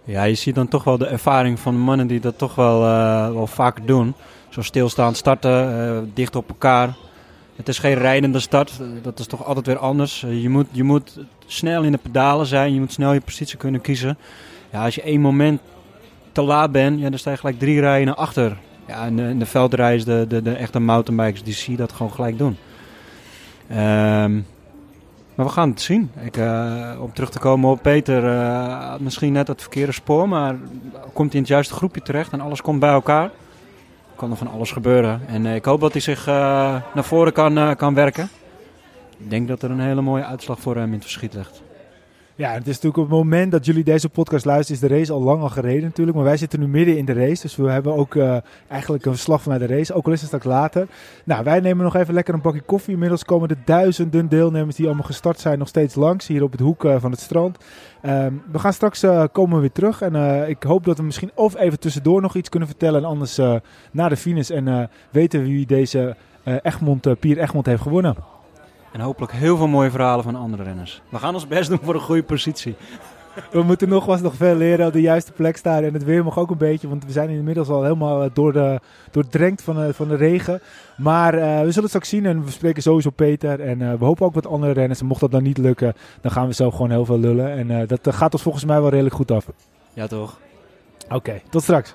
Ja, 0.04 0.22
je 0.22 0.34
ziet 0.34 0.54
dan 0.54 0.68
toch 0.68 0.84
wel 0.84 0.98
de 0.98 1.06
ervaring 1.06 1.58
van 1.58 1.74
de 1.74 1.80
mannen 1.80 2.06
die 2.06 2.20
dat 2.20 2.38
toch 2.38 2.54
wel, 2.54 2.80
wel 3.34 3.46
vaker 3.46 3.86
doen. 3.86 4.14
Zo 4.48 4.62
stilstaand 4.62 5.16
starten, 5.16 6.10
dicht 6.14 6.36
op 6.36 6.48
elkaar. 6.48 6.96
Het 7.56 7.68
is 7.68 7.78
geen 7.78 7.94
rijdende 7.94 8.38
start, 8.38 8.80
dat 9.02 9.18
is 9.18 9.26
toch 9.26 9.44
altijd 9.44 9.66
weer 9.66 9.78
anders. 9.78 10.20
je, 10.20 10.48
moet, 10.48 10.66
je 10.70 10.82
moet 10.82 11.18
snel 11.46 11.82
in 11.82 11.92
de 11.92 11.98
pedalen 11.98 12.46
zijn, 12.46 12.74
je 12.74 12.80
moet 12.80 12.92
snel 12.92 13.12
je 13.12 13.20
positie 13.20 13.56
kunnen 13.56 13.80
kiezen. 13.80 14.18
Ja, 14.72 14.84
als 14.84 14.94
je 14.94 15.02
één 15.02 15.20
moment 15.20 15.60
te 16.36 16.42
laat 16.42 16.72
ben, 16.72 16.98
ja, 16.98 17.10
dan 17.10 17.18
sta 17.18 17.30
je 17.30 17.36
gelijk 17.36 17.58
drie 17.58 17.80
rijen 17.80 18.06
naar 18.06 18.14
achter. 18.14 18.56
Ja, 18.86 19.04
en, 19.04 19.16
de, 19.16 19.36
de 19.36 19.46
veldreis, 19.46 20.04
de, 20.04 20.24
de, 20.28 20.42
de 20.42 20.54
echte 20.54 20.78
mountainbikers, 20.78 21.42
die 21.42 21.54
zie 21.54 21.70
je 21.70 21.78
dat 21.78 21.92
gewoon 21.92 22.12
gelijk 22.12 22.38
doen. 22.38 22.56
Ehm, 23.68 24.34
maar 25.34 25.46
we 25.46 25.48
gaan 25.48 25.70
het 25.70 25.80
zien. 25.80 26.10
Ik, 26.20 26.36
eh, 26.36 26.92
om 27.00 27.12
terug 27.12 27.30
te 27.30 27.38
komen 27.38 27.70
op 27.70 27.82
Peter, 27.82 28.24
eh, 28.24 28.94
misschien 28.98 29.32
net 29.32 29.48
het 29.48 29.60
verkeerde 29.60 29.92
spoor, 29.92 30.28
maar 30.28 30.56
komt 31.12 31.28
hij 31.32 31.36
in 31.36 31.38
het 31.38 31.48
juiste 31.48 31.74
groepje 31.74 32.02
terecht 32.02 32.32
en 32.32 32.40
alles 32.40 32.62
komt 32.62 32.80
bij 32.80 32.90
elkaar. 32.92 33.30
Kan 34.16 34.30
er 34.30 34.36
van 34.36 34.50
alles 34.50 34.72
gebeuren. 34.72 35.20
En 35.26 35.46
eh, 35.46 35.54
ik 35.54 35.64
hoop 35.64 35.80
dat 35.80 35.92
hij 35.92 36.00
zich 36.00 36.26
naar 36.26 37.04
voren 37.04 37.32
kan, 37.32 37.76
kan 37.76 37.94
werken. 37.94 38.28
Ik 39.18 39.30
denk 39.30 39.48
dat 39.48 39.62
er 39.62 39.70
een 39.70 39.80
hele 39.80 40.02
mooie 40.02 40.24
uitslag 40.24 40.60
voor 40.60 40.76
hem 40.76 40.86
in 40.86 40.92
het 40.92 41.02
verschiet 41.02 41.34
ligt. 41.34 41.62
Ja, 42.38 42.50
het 42.50 42.66
is 42.66 42.66
natuurlijk 42.66 42.96
op 42.96 43.02
het 43.02 43.12
moment 43.12 43.52
dat 43.52 43.66
jullie 43.66 43.84
deze 43.84 44.08
podcast 44.08 44.44
luisteren, 44.44 44.82
is 44.82 44.88
de 44.88 44.94
race 44.96 45.12
al 45.12 45.22
lang 45.22 45.42
al 45.42 45.48
gereden 45.48 45.82
natuurlijk. 45.82 46.16
Maar 46.16 46.26
wij 46.26 46.36
zitten 46.36 46.60
nu 46.60 46.68
midden 46.68 46.96
in 46.96 47.04
de 47.04 47.12
race, 47.12 47.42
dus 47.42 47.56
we 47.56 47.70
hebben 47.70 47.94
ook 47.94 48.14
eh, 48.14 48.36
eigenlijk 48.68 49.04
een 49.04 49.12
verslag 49.12 49.42
vanuit 49.42 49.60
de 49.60 49.66
race. 49.66 49.94
Ook 49.94 50.06
al 50.06 50.12
is 50.12 50.18
het 50.18 50.26
straks 50.26 50.46
later. 50.46 50.86
Nou, 51.24 51.44
wij 51.44 51.60
nemen 51.60 51.84
nog 51.84 51.96
even 51.96 52.14
lekker 52.14 52.34
een 52.34 52.40
bakje 52.40 52.60
koffie. 52.60 52.92
Inmiddels 52.92 53.24
komen 53.24 53.48
de 53.48 53.56
duizenden 53.64 54.28
deelnemers 54.28 54.76
die 54.76 54.86
allemaal 54.86 55.04
gestart 55.04 55.40
zijn 55.40 55.58
nog 55.58 55.68
steeds 55.68 55.94
langs, 55.94 56.26
hier 56.26 56.42
op 56.42 56.52
het 56.52 56.60
hoek 56.60 56.84
eh, 56.84 56.96
van 56.98 57.10
het 57.10 57.20
strand. 57.20 57.58
Ehm, 58.02 58.32
we 58.52 58.58
gaan 58.58 58.72
straks 58.72 59.02
eh, 59.02 59.24
komen 59.32 59.54
we 59.54 59.60
weer 59.60 59.72
terug 59.72 60.00
en 60.00 60.48
ik 60.48 60.62
hoop 60.62 60.84
dat 60.84 60.98
we 60.98 61.02
misschien 61.02 61.30
of 61.34 61.56
even 61.56 61.80
tussendoor 61.80 62.20
nog 62.20 62.34
iets 62.34 62.48
kunnen 62.48 62.68
vertellen. 62.68 63.00
En 63.00 63.08
anders 63.08 63.40
na 63.90 64.08
de 64.08 64.16
finish 64.16 64.50
en 64.50 64.90
weten 65.10 65.42
wie 65.42 65.66
deze 65.66 66.16
Egmond, 66.62 67.20
Pier 67.20 67.38
Egmond 67.38 67.66
heeft 67.66 67.82
gewonnen. 67.82 68.35
En 68.96 69.02
hopelijk 69.02 69.32
heel 69.32 69.56
veel 69.56 69.66
mooie 69.66 69.90
verhalen 69.90 70.24
van 70.24 70.36
andere 70.36 70.62
renners. 70.62 71.02
We 71.08 71.18
gaan 71.18 71.34
ons 71.34 71.46
best 71.46 71.68
doen 71.68 71.78
voor 71.82 71.94
een 71.94 72.00
goede 72.00 72.22
positie. 72.22 72.76
We 73.50 73.62
moeten 73.62 73.88
nogmaals 73.88 74.20
nog 74.20 74.34
veel 74.34 74.54
leren 74.54 74.86
op 74.86 74.92
de 74.92 75.00
juiste 75.00 75.32
plek 75.32 75.56
staan. 75.56 75.82
En 75.82 75.92
het 75.92 76.04
weer 76.04 76.24
mag 76.24 76.38
ook 76.38 76.50
een 76.50 76.56
beetje, 76.56 76.88
want 76.88 77.04
we 77.04 77.12
zijn 77.12 77.28
inmiddels 77.28 77.68
al 77.68 77.82
helemaal 77.82 78.22
eh, 78.22 78.30
door 78.32 78.52
de, 78.52 78.80
doordrenkt 79.10 79.62
van 79.62 79.74
de, 79.76 79.94
van 79.94 80.08
de 80.08 80.14
regen. 80.16 80.60
Maar 80.96 81.34
eh, 81.34 81.40
we 81.40 81.66
zullen 81.66 81.80
het 81.80 81.88
straks 81.88 82.08
zien 82.08 82.26
en 82.26 82.44
we 82.44 82.50
spreken 82.50 82.82
sowieso 82.82 83.10
Peter. 83.10 83.60
En 83.60 83.82
eh, 83.82 83.98
we 83.98 84.04
hopen 84.04 84.26
ook 84.26 84.34
wat 84.34 84.46
andere 84.46 84.72
renners. 84.72 85.00
En 85.00 85.06
mocht 85.06 85.20
dat 85.20 85.30
dan 85.30 85.42
niet 85.42 85.58
lukken, 85.58 85.94
dan 86.20 86.30
gaan 86.32 86.46
we 86.46 86.54
zo 86.54 86.70
gewoon 86.70 86.90
heel 86.90 87.04
veel 87.04 87.18
lullen. 87.18 87.50
En 87.50 87.80
eh, 87.80 87.88
dat 87.88 88.14
gaat 88.14 88.32
ons 88.32 88.42
volgens 88.42 88.64
mij 88.64 88.80
wel 88.80 88.90
redelijk 88.90 89.14
goed 89.14 89.30
af. 89.30 89.46
Ja, 89.92 90.06
toch? 90.06 90.38
Oké, 91.08 91.40
tot 91.50 91.62
straks. 91.62 91.94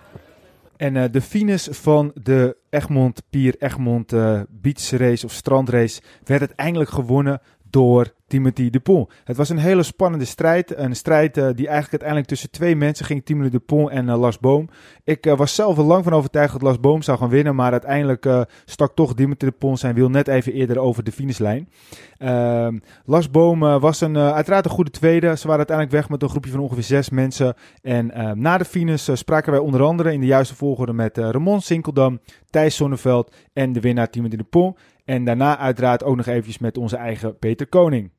En 0.81 0.95
eh, 0.95 1.03
de 1.11 1.21
finish 1.21 1.67
van 1.71 2.11
de 2.23 2.57
Egmond 2.69 3.21
Pier 3.29 3.55
Egmond 3.59 4.13
eh, 4.13 4.41
Beach 4.49 4.89
Race 4.89 5.25
of 5.25 5.31
strandrace 5.31 6.01
werd 6.23 6.39
uiteindelijk 6.39 6.89
gewonnen 6.89 7.41
door 7.69 8.13
Timothy 8.31 8.69
Dupont. 8.69 9.11
Het 9.23 9.37
was 9.37 9.49
een 9.49 9.57
hele 9.57 9.83
spannende 9.83 10.25
strijd. 10.25 10.77
Een 10.77 10.95
strijd 10.95 11.37
eh, 11.37 11.43
die 11.43 11.67
eigenlijk 11.67 11.91
uiteindelijk 11.91 12.27
tussen 12.27 12.51
twee 12.51 12.75
mensen 12.75 13.05
ging. 13.05 13.25
Timothy 13.25 13.49
Dupont 13.49 13.89
en 13.89 14.09
eh, 14.09 14.19
Lars 14.19 14.39
Boom. 14.39 14.69
Ik 15.03 15.25
eh, 15.25 15.37
was 15.37 15.55
zelf 15.55 15.77
er 15.77 15.83
lang 15.83 16.03
van 16.03 16.13
overtuigd 16.13 16.51
dat 16.53 16.61
Lars 16.61 16.79
Boom 16.79 17.01
zou 17.01 17.17
gaan 17.17 17.29
winnen. 17.29 17.55
Maar 17.55 17.71
uiteindelijk 17.71 18.47
stak 18.65 18.95
toch 18.95 19.13
Dimitri 19.13 19.49
Dupont 19.49 19.79
zijn 19.79 19.95
wiel 19.95 20.09
net 20.09 20.27
even 20.27 20.53
eerder 20.53 20.79
over 20.79 21.03
de 21.03 21.11
finishlijn. 21.11 21.69
Ehm, 22.17 22.79
Lars 23.05 23.29
Boom 23.29 23.59
was 23.59 24.01
een, 24.01 24.17
uiteraard 24.17 24.65
een 24.65 24.71
goede 24.71 24.91
tweede. 24.91 25.37
Ze 25.37 25.47
waren 25.47 25.57
uiteindelijk 25.57 25.97
weg 25.97 26.09
met 26.09 26.21
een 26.21 26.29
groepje 26.29 26.51
van 26.51 26.59
ongeveer 26.59 26.83
zes 26.83 27.09
mensen. 27.09 27.55
En 27.81 28.11
eh, 28.11 28.31
na 28.31 28.57
de 28.57 28.65
finish 28.65 29.09
spraken 29.13 29.51
wij 29.51 29.61
onder 29.61 29.81
andere 29.83 30.13
in 30.13 30.19
de 30.19 30.25
juiste 30.25 30.55
volgorde 30.55 30.93
met 30.93 31.17
Ramon 31.17 31.61
Sinkeldam, 31.61 32.19
Thijs 32.49 32.75
Sonneveld 32.75 33.35
en 33.53 33.73
de 33.73 33.79
winnaar 33.79 34.09
Timothy 34.09 34.35
Dupont. 34.35 34.77
En 35.05 35.25
daarna 35.25 35.57
uiteraard 35.57 36.03
ook 36.03 36.15
nog 36.15 36.25
eventjes 36.25 36.57
met 36.57 36.77
onze 36.77 36.95
eigen 36.95 37.37
Peter 37.37 37.67
Koning. 37.67 38.11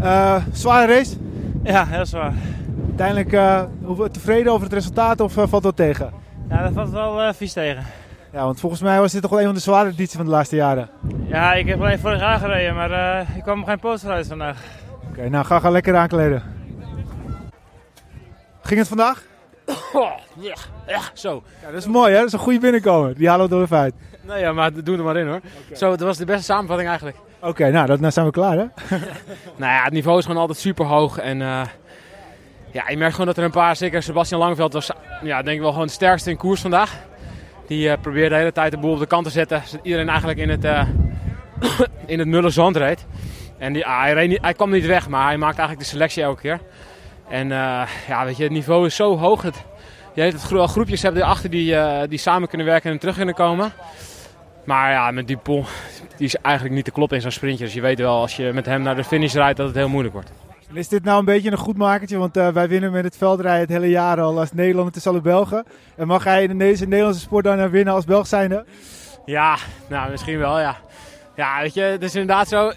Eh, 0.00 0.36
zware 0.52 0.94
race. 0.94 1.16
Ja, 1.62 1.86
heel 1.86 2.06
zwaar. 2.06 2.32
Uiteindelijk 2.86 3.32
eh, 3.32 3.62
tevreden 4.10 4.52
over 4.52 4.64
het 4.64 4.72
resultaat 4.72 5.20
of 5.20 5.36
eh, 5.36 5.44
valt 5.48 5.62
dat 5.62 5.76
tegen? 5.76 6.12
Ja, 6.48 6.62
dat 6.62 6.72
valt 6.72 6.90
wel 6.90 7.34
vies 7.34 7.52
tegen. 7.52 7.84
Ja, 8.32 8.44
want 8.44 8.60
volgens 8.60 8.82
mij 8.82 9.00
was 9.00 9.12
dit 9.12 9.22
toch 9.22 9.30
wel 9.30 9.40
een 9.40 9.46
van 9.46 9.54
de 9.54 9.60
zware 9.60 9.88
edities 9.88 10.16
van 10.16 10.24
de 10.24 10.30
laatste 10.30 10.56
jaren. 10.56 10.88
Ja, 11.26 11.52
ik 11.52 11.66
heb 11.66 11.80
alleen 11.80 11.98
vorig 11.98 12.20
jaar 12.20 12.38
gereden, 12.38 12.74
maar 12.74 13.20
ik 13.36 13.42
kwam 13.42 13.64
geen 13.64 13.78
poster 13.78 14.10
uit 14.10 14.26
vandaag. 14.26 14.62
Oké, 15.10 15.28
nou 15.28 15.44
ga, 15.44 15.58
ga 15.58 15.70
lekker 15.70 15.96
aankleden. 15.96 16.42
Ging 18.62 18.78
het 18.78 18.88
vandaag? 18.88 19.22
Oh, 19.92 20.10
ja, 20.48 20.56
ja, 20.86 21.00
zo. 21.14 21.42
Ja, 21.62 21.70
dat 21.70 21.80
is 21.80 21.86
mooi 21.86 22.12
hè, 22.12 22.18
dat 22.18 22.26
is 22.26 22.32
een 22.32 22.38
goede 22.38 22.58
binnenkomer. 22.58 23.14
Die 23.14 23.28
halen 23.28 23.48
we 23.48 23.54
er 23.54 23.62
even 23.62 23.78
uit. 23.78 23.94
Nee, 24.22 24.40
ja, 24.40 24.52
maar 24.52 24.84
doe 24.84 24.96
er 24.96 25.04
maar 25.04 25.16
in 25.16 25.28
hoor. 25.28 25.40
Zo, 25.74 25.90
dat 25.90 26.00
was 26.00 26.16
de 26.16 26.24
beste 26.24 26.44
samenvatting 26.44 26.88
eigenlijk. 26.88 27.16
Oké, 27.42 27.70
nou, 27.70 27.98
dat, 27.98 28.12
zijn 28.12 28.26
we 28.26 28.32
klaar 28.32 28.56
hè. 28.56 28.64
Nou 29.56 29.72
ja, 29.72 29.82
het 29.84 29.92
niveau 29.92 30.18
is 30.18 30.24
gewoon 30.24 30.40
altijd 30.40 30.58
super 30.58 30.86
hoog. 30.86 31.18
En 31.18 31.42
eh, 31.42 31.62
ja, 32.70 32.88
je 32.88 32.96
merkt 32.96 33.12
gewoon 33.12 33.26
dat 33.26 33.36
er 33.36 33.44
een 33.44 33.50
paar, 33.50 33.76
zeker 33.76 34.02
Sebastian 34.02 34.40
Langeveld 34.40 34.72
was, 34.72 34.90
ja, 35.22 35.42
denk 35.42 35.56
ik 35.56 35.62
wel 35.62 35.72
gewoon 35.72 35.86
de 35.86 35.92
sterkste 35.92 36.30
in 36.30 36.36
koers 36.36 36.60
vandaag. 36.60 36.98
Die 37.66 37.90
eh, 37.90 38.00
probeerde 38.00 38.28
de 38.28 38.34
hele 38.34 38.52
tijd 38.52 38.70
de 38.70 38.78
boel 38.78 38.92
op 38.92 38.98
de 38.98 39.06
kant 39.06 39.24
te 39.24 39.30
zetten. 39.30 39.62
Iedereen 39.82 40.08
eigenlijk 40.08 40.38
in 40.38 40.48
het, 40.48 40.64
eh 40.64 40.86
in 42.06 42.32
het 42.34 42.52
zand 42.52 42.76
reed. 42.76 43.06
En 43.58 43.72
die, 43.72 43.86
ah, 43.86 44.02
hij, 44.02 44.26
niet, 44.26 44.40
hij 44.40 44.54
kwam 44.54 44.70
niet 44.70 44.86
weg, 44.86 45.08
maar 45.08 45.26
hij 45.26 45.36
maakte 45.36 45.58
eigenlijk 45.58 45.88
de 45.88 45.94
selectie 45.94 46.22
elke 46.22 46.40
keer. 46.40 46.60
En 47.28 47.48
ja, 47.48 48.24
weet 48.24 48.36
je, 48.36 48.42
het 48.42 48.52
niveau 48.52 48.86
is 48.86 48.96
zo 48.96 49.18
hoog. 49.18 49.42
Het, 49.42 49.64
je 50.14 50.22
het 50.22 50.42
gro- 50.42 50.66
groepjes 50.66 51.02
hebben 51.02 51.22
erachter 51.22 51.50
die, 51.50 51.76
die 52.08 52.18
samen 52.18 52.48
kunnen 52.48 52.66
werken 52.66 52.90
en 52.90 52.98
terug 52.98 53.16
kunnen 53.16 53.34
komen. 53.34 53.72
Maar 54.64 54.90
ja, 54.90 55.10
met 55.10 55.28
Dupont, 55.28 55.68
die 56.16 56.26
is 56.26 56.36
eigenlijk 56.36 56.74
niet 56.74 56.84
te 56.84 56.90
kloppen 56.90 57.16
in 57.16 57.22
zo'n 57.22 57.30
sprintje. 57.30 57.64
Dus 57.64 57.74
je 57.74 57.80
weet 57.80 57.98
wel, 57.98 58.16
als 58.20 58.36
je 58.36 58.50
met 58.54 58.66
hem 58.66 58.82
naar 58.82 58.96
de 58.96 59.04
finish 59.04 59.34
rijdt, 59.34 59.56
dat 59.56 59.66
het 59.66 59.76
heel 59.76 59.88
moeilijk 59.88 60.14
wordt. 60.14 60.32
En 60.68 60.76
is 60.76 60.88
dit 60.88 61.04
nou 61.04 61.18
een 61.18 61.24
beetje 61.24 61.50
een 61.50 61.56
goed 61.56 61.76
makertje? 61.76 62.18
Want 62.18 62.36
eh, 62.36 62.48
wij 62.48 62.68
winnen 62.68 62.92
met 62.92 63.04
het 63.04 63.16
veldrijden 63.16 63.60
het 63.60 63.70
hele 63.70 63.88
jaar 63.88 64.20
al 64.20 64.38
als 64.38 64.52
Nederlander 64.52 64.92
tussen 64.92 65.10
alle 65.10 65.20
Belgen. 65.20 65.64
En 65.96 66.06
mag 66.06 66.24
hij 66.24 66.42
in 66.42 66.58
deze 66.58 66.86
Nederlandse 66.86 67.20
sport 67.20 67.44
dan 67.44 67.58
eh, 67.58 67.66
winnen 67.66 67.94
als 67.94 68.04
Belg 68.04 68.26
zijnde? 68.26 68.64
Ja, 69.24 69.56
nou 69.88 70.10
misschien 70.10 70.38
wel, 70.38 70.60
ja. 70.60 70.76
Ja, 71.36 71.60
weet 71.60 71.74
je, 71.74 71.82
het 71.82 72.02
is 72.02 72.14
inderdaad 72.14 72.48
zo. 72.48 72.72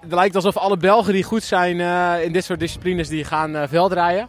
Het 0.00 0.12
lijkt 0.12 0.34
alsof 0.34 0.56
alle 0.56 0.76
Belgen 0.76 1.12
die 1.12 1.22
goed 1.22 1.42
zijn 1.42 1.80
eh, 1.80 2.24
in 2.24 2.32
dit 2.32 2.44
soort 2.44 2.60
disciplines, 2.60 3.08
die 3.08 3.24
gaan 3.24 3.56
eh, 3.56 3.68
veldrijden. 3.68 4.28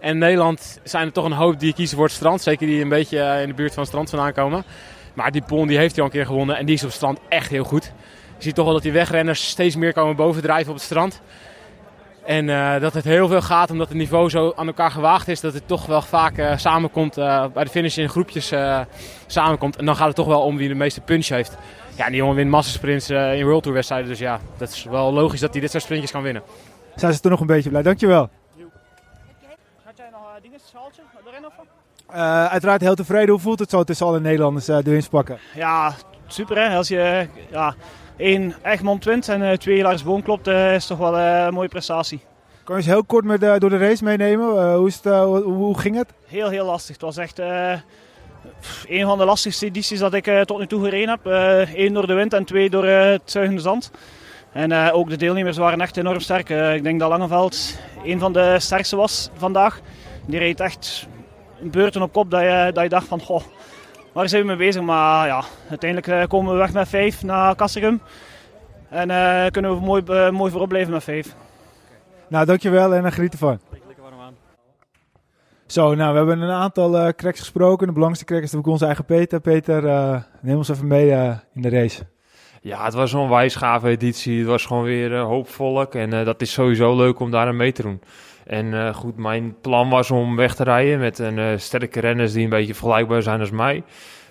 En 0.00 0.10
in 0.10 0.18
Nederland 0.18 0.80
zijn 0.82 1.06
er 1.06 1.12
toch 1.12 1.24
een 1.24 1.32
hoop 1.32 1.60
die 1.60 1.74
kiezen 1.74 1.96
voor 1.96 2.06
het 2.06 2.14
strand. 2.14 2.42
Zeker 2.42 2.66
die 2.66 2.82
een 2.82 2.88
beetje 2.88 3.38
in 3.42 3.48
de 3.48 3.54
buurt 3.54 3.72
van 3.72 3.78
het 3.78 3.88
strand 3.88 4.10
vandaan 4.10 4.32
komen. 4.32 4.64
Maar 5.14 5.30
die 5.30 5.42
Pon 5.42 5.66
die 5.66 5.78
heeft 5.78 5.94
hij 5.94 6.04
al 6.04 6.10
een 6.10 6.16
keer 6.16 6.26
gewonnen 6.26 6.56
en 6.56 6.66
die 6.66 6.74
is 6.74 6.84
op 6.84 6.90
strand 6.90 7.18
echt 7.28 7.50
heel 7.50 7.64
goed. 7.64 7.92
Je 8.36 8.42
ziet 8.48 8.54
toch 8.54 8.64
wel 8.64 8.74
dat 8.74 8.82
die 8.82 8.92
wegrenners 8.92 9.48
steeds 9.48 9.76
meer 9.76 9.92
komen 9.92 10.16
bovendrijven 10.16 10.68
op 10.68 10.74
het 10.74 10.84
strand. 10.84 11.22
En 12.24 12.48
eh, 12.48 12.80
dat 12.80 12.94
het 12.94 13.04
heel 13.04 13.28
veel 13.28 13.42
gaat 13.42 13.70
omdat 13.70 13.88
het 13.88 13.96
niveau 13.96 14.30
zo 14.30 14.52
aan 14.56 14.66
elkaar 14.66 14.90
gewaagd 14.90 15.28
is. 15.28 15.40
Dat 15.40 15.54
het 15.54 15.68
toch 15.68 15.86
wel 15.86 16.02
vaak 16.02 16.38
eh, 16.38 16.56
samenkomt 16.56 17.16
eh, 17.16 17.44
bij 17.54 17.64
de 17.64 17.70
finish 17.70 17.96
in 17.96 18.08
groepjes 18.08 18.52
samenkomt. 19.26 19.76
En 19.76 19.84
dan 19.84 19.96
gaat 19.96 20.06
het 20.06 20.16
toch 20.16 20.26
wel 20.26 20.42
om 20.42 20.56
wie 20.56 20.68
de 20.68 20.74
meeste 20.74 21.00
punch 21.00 21.26
heeft. 21.26 21.56
Ja, 21.96 22.06
die 22.06 22.16
jongen 22.16 22.34
wint 22.34 22.50
massasprints 22.50 23.10
in 23.10 23.44
World 23.44 23.62
Tour 23.62 23.76
wedstrijden. 23.76 24.08
Dus 24.08 24.18
ja, 24.18 24.40
dat 24.56 24.68
is 24.68 24.84
wel 24.84 25.12
logisch 25.12 25.40
dat 25.40 25.52
hij 25.52 25.60
dit 25.60 25.70
soort 25.70 25.82
sprintjes 25.82 26.10
kan 26.10 26.22
winnen. 26.22 26.42
Zijn 26.94 27.12
ze 27.12 27.20
toch 27.20 27.30
nog 27.30 27.40
een 27.40 27.46
beetje 27.46 27.70
blij? 27.70 27.82
Dankjewel. 27.82 28.30
Eh 32.12 32.46
uiteraard 32.46 32.80
heel 32.80 32.94
tevreden. 32.94 33.28
Hoe 33.28 33.38
voelt 33.38 33.58
het 33.58 33.70
zo 33.70 33.84
tussen 33.84 34.06
alle 34.06 34.20
Nederlanders 34.20 34.68
eh, 34.68 34.78
de 34.82 34.90
winst 34.90 35.10
pakken? 35.10 35.38
Ja, 35.54 35.94
super 36.26 36.58
hè. 36.58 36.76
Als 36.76 36.88
je 36.88 37.26
ja, 37.50 37.74
één 38.16 38.54
Egmond 38.62 39.04
wint 39.04 39.28
en 39.28 39.42
eh, 39.42 39.56
twee 39.56 39.82
Lars 39.82 40.02
Boom 40.02 40.22
klopt, 40.22 40.46
is 40.46 40.86
toch 40.86 40.98
wel 40.98 41.18
een 41.18 41.54
mooie 41.54 41.68
prestatie. 41.68 42.20
Kan 42.64 42.76
je 42.76 42.82
eens 42.82 42.90
heel 42.90 43.04
kort 43.04 43.24
met, 43.24 43.40
door 43.40 43.70
de 43.70 43.76
race 43.76 44.04
meenemen? 44.04 44.74
Hoe, 44.74 44.88
is 44.88 44.94
het, 44.94 45.04
hoe, 45.04 45.42
hoe 45.42 45.78
ging 45.78 45.96
het? 45.96 46.08
Heel, 46.26 46.48
heel 46.48 46.66
lastig. 46.66 46.92
Het 46.94 47.04
was 47.04 47.16
echt 47.16 47.38
een 48.88 49.06
van 49.06 49.18
de 49.18 49.24
lastigste 49.24 49.66
edities 49.66 49.98
dat 49.98 50.14
ik 50.14 50.44
tot 50.44 50.58
nu 50.58 50.66
toe 50.66 50.84
gereden 50.84 51.08
heb. 51.08 51.24
Eén 51.74 51.92
door 51.92 52.06
de 52.06 52.14
wind 52.14 52.32
en 52.32 52.44
twee 52.44 52.70
door 52.70 52.84
het 52.84 53.22
zuigende 53.24 53.60
zand. 53.60 53.90
En 54.52 54.92
ook 54.92 55.10
de 55.10 55.16
deelnemers 55.16 55.56
waren 55.56 55.80
echt 55.80 55.96
enorm 55.96 56.20
sterk. 56.20 56.48
Ik 56.48 56.82
denk 56.82 57.00
dat 57.00 57.08
Langeveld 57.08 57.78
een 58.04 58.18
van 58.18 58.32
de 58.32 58.56
sterkste 58.58 58.96
was 58.96 59.30
vandaag. 59.36 59.80
Die 60.26 60.38
reed 60.38 60.60
echt 60.60 61.08
beurten 61.70 62.02
op 62.02 62.12
kop 62.12 62.30
dat 62.30 62.40
je, 62.40 62.70
dat 62.74 62.82
je 62.82 62.88
dacht 62.88 63.06
van, 63.06 63.20
goh, 63.20 63.42
waar 64.12 64.28
zijn 64.28 64.42
we 64.42 64.48
mee 64.48 64.56
bezig? 64.56 64.82
Maar 64.82 65.26
ja, 65.26 65.44
uiteindelijk 65.68 66.12
eh, 66.12 66.28
komen 66.28 66.52
we 66.52 66.58
weg 66.58 66.72
met 66.72 66.88
vijf 66.88 67.22
naar 67.22 67.54
Kassegum. 67.54 68.00
En 68.88 69.10
eh, 69.10 69.50
kunnen 69.50 69.74
we 69.74 69.80
mooi, 69.80 70.02
eh, 70.06 70.30
mooi 70.30 70.50
voorop 70.50 70.68
blijven 70.68 70.92
met 70.92 71.04
vijf. 71.04 71.34
Nou, 72.28 72.46
dankjewel 72.46 72.94
en 72.94 73.04
uh, 73.04 73.12
geniet 73.12 73.32
ervan. 73.32 73.60
Zo, 75.66 75.94
nou, 75.94 76.12
we 76.12 76.18
hebben 76.18 76.40
een 76.40 76.50
aantal 76.50 76.98
eh 76.98 77.08
cracks 77.08 77.38
gesproken. 77.38 77.86
De 77.86 77.92
belangrijkste 77.92 78.24
crack 78.24 78.42
is 78.42 78.52
natuurlijk 78.52 78.72
onze 78.72 78.84
eigen 78.84 79.04
Peter. 79.04 79.40
Peter, 79.40 79.86
eh, 79.86 80.22
neem 80.40 80.56
ons 80.56 80.68
even 80.68 80.86
mee 80.86 81.10
in 81.54 81.62
de 81.62 81.68
race. 81.68 82.02
Ja, 82.64 82.84
het 82.84 82.94
was 82.94 83.12
een 83.12 83.28
wijsgave 83.28 83.88
editie. 83.88 84.38
Het 84.38 84.46
was 84.46 84.66
gewoon 84.66 84.82
weer 84.82 85.14
eh, 85.14 85.24
hoop 85.24 85.48
volk. 85.48 85.94
En 85.94 86.12
eh, 86.12 86.24
dat 86.24 86.40
is 86.40 86.52
sowieso 86.52 86.96
leuk 86.96 87.20
om 87.20 87.30
daar 87.30 87.46
aan 87.46 87.56
mee 87.56 87.72
te 87.72 87.82
doen. 87.82 88.00
En 88.46 88.74
eh, 88.74 88.94
goed, 88.94 89.16
mijn 89.16 89.56
plan 89.60 89.88
was 89.88 90.10
om 90.10 90.36
weg 90.36 90.54
te 90.54 90.64
rijden 90.64 90.98
met 90.98 91.18
een 91.18 91.38
eh, 91.38 91.46
sterke 91.56 92.00
renners 92.00 92.32
die 92.32 92.44
een 92.44 92.50
beetje 92.50 92.74
vergelijkbaar 92.74 93.22
zijn 93.22 93.40
als 93.40 93.50
mij. 93.50 93.82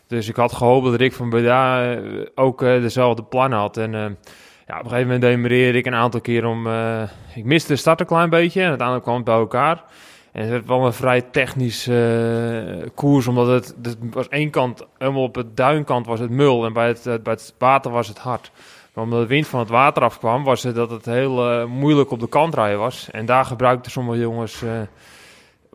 Dus 0.08 0.30
ik 0.30 0.36
had 0.36 0.54
gehoopt 0.54 0.86
dat 0.86 0.96
Rick 0.96 1.14
van 1.14 1.30
Breda 1.30 1.94
eh, 1.94 2.00
ook 2.36 2.60
dezelfde 2.60 3.24
plannen 3.24 3.60
had. 3.60 3.78
En 3.78 3.92
ja, 3.92 4.78
op 4.78 4.84
een 4.84 4.90
gegeven 4.90 5.02
moment 5.02 5.22
demereerde 5.22 5.78
ik 5.78 5.86
een 5.86 5.96
aantal 5.96 6.22
keer 6.22 6.46
om... 6.46 6.68
ik 7.36 7.46
miste 7.46 7.74
de 7.74 7.80
start 7.80 8.00
een 8.00 8.06
klein 8.06 8.30
beetje 8.30 8.62
en 8.62 8.68
uiteindelijk 8.68 9.06
kwam 9.06 9.16
het 9.16 9.26
bij 9.26 9.36
elkaar. 9.36 9.84
En 10.32 10.42
het 10.42 10.50
werd 10.50 10.66
wel 10.66 10.86
een 10.86 10.94
vrij 10.94 11.22
technisch 11.22 11.90
koers, 12.96 13.28
omdat 13.28 13.48
het, 13.48 13.76
het 13.82 13.98
was 14.12 14.28
één 14.28 14.50
kant, 14.50 14.88
helemaal 14.98 15.24
op 15.24 15.36
het 15.36 15.58
duinkant 15.58 16.06
was 16.06 16.20
het 16.20 16.30
mul 16.30 16.66
en 16.66 16.76
het, 16.76 17.04
bij 17.24 17.34
het 17.34 17.56
water 17.58 17.92
was 17.92 18.08
het 18.08 18.18
hard. 18.18 18.52
Omdat 18.96 19.22
de 19.22 19.28
wind 19.28 19.48
van 19.48 19.60
het 19.60 19.70
water 19.70 20.04
afkwam, 20.04 20.44
was 20.44 20.64
het 20.64 20.76
dat 20.76 20.90
het 20.92 21.06
heel 21.06 21.50
eh, 21.52 21.66
moeilijk 21.66 22.12
op 22.12 22.20
de 22.20 22.30
kant 22.30 22.54
rijden 22.54 22.80
was. 22.80 23.08
En 23.12 23.26
daar 23.26 23.46
gebruikten 23.46 23.92
sommige 23.92 24.20
jongens, 24.20 24.62
eh, 24.64 24.70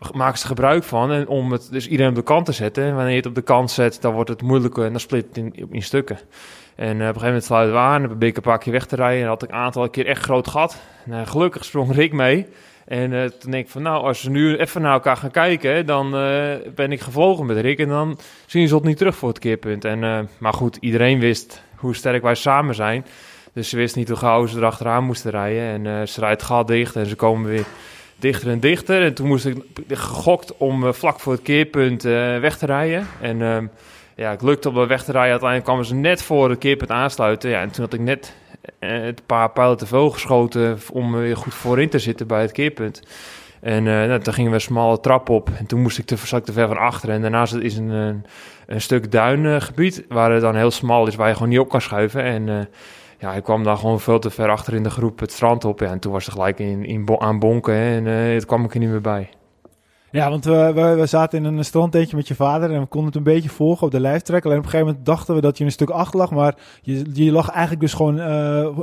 g- 0.07 0.13
maken 0.13 0.39
ze 0.39 0.47
gebruik 0.47 0.85
van. 0.85 1.13
En 1.13 1.29
om 1.29 1.53
het 1.53 1.69
dus 1.71 1.89
iedereen 1.89 2.11
op 2.11 2.17
de 2.19 2.23
kant 2.23 2.45
te 2.47 2.53
zetten. 2.53 2.85
En 2.85 2.95
wanneer 2.95 3.11
je 3.11 3.17
het 3.17 3.27
op 3.27 3.35
de 3.35 3.43
kant 3.43 3.71
zet, 3.71 4.03
dan 4.03 4.15
wordt 4.15 4.31
het 4.31 4.43
moeilijker 4.43 4.85
en 4.85 4.91
dan 4.91 5.01
split 5.01 5.27
het 5.33 5.53
in, 5.71 5.83
stukken. 5.83 6.19
En 6.75 6.87
eh, 6.87 6.93
op 6.93 6.99
een 6.99 7.05
gegeven 7.07 7.27
moment 7.27 7.45
sluiten 7.45 7.75
we 7.75 7.81
aan, 7.81 8.03
probeer 8.07 8.29
ik 8.29 8.37
een 8.37 8.43
paar 8.43 8.59
keer 8.59 8.73
weg 8.73 8.87
te 8.87 8.97
rijden. 8.97 9.23
En 9.23 9.29
had 9.29 9.43
ik 9.43 9.49
een 9.49 9.55
aantal 9.55 9.91
keer 9.91 10.07
echt 10.07 10.23
groot 10.23 10.49
gat. 10.49 10.81
Eh, 11.11 11.21
gelukkig 11.27 11.65
sprong 11.65 11.93
Rick 11.95 12.13
mee. 12.13 12.47
En 12.85 13.13
eh, 13.13 13.25
toen 13.25 13.51
denk 13.51 13.65
ik 13.65 13.71
van, 13.71 13.83
nou, 13.83 14.03
als 14.05 14.23
we 14.23 14.31
nu 14.31 14.57
even 14.57 14.83
naar 14.83 14.93
elkaar 14.93 15.17
gaan 15.17 15.31
kijken, 15.31 15.87
dan 15.87 16.07
eh, 16.17 16.55
ben 16.75 16.93
ik 16.93 17.01
gevlogen 17.01 17.47
met 17.47 17.57
Rick. 17.59 17.79
En 17.79 17.89
dan 17.89 18.19
zien 18.47 18.69
ze 18.69 18.75
het 18.75 18.85
niet 18.85 18.97
terug 18.97 19.17
voor 19.17 19.29
het 19.29 19.39
keerpunt. 19.39 19.85
En, 19.85 20.05
eh, 20.05 20.19
maar 20.39 20.53
goed, 20.53 20.77
iedereen 20.81 21.19
wist 21.19 21.63
hoe 21.77 21.95
sterk 21.95 22.23
wij 22.23 22.35
samen 22.35 22.75
zijn. 22.75 23.05
Dus 23.57 23.69
ze 23.69 23.77
wisten 23.77 23.99
niet 23.99 24.09
hoe 24.09 24.19
gauw 24.19 24.47
ze 24.47 24.57
erachteraan 24.57 25.05
moesten 25.05 25.31
rijden. 25.31 25.63
En 25.63 26.01
eh, 26.01 26.07
ze 26.07 26.21
rijdt 26.21 26.43
gat 26.43 26.67
dicht 26.67 26.97
en 26.97 27.07
ze 27.07 27.17
komen 27.17 27.51
weer 27.51 27.65
dichter 28.17 28.51
en 28.51 28.61
dichter. 28.61 29.03
En 29.03 29.15
toen 29.15 29.27
moest 29.27 29.45
ik 29.45 29.57
gegokt 29.89 30.57
om 30.57 30.87
eh, 30.87 30.93
vlak 30.93 31.21
voor 31.21 31.33
het 31.33 31.43
keerpunt 31.43 32.05
eh, 32.05 32.13
weg 32.39 32.59
te 32.59 32.67
rijden. 32.67 33.07
En 33.21 33.43
ehm, 33.43 33.67
ja, 34.17 34.31
het 34.31 34.43
lukte 34.43 34.69
om 34.69 34.87
weg 34.87 35.05
te 35.05 35.13
rijden. 35.13 35.31
Uiteindelijk 35.31 35.65
kwamen 35.65 35.85
ze 35.85 35.95
net 35.95 36.23
voor 36.23 36.51
het 36.51 36.59
keerpunt 36.59 36.91
aansluiten. 36.91 37.51
Ja, 37.51 37.61
en 37.61 37.71
toen 37.71 37.85
had 37.85 37.95
ik 37.95 38.01
net 38.01 38.35
een 38.79 39.17
paar 39.27 39.51
pijlen 39.51 39.77
te 39.77 39.87
veel 39.87 40.11
geschoten 40.11 40.79
om 40.93 41.17
weer 41.17 41.37
goed 41.37 41.55
voorin 41.55 41.89
te 41.89 41.99
zitten 41.99 42.27
bij 42.27 42.41
het 42.41 42.53
keerpunt. 42.53 43.03
En 43.61 43.87
eh, 43.87 44.09
nou, 44.09 44.21
toen 44.21 44.35
gingen 44.35 44.51
we 44.51 44.57
een 44.57 44.63
smalle 44.63 45.01
trap 45.01 45.29
op. 45.29 45.51
En 45.59 45.67
toen 45.67 45.83
moest 45.83 45.99
ik 45.99 46.05
te, 46.05 46.17
zat 46.17 46.39
ik 46.39 46.45
te 46.45 46.53
ver 46.53 46.69
van 46.69 46.79
achteren. 46.79 47.15
En 47.15 47.21
daarnaast 47.21 47.55
is 47.55 47.77
een, 47.77 47.89
een, 47.89 48.25
een 48.67 48.81
stuk 48.81 49.13
duingebied 49.13 50.05
waar 50.09 50.33
het 50.33 50.41
dan 50.41 50.55
heel 50.55 50.71
smal 50.71 51.07
is, 51.07 51.15
waar 51.15 51.29
je 51.29 51.35
gewoon 51.35 51.49
niet 51.49 51.59
op 51.59 51.69
kan 51.69 51.81
schuiven. 51.81 52.23
En 52.23 52.49
eh, 52.49 52.55
ja, 53.19 53.33
ik 53.33 53.43
kwam 53.43 53.65
daar 53.65 53.77
gewoon 53.77 54.01
veel 54.01 54.19
te 54.19 54.31
ver 54.31 54.51
achter 54.51 54.75
in 54.75 54.83
de 54.83 54.91
groep 54.91 55.21
het 55.21 55.33
strand 55.33 55.65
op. 55.65 55.81
En 55.81 55.99
toen 55.99 56.13
was 56.13 56.25
het 56.25 56.35
gelijk 56.35 56.59
in, 56.59 56.85
in 56.85 57.21
aan 57.21 57.39
bonken 57.39 57.75
en 57.75 58.07
eh 58.07 58.35
het 58.35 58.47
kwam 58.47 58.65
ik 58.65 58.75
er 58.75 58.81
niet 58.81 58.89
meer 58.89 59.01
bij. 59.01 59.29
Ja, 60.11 60.31
want 60.31 60.45
we, 60.45 60.95
we, 60.99 61.07
zaten 61.07 61.45
in 61.45 61.57
een 61.57 61.65
strandtentje 61.65 62.17
met 62.17 62.29
je 62.29 62.35
vader 62.35 62.73
en 62.73 62.81
we 62.81 62.87
konden 62.87 63.09
het 63.09 63.17
een 63.17 63.33
beetje 63.35 63.49
volgen 63.49 63.87
op 63.87 63.93
de 63.93 64.01
lijftrek. 64.01 64.45
Alleen 64.45 64.59
op 64.59 64.65
een 64.65 64.71
gegeven 64.71 64.89
moment 64.93 65.07
dachten 65.07 65.35
we 65.35 65.41
dat 65.41 65.59
je 65.59 65.65
een 65.65 65.71
stuk 65.71 65.91
achter 65.91 66.19
lag, 66.19 66.31
maar 66.31 66.55
je, 66.83 67.05
je 67.13 67.33
lag 67.33 67.49
eigenlijk 67.49 67.81
dus 67.81 67.95
gewoon 67.95 68.21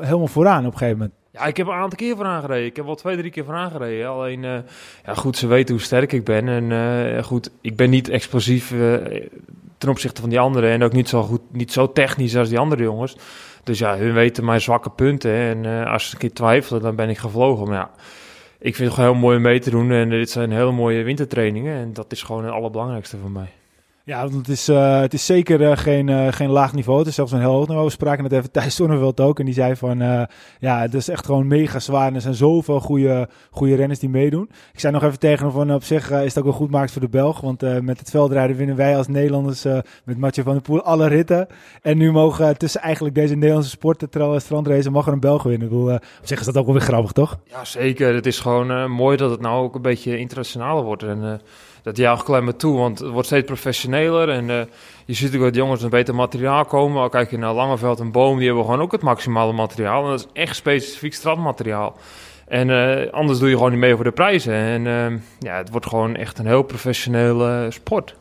helemaal 0.04 0.28
vooraan 0.28 0.66
op 0.66 0.72
een 0.72 0.78
gegeven 0.78 0.98
moment. 0.98 1.23
Ja, 1.34 1.46
ik 1.46 1.58
heb 1.58 1.68
een 1.68 1.74
aantal 1.74 1.98
keer 1.98 2.16
vooraan 2.16 2.42
gereden. 2.42 2.66
Ik 2.66 2.76
heb 2.76 2.86
wel 2.86 2.96
twee, 2.96 3.18
drie 3.18 3.32
keer 3.32 3.46
vooraan 3.46 3.72
gereden. 3.72 4.10
Alleen, 4.10 4.44
eh, 4.44 4.58
ja, 5.06 5.14
goed, 5.14 5.38
ze 5.38 5.48
weten 5.48 5.76
hoe 5.76 5.84
sterk 5.84 6.12
ik 6.12 6.24
ben. 6.24 6.48
En 6.48 6.72
eh, 6.72 7.24
goed, 7.24 7.52
ik 7.62 7.76
ben 7.76 7.90
niet 7.90 8.10
explosief 8.10 8.72
eh, 8.72 8.94
ten 9.78 9.90
opzichte 9.90 10.22
van 10.22 10.30
die 10.30 10.40
anderen. 10.40 10.70
En 10.70 10.84
ook 10.84 10.94
niet 10.94 11.10
zo 11.10 11.24
goed, 11.24 11.42
niet 11.52 11.72
zo 11.72 11.92
technisch 11.92 12.36
als 12.36 12.50
die 12.50 12.60
andere 12.60 12.84
jongens. 12.84 13.18
Dus 13.64 13.80
ja, 13.80 13.98
hun 13.98 14.14
weten 14.14 14.46
mijn 14.46 14.62
zwakke 14.62 14.90
punten. 14.90 15.32
En 15.32 15.86
als 15.86 16.06
ze 16.06 16.14
een 16.14 16.20
keer 16.20 16.34
twijfelen, 16.34 16.82
dan 16.82 16.96
ben 16.96 17.10
ik 17.10 17.18
gevlogen. 17.18 17.68
Maar 17.68 17.78
ja, 17.78 17.92
ik 18.60 18.76
vind 18.76 18.88
het 18.88 18.98
gewoon 18.98 19.12
heel 19.12 19.22
mooi 19.22 19.38
om 19.38 19.44
mee 19.44 19.60
te 19.60 19.70
doen. 19.70 19.92
En 19.92 20.10
dit 20.10 20.30
zijn 20.30 20.52
hele 20.52 20.72
mooie 20.72 21.04
wintertrainingen. 21.04 21.78
En 21.78 21.94
dat 21.94 22.12
is 22.12 22.24
gewoon 22.24 22.44
het 22.44 22.54
allerbelangrijkste 22.54 23.18
voor 23.18 23.32
mij. 23.32 23.52
Ja, 24.06 24.22
want 24.22 24.34
het 24.34 24.48
is, 24.48 24.68
eh, 24.68 25.00
het 25.00 25.14
is 25.14 25.26
zeker 25.26 25.70
eh, 25.70 25.78
geen, 25.78 26.10
eh, 26.10 26.28
geen 26.32 26.50
laag 26.50 26.74
niveau. 26.74 27.00
Het 27.00 27.08
is 27.08 27.16
zelfs 27.16 27.32
een 27.32 27.40
heel 27.40 27.52
hoog 27.52 27.68
niveau. 27.68 27.86
We 27.86 27.92
spraken 27.92 28.24
net 28.24 28.32
even 28.32 28.52
Thijs 28.52 28.76
Sonneveld 28.76 29.20
ook. 29.20 29.40
En 29.40 29.46
die 29.46 29.54
zei 29.54 29.76
van, 29.76 29.98
ja, 30.60 30.80
het 30.80 30.94
is 30.94 31.10
echt 31.10 31.26
gewoon 31.26 31.48
mega 31.48 31.80
zwaar. 31.80 32.08
En 32.08 32.16
er 32.16 32.22
zijn 32.22 32.34
zoveel 32.34 32.80
goede, 32.80 33.30
goede 33.52 33.76
renners 33.76 34.00
die 34.00 34.10
meedoen. 34.10 34.50
Ik 34.74 34.80
zei 34.80 34.94
nog 34.94 35.04
even 35.04 35.20
tegen 35.20 35.46
hem 35.46 35.54
van, 35.54 35.74
op 35.74 35.84
zich 35.84 36.12
is 36.12 36.24
het 36.26 36.38
ook 36.38 36.44
wel 36.44 36.54
goed 36.54 36.70
maakt 36.70 36.92
voor 36.92 37.02
de 37.02 37.10
Belg. 37.10 37.42
Want 37.42 37.82
met 37.82 38.00
het 38.00 38.10
veldrijden 38.10 38.56
winnen 38.56 38.76
wij 38.76 38.98
als 38.98 39.08
Nederlanders 39.08 39.64
met 40.04 40.18
Mathieu 40.18 40.44
van 40.44 40.54
der 40.54 40.62
Poel 40.62 40.82
alle 40.82 41.08
ritten. 41.08 41.48
En 41.82 41.98
nu 41.98 42.12
mogen 42.12 42.58
tussen 42.58 42.82
eigenlijk 42.82 43.16
deze 43.16 43.36
Nederlandse 43.36 43.70
sporten, 43.70 44.10
terwijl 44.10 44.40
strandrace, 44.40 44.92
mag 44.92 45.08
er 45.08 45.14
een 45.14 45.20
Belg 45.20 45.44
winnen. 45.44 45.68
Ik 45.68 45.74
bedoel, 45.74 45.94
op 45.94 46.02
zich 46.24 46.40
is 46.40 46.46
dat 46.46 46.58
ook 46.58 46.66
wel 46.66 46.76
weer 46.76 46.84
grappig, 46.84 47.12
toch? 47.12 47.38
Ja, 47.46 47.66
zeker. 47.66 48.14
Het 48.14 48.26
is 48.26 48.40
gewoon 48.40 48.92
mooi 48.92 49.18
dat 49.18 49.32
het 49.32 49.42
nou 49.42 49.64
ook 49.64 49.76
een 49.76 49.82
beetje 49.82 50.18
internationaler 50.18 50.84
wordt. 50.84 51.04
En 51.04 51.42
dat 51.84 51.98
juicht 51.98 52.30
alleen 52.30 52.44
maar 52.44 52.56
toe, 52.56 52.78
want 52.78 53.00
het 53.00 53.10
wordt 53.10 53.28
steeds 53.28 53.46
professioneler. 53.46 54.30
En 54.30 54.50
eh, 54.50 54.62
je 55.06 55.14
ziet 55.14 55.36
ook 55.36 55.42
dat 55.42 55.56
jongens 55.56 55.82
met 55.82 55.92
beter 55.92 56.16
materiaal 56.16 56.66
komen. 56.66 57.02
Al 57.02 57.10
kijk 57.10 57.32
je 57.32 57.38
naar 57.38 57.54
Langeveld 57.54 58.00
en 58.00 58.12
Boom, 58.12 58.38
die 58.38 58.46
hebben 58.46 58.66
gewoon 58.66 58.82
ook 58.82 58.92
het 58.92 59.02
maximale 59.02 59.54
materiaal. 59.54 60.04
En 60.04 60.10
dat 60.10 60.20
is 60.20 60.28
echt 60.42 60.56
specifiek 60.56 61.14
strandmateriaal. 61.14 61.98
En 62.48 62.70
eh, 62.70 63.14
anders 63.14 63.40
doe 63.40 63.50
je 63.50 63.56
gewoon 63.56 63.72
niet 63.72 63.80
mee 63.80 63.96
voor 63.96 64.04
de 64.04 64.12
prijzen. 64.12 64.54
En 64.54 64.88
eh, 64.88 65.20
ja, 65.40 65.58
het 65.58 65.70
wordt 65.70 65.88
gewoon 65.88 66.16
echt 66.16 66.40
een 66.40 66.46
heel 66.48 66.64
professionele 66.64 67.68
sport. 67.72 68.16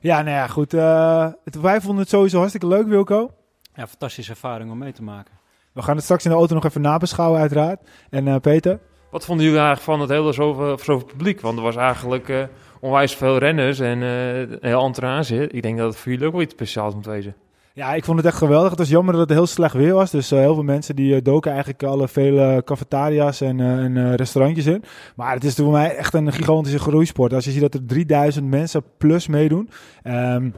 Ja, 0.00 0.22
nou 0.22 0.36
ja, 0.36 0.46
goed. 0.46 0.74
eh, 0.74 1.26
het, 1.44 1.60
wij 1.60 1.80
vonden 1.80 2.00
het 2.00 2.08
sowieso 2.08 2.36
hartstikke 2.38 2.66
leuk, 2.66 2.86
Wilco. 2.86 3.30
Ja, 3.74 3.86
fantastische 3.86 4.30
ervaring 4.30 4.70
om 4.70 4.78
mee 4.78 4.92
te 4.92 5.02
maken. 5.02 5.32
We 5.72 5.82
gaan 5.82 5.94
het 5.94 6.04
straks 6.04 6.24
in 6.24 6.30
de 6.30 6.36
auto 6.36 6.54
nog 6.54 6.64
even 6.64 6.80
nabeschouwen, 6.80 7.40
uiteraard. 7.40 7.80
En 8.10 8.28
eh, 8.28 8.36
Peter? 8.36 8.78
Wat 9.10 9.24
vonden 9.24 9.44
jullie 9.44 9.60
eigenlijk 9.60 9.90
van 9.90 10.00
het 10.00 10.10
hele 10.10 10.32
zoveel, 10.32 10.78
zoveel 10.78 11.04
publiek? 11.04 11.40
Want 11.40 11.56
er 11.56 11.64
was 11.64 11.76
eigenlijk 11.76 12.28
eh, 12.28 12.42
onwijs 12.80 13.14
veel 13.14 13.38
renners 13.38 13.78
en 13.80 14.00
een 14.00 14.58
heel 14.60 14.84
entourage. 14.84 15.48
Ik 15.48 15.62
denk 15.62 15.78
dat 15.78 15.86
het 15.86 15.96
voor 15.96 16.12
jullie 16.12 16.26
ook 16.26 16.32
wel 16.32 16.42
iets 16.42 16.54
speciaals 16.54 16.94
moet 16.94 17.06
wezen. 17.06 17.34
Ja, 17.72 17.94
ik 17.94 18.04
vond 18.04 18.16
het 18.16 18.26
echt 18.26 18.36
geweldig. 18.36 18.70
Het 18.70 18.78
was 18.78 18.88
jammer 18.88 19.12
dat 19.12 19.28
het 19.28 19.38
heel 19.38 19.46
slecht 19.46 19.74
weer 19.74 19.94
was. 19.94 20.10
Dus 20.10 20.30
eh, 20.30 20.38
heel 20.38 20.54
veel 20.54 20.62
mensen 20.62 20.96
die 20.96 21.22
doken 21.22 21.50
eigenlijk 21.50 21.82
alle 21.82 22.08
vele 22.08 22.62
cafetaria's 22.64 23.40
en, 23.40 23.60
en 23.60 24.16
restaurantjes 24.16 24.66
in. 24.66 24.84
Maar 25.16 25.34
het 25.34 25.44
is 25.44 25.54
voor 25.54 25.72
mij 25.72 25.96
echt 25.96 26.14
een 26.14 26.32
gigantische 26.32 26.78
groeisport. 26.78 27.32
Als 27.32 27.44
je 27.44 27.50
ziet 27.50 27.60
dat 27.60 27.74
er 27.74 27.86
3000 27.86 28.46
mensen 28.46 28.82
plus 28.98 29.26
meedoen. 29.26 29.70
Ehm, 30.02 30.50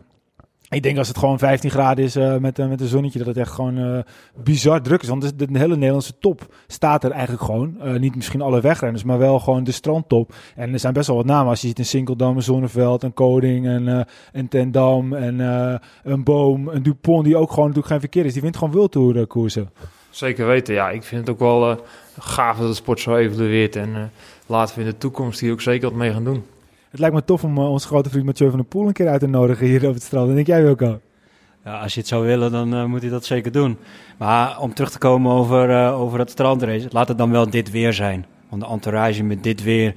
ik 0.71 0.83
denk 0.83 0.99
als 0.99 1.09
het 1.09 1.19
gewoon 1.19 1.39
15 1.39 1.71
graden 1.71 2.05
is 2.05 2.17
eh, 2.17 2.37
met, 2.37 2.59
eh, 2.59 2.69
met 2.69 2.81
een 2.81 2.87
zonnetje, 2.87 3.19
dat 3.19 3.29
het 3.29 3.37
echt 3.37 3.53
gewoon 3.53 3.79
eh, 3.79 3.99
bizar 4.43 4.83
druk 4.83 5.03
is. 5.03 5.09
Want 5.09 5.39
de, 5.39 5.53
de 5.53 5.59
hele 5.59 5.75
Nederlandse 5.75 6.19
top 6.21 6.55
staat 6.67 7.05
er 7.05 7.11
eigenlijk 7.11 7.43
gewoon. 7.43 7.77
Niet 8.01 8.17
misschien 8.17 8.43
alle 8.43 8.61
wegrenners, 8.61 9.05
maar 9.05 9.19
wel 9.19 9.39
gewoon 9.39 9.65
de 9.65 9.73
strandtop. 9.73 10.35
En 10.57 10.73
er 10.73 10.79
zijn 10.79 10.93
best 10.93 11.07
wel 11.07 11.17
wat 11.17 11.25
namen. 11.25 11.49
Als 11.49 11.61
je 11.61 11.67
ziet 11.67 11.79
een 11.79 11.85
Sinkeldam, 11.85 12.37
een 12.37 12.43
Zonneveld, 12.43 13.03
een 13.03 13.15
Koning, 13.15 13.67
eh 13.89 14.01
een 14.33 14.49
Tendam, 14.49 15.13
en, 15.13 15.39
een 16.03 16.25
Boom, 16.25 16.69
een 16.69 16.83
Dupont, 16.83 17.25
die 17.25 17.37
ook 17.37 17.51
gewoon 17.51 17.69
natuurlijk 17.69 17.93
geen 17.93 18.01
verkeer 18.01 18.25
is. 18.25 18.33
Die 18.33 18.43
wint 18.43 18.57
gewoon 18.57 18.89
eh, 18.91 19.27
koersen. 19.27 19.71
Zeker 20.11 20.47
weten, 20.47 20.75
ja. 20.75 20.91
Ik 20.91 21.03
vind 21.03 21.21
het 21.21 21.31
ook 21.31 21.39
wel 21.39 21.81
gaaf 22.19 22.59
dat 22.59 22.69
de 22.69 22.75
sport 22.75 23.01
zo 23.01 23.17
evolueert. 23.17 23.77
En 23.77 24.11
laten 24.47 24.75
we 24.75 24.81
in 24.81 24.91
de 24.91 24.99
toekomst 24.99 25.41
hier 25.41 25.53
ook 25.53 25.61
zeker 25.61 25.89
wat 25.89 25.99
mee 25.99 26.13
gaan 26.13 26.25
doen. 26.25 26.45
Het 26.91 27.01
lijkt 27.01 27.15
me 27.15 27.25
tof 27.25 27.45
om 27.45 27.59
eh, 27.59 27.71
onze 27.71 27.87
grote 27.87 28.11
vriend 28.11 28.25
Mathieu 28.25 28.49
van 28.49 28.59
der 28.59 28.69
Poel 28.69 28.87
een 28.87 28.93
keer 28.93 29.09
uit 29.09 29.21
te 29.21 29.27
nodigen 29.27 29.67
hier 29.67 29.89
op 29.89 29.95
het 29.95 30.03
strand. 30.03 30.27
Dan 30.27 30.35
denk 30.35 30.47
jij 30.47 30.69
ook 30.69 30.83
al. 30.83 31.01
Ja, 31.65 31.81
als 31.81 31.95
je 31.95 32.01
het 32.01 32.09
zou 32.09 32.27
willen, 32.27 32.53
dan 32.53 32.75
eh, 32.75 32.85
moet 32.85 33.01
hij 33.01 33.11
dat 33.11 33.25
zeker 33.25 33.53
doen. 33.53 33.79
Maar 34.19 34.61
om 34.61 34.75
terug 34.75 34.91
te 34.91 34.99
komen 34.99 35.33
over, 35.33 35.71
eh, 35.71 36.01
over 36.01 36.19
het 36.19 36.31
strandrace, 36.31 36.89
laat 36.91 37.09
het 37.09 37.19
dan 37.19 37.31
wel 37.31 37.51
dit 37.51 37.71
weer 37.71 37.93
zijn. 37.93 38.27
Want 38.49 38.63
de 38.63 38.69
entourage 38.69 39.23
met 39.23 39.43
dit 39.43 39.63
weer, 39.63 39.95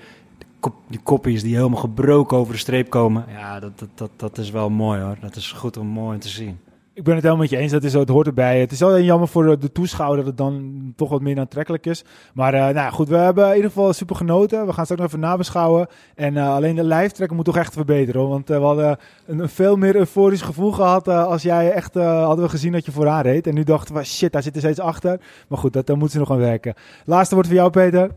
die 0.87 0.99
koppies 1.03 1.41
die 1.43 1.55
helemaal 1.55 1.79
gebroken 1.79 2.37
over 2.37 2.53
de 2.53 2.59
streep 2.59 2.89
komen. 2.89 3.25
Ja, 3.29 3.59
dat, 3.59 3.79
dat, 3.79 3.89
dat, 3.95 4.11
dat 4.17 4.37
is 4.37 4.49
wel 4.49 4.69
mooi 4.69 5.01
hoor. 5.01 5.17
Dat 5.21 5.35
is 5.35 5.51
goed 5.51 5.77
om 5.77 5.87
mooi 5.87 6.17
te 6.17 6.29
zien. 6.29 6.59
Ik 6.95 7.03
ben 7.03 7.13
het 7.13 7.23
helemaal 7.23 7.43
met 7.43 7.51
je 7.51 7.57
eens. 7.57 7.71
Dat 7.71 7.83
is, 7.83 7.91
zo, 7.91 7.99
het 7.99 8.09
hoort 8.09 8.27
erbij. 8.27 8.59
Het 8.59 8.71
is 8.71 8.83
alleen 8.83 9.03
jammer 9.03 9.27
voor 9.27 9.59
de, 9.59 9.71
toeschouwer 9.71 10.17
dat 10.17 10.25
het 10.25 10.37
dan 10.37 10.93
toch 10.95 11.09
wat 11.09 11.21
meer 11.21 11.39
aantrekkelijk 11.39 11.85
is. 11.85 12.03
Maar 12.33 12.53
eh, 12.53 12.75
nou 12.75 12.91
goed, 12.91 13.07
we 13.07 13.15
hebben 13.15 13.49
in 13.49 13.55
ieder 13.55 13.69
geval 13.69 13.93
super 13.93 14.15
genoten. 14.15 14.65
We 14.65 14.73
gaan 14.73 14.83
straks 14.83 15.01
nog 15.01 15.09
even 15.09 15.19
nabeschouwen. 15.19 15.87
En 16.15 16.37
eh, 16.37 16.53
alleen 16.53 16.75
de 16.75 16.83
live 16.83 17.11
track 17.11 17.31
moet 17.31 17.45
toch 17.45 17.57
echt 17.57 17.73
verbeteren. 17.73 18.21
Hoor. 18.21 18.29
Want 18.29 18.49
eh, 18.49 18.57
we 18.57 18.63
hadden 18.63 18.97
een, 19.25 19.49
veel 19.49 19.75
meer 19.75 19.95
euforisch 19.95 20.41
gevoel 20.41 20.71
gehad 20.71 21.07
eh, 21.07 21.25
als 21.25 21.41
jij 21.41 21.71
echt 21.71 21.93
hadden 21.93 22.45
we 22.45 22.49
gezien 22.49 22.71
dat 22.71 22.85
je 22.85 22.91
vooraan 22.91 23.21
reed. 23.21 23.47
En 23.47 23.53
nu 23.53 23.63
dachten 23.63 23.95
we, 23.95 24.03
shit, 24.03 24.31
daar 24.31 24.43
zit 24.43 24.55
er 24.55 24.61
steeds 24.61 24.79
achter. 24.79 25.19
Maar 25.47 25.57
goed, 25.57 25.73
dat, 25.73 25.87
daar 25.87 25.97
moeten 25.97 26.13
ze 26.13 26.19
nog 26.19 26.31
aan 26.31 26.45
werken. 26.45 26.73
Laatste 27.05 27.35
woord 27.35 27.47
voor 27.47 27.55
jou, 27.55 27.69
Peter. 27.69 28.11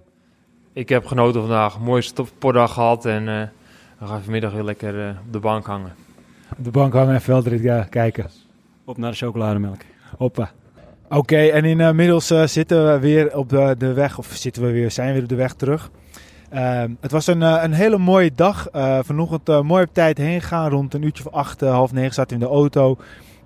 Ik 0.73 0.89
heb 0.89 1.07
genoten 1.07 1.41
vandaag. 1.41 1.81
Mooie 1.81 2.03
sportdag 2.03 2.73
gehad. 2.73 3.05
En 3.05 3.25
we 3.99 4.07
gaan 4.07 4.23
vanmiddag 4.23 4.53
weer 4.53 4.65
lekker 4.65 5.17
op 5.27 5.33
de 5.33 5.39
bank 5.39 5.67
hangen. 5.67 5.95
Op 6.59 6.65
de 6.65 6.71
bank 6.71 6.93
hangen 6.93 7.15
en 7.15 7.21
veldrit 7.21 7.63
ja, 7.63 7.83
kijken. 7.83 8.46
Op 8.89 8.99
naar 8.99 9.11
de 9.11 9.17
chocolademelk. 9.17 9.81
Hoppa. 10.17 10.51
Oké, 11.09 11.37
en 11.37 11.65
inmiddels 11.65 12.31
uh, 12.31 12.47
zitten 12.47 12.93
we 12.93 12.99
weer 12.99 13.37
op 13.37 13.49
de, 13.49 13.75
de 13.79 13.93
weg, 13.93 14.19
of 14.19 14.27
zitten 14.27 14.63
we 14.63 14.71
weer, 14.71 14.91
zijn 14.91 15.07
we 15.07 15.13
weer 15.13 15.23
op 15.23 15.29
de 15.29 15.35
weg 15.35 15.55
terug. 15.55 15.91
Uh, 16.53 16.83
het 17.01 17.11
was 17.11 17.27
een, 17.27 17.41
uh, 17.41 17.59
een 17.63 17.73
hele 17.73 17.99
mooie 17.99 18.31
dag. 18.35 18.69
Uh, 18.73 18.99
vanochtend 19.03 19.63
mooi 19.63 19.85
op 19.85 19.95
tijd 19.95 20.19
heen 20.19 20.41
gegaan. 20.41 20.71
Rond 20.71 20.95
een 20.95 21.03
uurtje 21.03 21.27
of 21.27 21.33
acht, 21.33 21.61
half 21.61 21.93
negen 21.93 22.15
zaten 22.15 22.39
we 22.39 22.45
in 22.45 22.51
de 22.51 22.55
auto. 22.55 22.97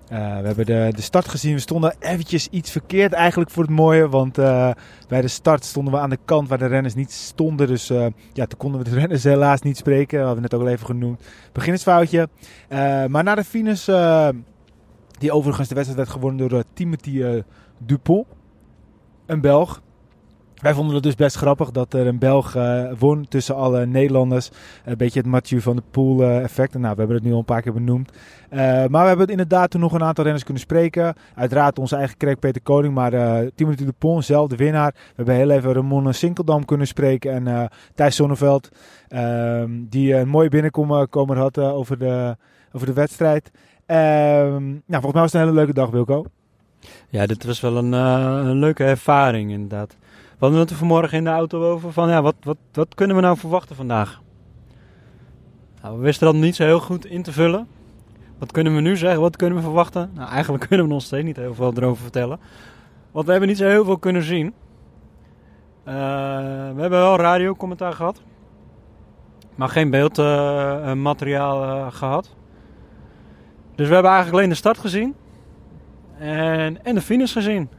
we 0.07 0.15
hebben 0.15 0.65
de, 0.65 0.91
de 0.95 1.01
start 1.01 1.27
gezien. 1.27 1.53
We 1.53 1.59
stonden 1.59 1.95
eventjes 1.99 2.47
iets 2.47 2.71
verkeerd 2.71 3.13
eigenlijk 3.13 3.51
voor 3.51 3.63
het 3.63 3.71
mooie. 3.71 4.09
Want 4.09 4.35
bij 5.07 5.21
de 5.21 5.27
start 5.27 5.65
stonden 5.65 5.93
we 5.93 5.99
aan 5.99 6.09
de 6.09 6.19
kant 6.25 6.47
waar 6.47 6.57
de 6.57 6.65
renners 6.65 6.95
niet 6.95 7.11
stonden. 7.11 7.67
Dus 7.67 7.87
ja, 8.33 8.45
toen 8.45 8.57
konden 8.57 8.83
we 8.83 8.89
de 8.89 8.95
renners 8.99 9.23
helaas 9.23 9.61
niet 9.61 9.77
spreken. 9.77 10.17
Dat 10.17 10.27
hadden 10.27 10.43
we 10.43 10.49
net 10.49 10.53
ook 10.53 10.67
al 10.67 10.73
even 10.73 10.85
genoemd. 10.85 11.21
Beginnersfoutje. 11.51 12.29
maar 13.07 13.23
na 13.23 13.35
de 13.35 13.43
finish 13.43 13.89
die 15.21 15.31
overigens 15.31 15.67
de 15.67 15.75
wedstrijd 15.75 16.03
werd 16.03 16.17
gewonnen 16.17 16.47
door 16.47 16.59
uh, 16.59 16.63
Timothy 16.73 17.09
uh, 17.09 17.41
Dupont, 17.77 18.25
een 19.25 19.41
Belg. 19.41 19.81
Wij 20.55 20.73
vonden 20.73 20.93
het 20.95 21.03
dus 21.03 21.15
best 21.15 21.35
grappig 21.35 21.71
dat 21.71 21.93
er 21.93 22.07
een 22.07 22.19
Belg 22.19 22.55
uh, 22.55 22.91
won 22.99 23.27
tussen 23.27 23.55
alle 23.55 23.85
Nederlanders. 23.85 24.49
Een 24.85 24.97
beetje 24.97 25.19
het 25.19 25.27
Mathieu 25.27 25.61
van 25.61 25.75
de 25.75 25.83
Poel 25.91 26.23
effect. 26.23 26.73
Nou, 26.73 26.93
we 26.93 26.99
hebben 26.99 27.15
het 27.15 27.25
nu 27.25 27.31
al 27.31 27.37
een 27.37 27.45
paar 27.45 27.61
keer 27.61 27.73
benoemd. 27.73 28.11
Maar 28.49 28.89
we 28.89 28.97
hebben 28.97 29.27
inderdaad 29.27 29.69
toen 29.69 29.81
nog 29.81 29.93
een 29.93 30.03
aantal 30.03 30.23
renners 30.23 30.43
kunnen 30.43 30.63
spreken. 30.63 31.13
Uiteraard 31.35 31.79
onze 31.79 31.95
eigen 31.95 32.17
Krek 32.17 32.39
Peter 32.39 32.61
Koning, 32.61 32.93
maar 32.93 33.11
Timothy 33.55 33.85
de 33.85 34.21
zelf, 34.21 34.47
de 34.47 34.55
winnaar. 34.55 34.91
We 34.91 35.13
hebben 35.15 35.35
heel 35.35 35.49
even 35.49 35.73
Ramon 35.73 36.13
Sinkeldam 36.13 36.65
kunnen 36.65 36.87
spreken 36.87 37.47
en 37.47 37.69
Thijs 37.95 38.15
Sonneveld. 38.15 38.69
Ehm, 39.07 39.69
die 39.89 40.13
een 40.13 40.27
mooie 40.27 40.49
binnenkomer 40.49 41.37
had 41.37 41.57
over, 41.57 41.97
de, 41.97 42.37
over 42.71 42.87
de 42.87 42.93
wedstrijd. 42.93 43.51
Ehm, 43.91 44.63
nou, 44.69 45.01
volgens 45.01 45.13
mij 45.13 45.21
was 45.21 45.31
het 45.31 45.33
een 45.33 45.47
hele 45.47 45.59
leuke 45.59 45.73
dag, 45.73 45.89
Wilco. 45.89 46.25
Ja, 47.09 47.25
dit 47.25 47.45
was 47.45 47.59
wel 47.59 47.77
een, 47.77 47.91
een 47.91 48.59
leuke 48.59 48.83
ervaring 48.83 49.51
inderdaad. 49.51 49.97
We 50.39 50.45
hadden 50.45 50.77
vanmorgen 50.77 51.17
in 51.17 51.23
de 51.23 51.29
auto 51.29 51.71
over 51.71 51.91
van 51.91 52.09
ja, 52.09 52.21
wat, 52.21 52.35
wat, 52.43 52.57
wat 52.73 52.95
kunnen 52.95 53.15
we 53.15 53.21
nou 53.21 53.37
verwachten 53.37 53.75
vandaag? 53.75 54.21
Nou, 55.81 55.97
we 55.97 56.03
wisten 56.03 56.25
dat 56.25 56.35
niet 56.35 56.55
zo 56.55 56.63
heel 56.63 56.79
goed 56.79 57.05
in 57.05 57.23
te 57.23 57.31
vullen. 57.31 57.67
Wat 58.37 58.51
kunnen 58.51 58.75
we 58.75 58.81
nu 58.81 58.97
zeggen? 58.97 59.21
Wat 59.21 59.35
kunnen 59.35 59.57
we 59.57 59.63
verwachten? 59.63 60.11
Nou, 60.13 60.29
eigenlijk 60.29 60.65
kunnen 60.67 60.87
we 60.87 60.93
nog 60.93 61.01
steeds 61.01 61.25
niet 61.25 61.35
heel 61.35 61.53
veel 61.53 61.73
erover 61.75 62.01
vertellen. 62.01 62.39
Want 63.11 63.25
we 63.25 63.31
hebben 63.31 63.49
niet 63.49 63.57
zo 63.57 63.67
heel 63.67 63.85
veel 63.85 63.97
kunnen 63.97 64.23
zien. 64.23 64.45
Uh, 64.45 64.53
we 66.73 66.81
hebben 66.81 66.89
wel 66.89 67.17
radiocommentaar 67.17 67.93
gehad. 67.93 68.21
Maar 69.55 69.69
geen 69.69 69.89
beeldmateriaal 69.89 71.63
uh, 71.63 71.91
gehad. 71.91 72.39
Dus 73.81 73.89
we 73.89 73.95
hebben 73.95 74.11
eigenlijk 74.11 74.41
alleen 74.41 74.53
de 74.53 74.61
start 74.61 74.77
gezien. 74.77 75.15
En, 76.19 76.85
en 76.85 76.95
de 76.95 77.01
finish 77.01 77.33
gezien. 77.33 77.69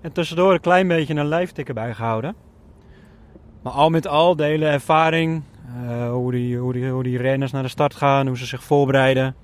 En 0.00 0.12
tussendoor 0.12 0.52
een 0.52 0.60
klein 0.60 0.88
beetje 0.88 1.14
een 1.14 1.26
lijftik 1.26 1.68
erbij 1.68 1.94
gehouden. 1.94 2.34
Maar 3.62 3.72
al 3.72 3.90
met 3.90 4.06
al 4.06 4.36
de 4.36 4.44
hele 4.44 4.66
ervaring, 4.66 5.42
uh, 5.84 6.10
hoe, 6.10 6.32
die, 6.32 6.58
hoe, 6.58 6.72
die, 6.72 6.88
hoe 6.88 7.02
die 7.02 7.18
renners 7.18 7.52
naar 7.52 7.62
de 7.62 7.68
start 7.68 7.94
gaan, 7.94 8.26
hoe 8.26 8.38
ze 8.38 8.46
zich 8.46 8.64
voorbereiden. 8.64 9.34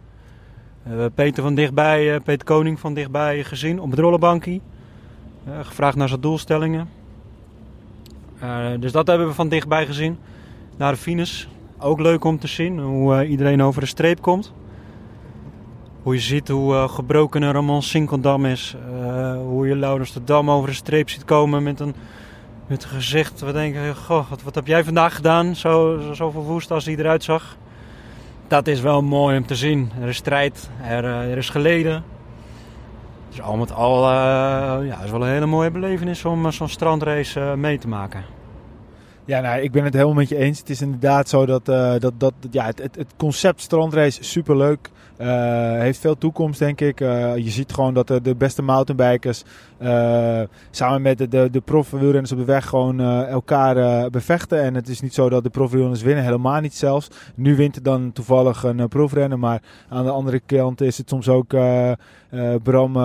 Uh, 0.89 1.05
Peter 1.15 1.43
van 1.43 1.55
dichtbij, 1.55 2.15
uh, 2.15 2.21
Peter 2.25 2.47
Koning 2.47 2.81
van 2.81 2.95
dichtbij 2.95 3.45
gezien 3.45 3.81
op 3.81 3.91
het 3.91 4.01
rollenbankie. 4.01 4.63
gevraagd 5.63 5.97
naar 5.97 6.09
zijn 6.09 6.21
doelstellingen. 6.21 6.89
dus 8.79 8.93
dat 8.93 9.07
hebben 9.07 9.27
we 9.27 9.35
van 9.35 9.49
dichtbij 9.49 9.87
gezien. 9.87 10.19
Naar 10.77 10.93
de 10.93 10.99
finish. 10.99 11.47
Ook 11.79 12.01
leuk 12.01 12.25
om 12.25 12.39
te 12.39 12.47
zien 12.47 12.79
hoe 12.79 13.27
iedereen 13.27 13.63
over 13.63 13.81
de 13.81 13.87
streep 13.87 14.23
komt. 14.23 14.53
Hoe 16.09 16.17
je 16.17 16.23
ziet 16.23 16.49
hoe 16.49 16.75
uh, 16.75 16.89
gebroken 16.89 17.43
een 17.43 17.53
Ramon 17.53 17.83
Sinkeldam 17.83 18.47
is. 18.47 18.77
Uh, 18.93 19.37
hoe 19.37 19.69
je 19.69 19.77
Laurens 19.77 20.13
de 20.13 20.25
Dam 20.25 20.51
over 20.51 20.69
de 20.69 20.75
streep 20.75 21.11
ziet 21.11 21.25
komen 21.25 21.63
met 21.63 21.81
een, 21.81 21.95
met 22.67 22.83
een 22.83 22.89
gezicht. 22.89 23.41
We 23.41 23.53
denken, 23.53 23.97
goh, 23.97 24.31
wat, 24.31 24.43
wat 24.43 24.55
heb 24.55 24.67
jij 24.67 24.85
vandaag 24.85 25.15
gedaan? 25.15 25.57
Zo, 25.57 26.01
zo, 26.15 26.31
verwoest 26.31 26.71
als 26.71 26.85
hij 26.85 26.97
eruit 26.97 27.25
zag. 27.25 27.57
Dat 28.47 28.67
is 28.67 28.81
wel 28.81 29.03
mooi 29.03 29.37
om 29.37 29.47
te 29.47 29.55
zien. 29.55 29.91
Er 30.01 30.09
is 30.09 30.17
strijd, 30.17 30.71
er, 30.83 31.05
uh, 31.05 31.31
er 31.31 31.37
is 31.37 31.51
geleden. 31.51 32.05
Dus 33.29 33.41
al 33.41 33.57
met 33.57 33.73
al, 33.73 34.11
ja, 34.11 34.97
het 34.97 35.05
is 35.05 35.11
wel 35.11 35.23
een 35.23 35.33
hele 35.33 35.47
mooie 35.47 35.71
belevenis 35.71 36.25
om 36.25 36.53
zo'n 36.53 36.69
strandrace 36.69 37.55
mee 37.57 37.79
te 37.79 37.89
maken. 37.89 38.25
Ja, 39.25 39.41
nou, 39.41 39.61
ik 39.61 39.73
ben 39.73 39.85
het 39.85 39.93
helemaal 39.93 40.15
met 40.15 40.29
je 40.29 40.37
eens. 40.37 40.59
Het 40.59 40.71
is 40.71 40.81
inderdaad 40.81 41.29
zo 41.29 41.47
dat, 41.47 41.65
dat, 42.01 42.13
dat 42.17 42.35
ja, 42.51 42.65
het, 42.65 42.79
het, 42.79 42.97
het 42.97 43.13
concept 43.17 43.61
strandrace 43.61 44.25
superleuk. 44.25 44.91
Uh, 45.21 45.27
heeft 45.79 45.99
veel 45.99 46.19
toekomst, 46.19 46.59
denk 46.59 46.81
ik. 46.81 47.01
Uh, 47.01 47.37
je 47.37 47.51
ziet 47.51 47.73
gewoon 47.73 47.95
dat 47.95 48.07
de, 48.07 48.35
beste 48.37 48.63
mountainbikers 48.63 49.45
samen 50.71 51.03
met 51.03 51.19
de, 51.19 51.29
de, 51.29 51.49
de 51.51 51.61
profwielrenners 51.61 52.33
op 52.33 52.39
de 52.39 52.45
weg 52.45 52.67
gewoon 52.67 53.01
elkaar 53.27 54.11
bevechten. 54.11 54.63
En 54.63 54.75
het 54.75 54.89
is 54.89 55.01
niet 55.01 55.15
zo 55.15 55.29
dat 55.29 55.43
de 55.43 55.51
profwielrenners 55.51 56.03
winnen, 56.03 56.25
helemaal 56.25 56.61
niet 56.61 56.75
zelfs. 56.75 57.09
Nu 57.35 57.57
wint 57.57 57.77
er 57.77 57.83
dan 57.83 58.13
toevallig 58.13 58.63
een 58.63 58.89
profrenner, 58.89 59.39
maar 59.39 59.63
aan 59.89 60.05
de 60.05 60.11
andere 60.11 60.41
kant 60.47 60.81
is 60.81 60.99
het 60.99 61.09
soms 61.09 61.29
ook 61.29 61.55
Bram 62.63 62.97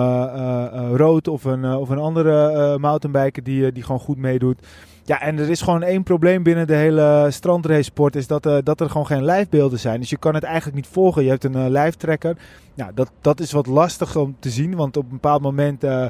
Rood 0.94 1.28
of 1.28 1.44
een, 1.44 1.74
of 1.74 1.88
een 1.88 1.98
andere 1.98 2.78
mountainbiker 2.78 3.42
die, 3.42 3.72
die 3.72 3.82
gewoon 3.82 4.00
goed 4.00 4.18
meedoet. 4.18 4.60
Ja, 5.06 5.20
en 5.20 5.38
er 5.38 5.50
is 5.50 5.60
gewoon 5.60 5.82
één 5.82 6.02
probleem 6.02 6.42
binnen 6.42 6.66
de 6.66 6.74
hele 6.74 7.26
strandrace-sport. 7.30 8.16
Is 8.16 8.26
dat, 8.26 8.46
uh, 8.46 8.56
dat 8.62 8.80
er 8.80 8.90
gewoon 8.90 9.06
geen 9.06 9.24
lijfbeelden 9.24 9.78
zijn. 9.78 10.00
Dus 10.00 10.10
je 10.10 10.16
kan 10.16 10.34
het 10.34 10.42
eigenlijk 10.42 10.76
niet 10.76 10.86
volgen. 10.86 11.24
Je 11.24 11.30
hebt 11.30 11.44
een 11.44 11.56
uh, 11.56 11.68
lijftrekker. 11.68 12.36
Nou, 12.74 12.90
dat, 12.94 13.10
dat 13.20 13.40
is 13.40 13.52
wat 13.52 13.66
lastig 13.66 14.16
om 14.16 14.36
te 14.38 14.50
zien. 14.50 14.74
Want 14.74 14.96
op 14.96 15.04
een 15.04 15.10
bepaald 15.10 15.42
moment 15.42 15.84
uh, 15.84 16.06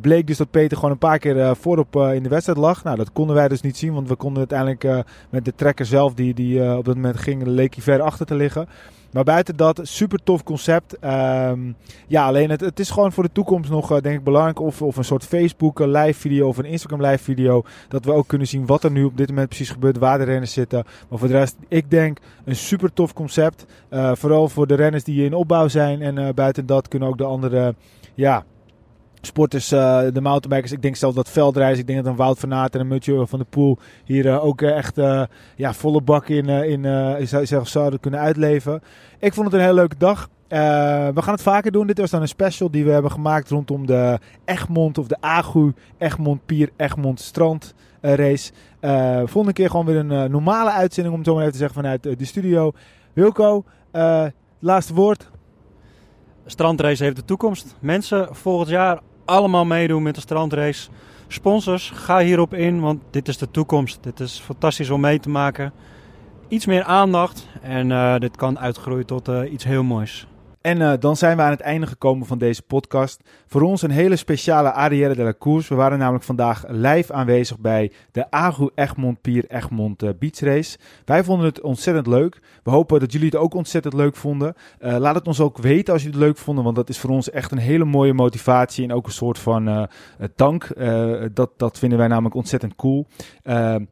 bleek 0.00 0.26
dus 0.26 0.36
dat 0.36 0.50
Peter 0.50 0.76
gewoon 0.76 0.90
een 0.90 0.98
paar 0.98 1.18
keer 1.18 1.56
voorop 1.56 1.96
in 1.96 2.22
de 2.22 2.28
wedstrijd 2.28 2.58
lag. 2.58 2.84
Nou, 2.84 2.96
dat 2.96 3.12
konden 3.12 3.36
wij 3.36 3.48
dus 3.48 3.60
niet 3.60 3.76
zien. 3.76 3.92
Want 3.92 4.08
we 4.08 4.16
konden 4.16 4.38
uiteindelijk 4.38 5.06
met 5.30 5.44
de 5.44 5.54
trekker 5.54 5.86
zelf, 5.86 6.14
die, 6.14 6.34
die 6.34 6.76
op 6.76 6.84
dat 6.84 6.94
moment 6.94 7.18
ging, 7.18 7.46
leek 7.46 7.74
hij 7.74 7.82
ver 7.82 8.00
achter 8.00 8.26
te 8.26 8.34
liggen. 8.34 8.68
Maar 9.10 9.24
buiten 9.24 9.56
dat, 9.56 9.80
super 9.82 10.18
tof 10.24 10.42
concept. 10.42 10.96
Um, 11.04 11.76
ja, 12.06 12.26
alleen 12.26 12.50
het, 12.50 12.60
het 12.60 12.80
is 12.80 12.90
gewoon 12.90 13.12
voor 13.12 13.22
de 13.22 13.32
toekomst 13.32 13.70
nog, 13.70 13.92
uh, 13.92 14.00
denk 14.00 14.18
ik, 14.18 14.24
belangrijk. 14.24 14.60
Of, 14.60 14.82
of 14.82 14.96
een 14.96 15.04
soort 15.04 15.24
Facebook 15.24 15.78
live 15.78 16.20
video 16.20 16.48
of 16.48 16.58
een 16.58 16.64
Instagram 16.64 17.02
live 17.02 17.24
video. 17.24 17.62
Dat 17.88 18.04
we 18.04 18.12
ook 18.12 18.28
kunnen 18.28 18.46
zien 18.46 18.66
wat 18.66 18.84
er 18.84 18.90
nu 18.90 19.04
op 19.04 19.16
dit 19.16 19.28
moment 19.28 19.48
precies 19.48 19.70
gebeurt, 19.70 19.98
waar 19.98 20.18
de 20.18 20.24
renners 20.24 20.52
zitten. 20.52 20.84
Maar 21.08 21.18
voor 21.18 21.28
de 21.28 21.34
rest, 21.34 21.56
ik 21.68 21.90
denk 21.90 22.18
een 22.44 22.56
super 22.56 22.92
tof 22.92 23.12
concept. 23.12 23.66
Uh, 23.90 24.14
vooral 24.14 24.48
voor 24.48 24.66
de 24.66 24.74
renners 24.74 25.04
die 25.04 25.24
in 25.24 25.34
opbouw 25.34 25.68
zijn. 25.68 26.02
En 26.02 26.18
uh, 26.18 26.28
buiten 26.34 26.66
dat 26.66 26.88
kunnen 26.88 27.08
ook 27.08 27.18
de 27.18 27.24
andere, 27.24 27.74
ja, 28.14 28.44
sporters, 29.26 29.72
uh, 29.72 30.00
de 30.12 30.20
mountainbikers. 30.20 30.72
Ik 30.72 30.82
denk 30.82 30.96
zelfs 30.96 31.16
dat 31.16 31.30
veldreis. 31.30 31.78
Ik 31.78 31.86
denk 31.86 31.98
dat 31.98 32.06
een 32.06 32.16
Wout 32.16 32.38
van 32.38 32.54
Aert 32.54 32.74
en 32.74 32.80
een 32.80 32.88
Mutje 32.88 33.26
van 33.26 33.38
de 33.38 33.44
Poel 33.44 33.78
hier 34.04 34.26
uh, 34.26 34.44
ook 34.44 34.60
uh, 34.60 34.76
echt 34.76 34.96
ja, 35.56 35.74
volle 35.74 36.00
bak 36.00 36.28
in, 36.28 36.48
in 36.48 37.26
zou, 37.26 37.64
zouden 37.64 38.00
kunnen 38.00 38.20
uitleven. 38.20 38.82
Ik 39.18 39.34
vond 39.34 39.46
het 39.46 39.54
een 39.54 39.60
hele 39.60 39.74
leuke 39.74 39.96
dag. 39.98 40.28
we 40.48 41.22
gaan 41.22 41.34
het 41.34 41.42
vaker 41.42 41.72
doen. 41.72 41.86
Dit 41.86 41.98
was 41.98 42.10
dan 42.10 42.20
een 42.20 42.28
special 42.28 42.70
die 42.70 42.84
we 42.84 42.90
hebben 42.90 43.10
gemaakt 43.10 43.50
rondom 43.50 43.86
de 43.86 44.18
Egmond 44.44 44.98
of 44.98 45.06
de 45.06 45.16
Agu 45.20 45.72
Egmond 45.98 46.46
Pier 46.46 46.70
Egmond 46.76 47.20
Strand 47.20 47.74
race. 48.00 48.52
volgende 49.24 49.52
keer 49.52 49.70
gewoon 49.70 49.86
weer 49.86 49.96
een 49.96 50.30
normale 50.30 50.70
uitzending 50.70 51.14
om 51.14 51.20
het 51.20 51.28
zo 51.28 51.34
maar 51.34 51.42
even 51.46 51.58
te 51.58 51.64
zeggen 51.64 51.82
vanuit 51.82 52.18
de 52.18 52.24
studio. 52.24 52.72
Wilco, 53.12 53.64
laatste 54.58 54.94
woord. 54.94 55.30
Strandrace 56.46 57.04
heeft 57.04 57.16
de 57.16 57.24
toekomst. 57.24 57.76
Mensen 57.80 58.28
volgend 58.34 58.68
jaar 58.68 59.00
allemaal 59.26 59.64
meedoen 59.64 60.02
met 60.02 60.14
de 60.14 60.20
strandrace. 60.20 60.88
Sponsors, 61.28 61.90
ga 61.94 62.18
hierop 62.18 62.54
in, 62.54 62.80
want 62.80 63.00
dit 63.10 63.28
is 63.28 63.38
de 63.38 63.50
toekomst. 63.50 63.98
Dit 64.00 64.20
is 64.20 64.40
fantastisch 64.44 64.90
om 64.90 65.00
mee 65.00 65.20
te 65.20 65.28
maken. 65.28 65.72
Iets 66.48 66.66
meer 66.66 66.84
aandacht 66.84 67.46
en 67.62 67.90
uh, 67.90 68.16
dit 68.18 68.36
kan 68.36 68.58
uitgroeien 68.58 69.06
tot 69.06 69.28
uh, 69.28 69.52
iets 69.52 69.64
heel 69.64 69.82
moois. 69.82 70.26
En 70.66 70.80
uh, 70.80 70.92
dan 71.00 71.16
zijn 71.16 71.36
we 71.36 71.42
aan 71.42 71.50
het 71.50 71.60
einde 71.60 71.86
gekomen 71.86 72.26
van 72.26 72.38
deze 72.38 72.62
podcast. 72.62 73.20
Voor 73.46 73.62
ons 73.62 73.82
een 73.82 73.90
hele 73.90 74.16
speciale 74.16 74.72
Arrière 74.72 75.14
de 75.14 75.22
la 75.22 75.34
Course. 75.38 75.68
We 75.68 75.74
waren 75.74 75.98
namelijk 75.98 76.24
vandaag 76.24 76.64
live 76.68 77.12
aanwezig 77.12 77.58
bij 77.58 77.92
de 78.12 78.30
Agu 78.30 78.70
Egmond 78.74 79.20
Pier 79.20 79.44
Egmond 79.48 80.02
uh, 80.02 80.10
Race. 80.40 80.78
Wij 81.04 81.24
vonden 81.24 81.46
het 81.46 81.60
ontzettend 81.60 82.06
leuk. 82.06 82.40
We 82.62 82.70
hopen 82.70 83.00
dat 83.00 83.12
jullie 83.12 83.26
het 83.26 83.36
ook 83.36 83.54
ontzettend 83.54 83.94
leuk 83.94 84.16
vonden. 84.16 84.54
Uh, 84.80 84.96
laat 84.96 85.14
het 85.14 85.26
ons 85.26 85.40
ook 85.40 85.58
weten 85.58 85.92
als 85.92 86.02
jullie 86.02 86.18
het 86.18 86.26
leuk 86.26 86.38
vonden, 86.38 86.64
want 86.64 86.76
dat 86.76 86.88
is 86.88 86.98
voor 86.98 87.10
ons 87.10 87.30
echt 87.30 87.52
een 87.52 87.58
hele 87.58 87.84
mooie 87.84 88.12
motivatie 88.12 88.84
en 88.84 88.92
ook 88.92 89.06
een 89.06 89.12
soort 89.12 89.38
van 89.38 89.88
dank. 90.36 90.68
dat, 91.34 91.50
dat 91.56 91.78
vinden 91.78 91.98
wij 91.98 92.08
namelijk 92.08 92.34
ontzettend 92.34 92.74
cool. 92.76 93.06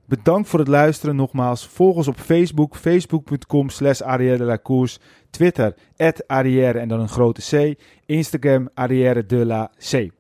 bedankt 0.07 0.49
voor 0.49 0.59
het 0.59 0.69
luisteren 0.69 1.17
nogmaals. 1.17 1.67
Volg 1.67 1.97
ons 1.97 2.09
op 2.09 2.17
Facebook, 2.17 2.77
facebook.com 2.77 3.69
slash 3.69 3.99
de 3.99 4.37
la. 4.39 4.59
Twitter, 5.35 5.75
Arrière 6.27 6.79
en 6.79 6.89
dan 6.89 7.01
een 7.01 7.09
grote 7.09 7.41
C. 7.41 7.81
Instagram, 8.07 8.69
Arrière 8.75 9.27
de 9.27 9.47
la 9.47 9.71
C. 9.91 10.11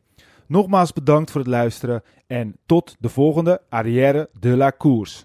Nogmaals 0.46 0.92
bedankt 0.92 1.30
voor 1.30 1.40
het 1.40 1.50
luisteren 1.50 2.02
en 2.26 2.56
tot 2.66 2.96
de 2.98 3.08
volgende 3.08 3.60
Arrière 3.68 4.28
de 4.40 4.56
la 4.56 4.72
Course. 4.78 5.24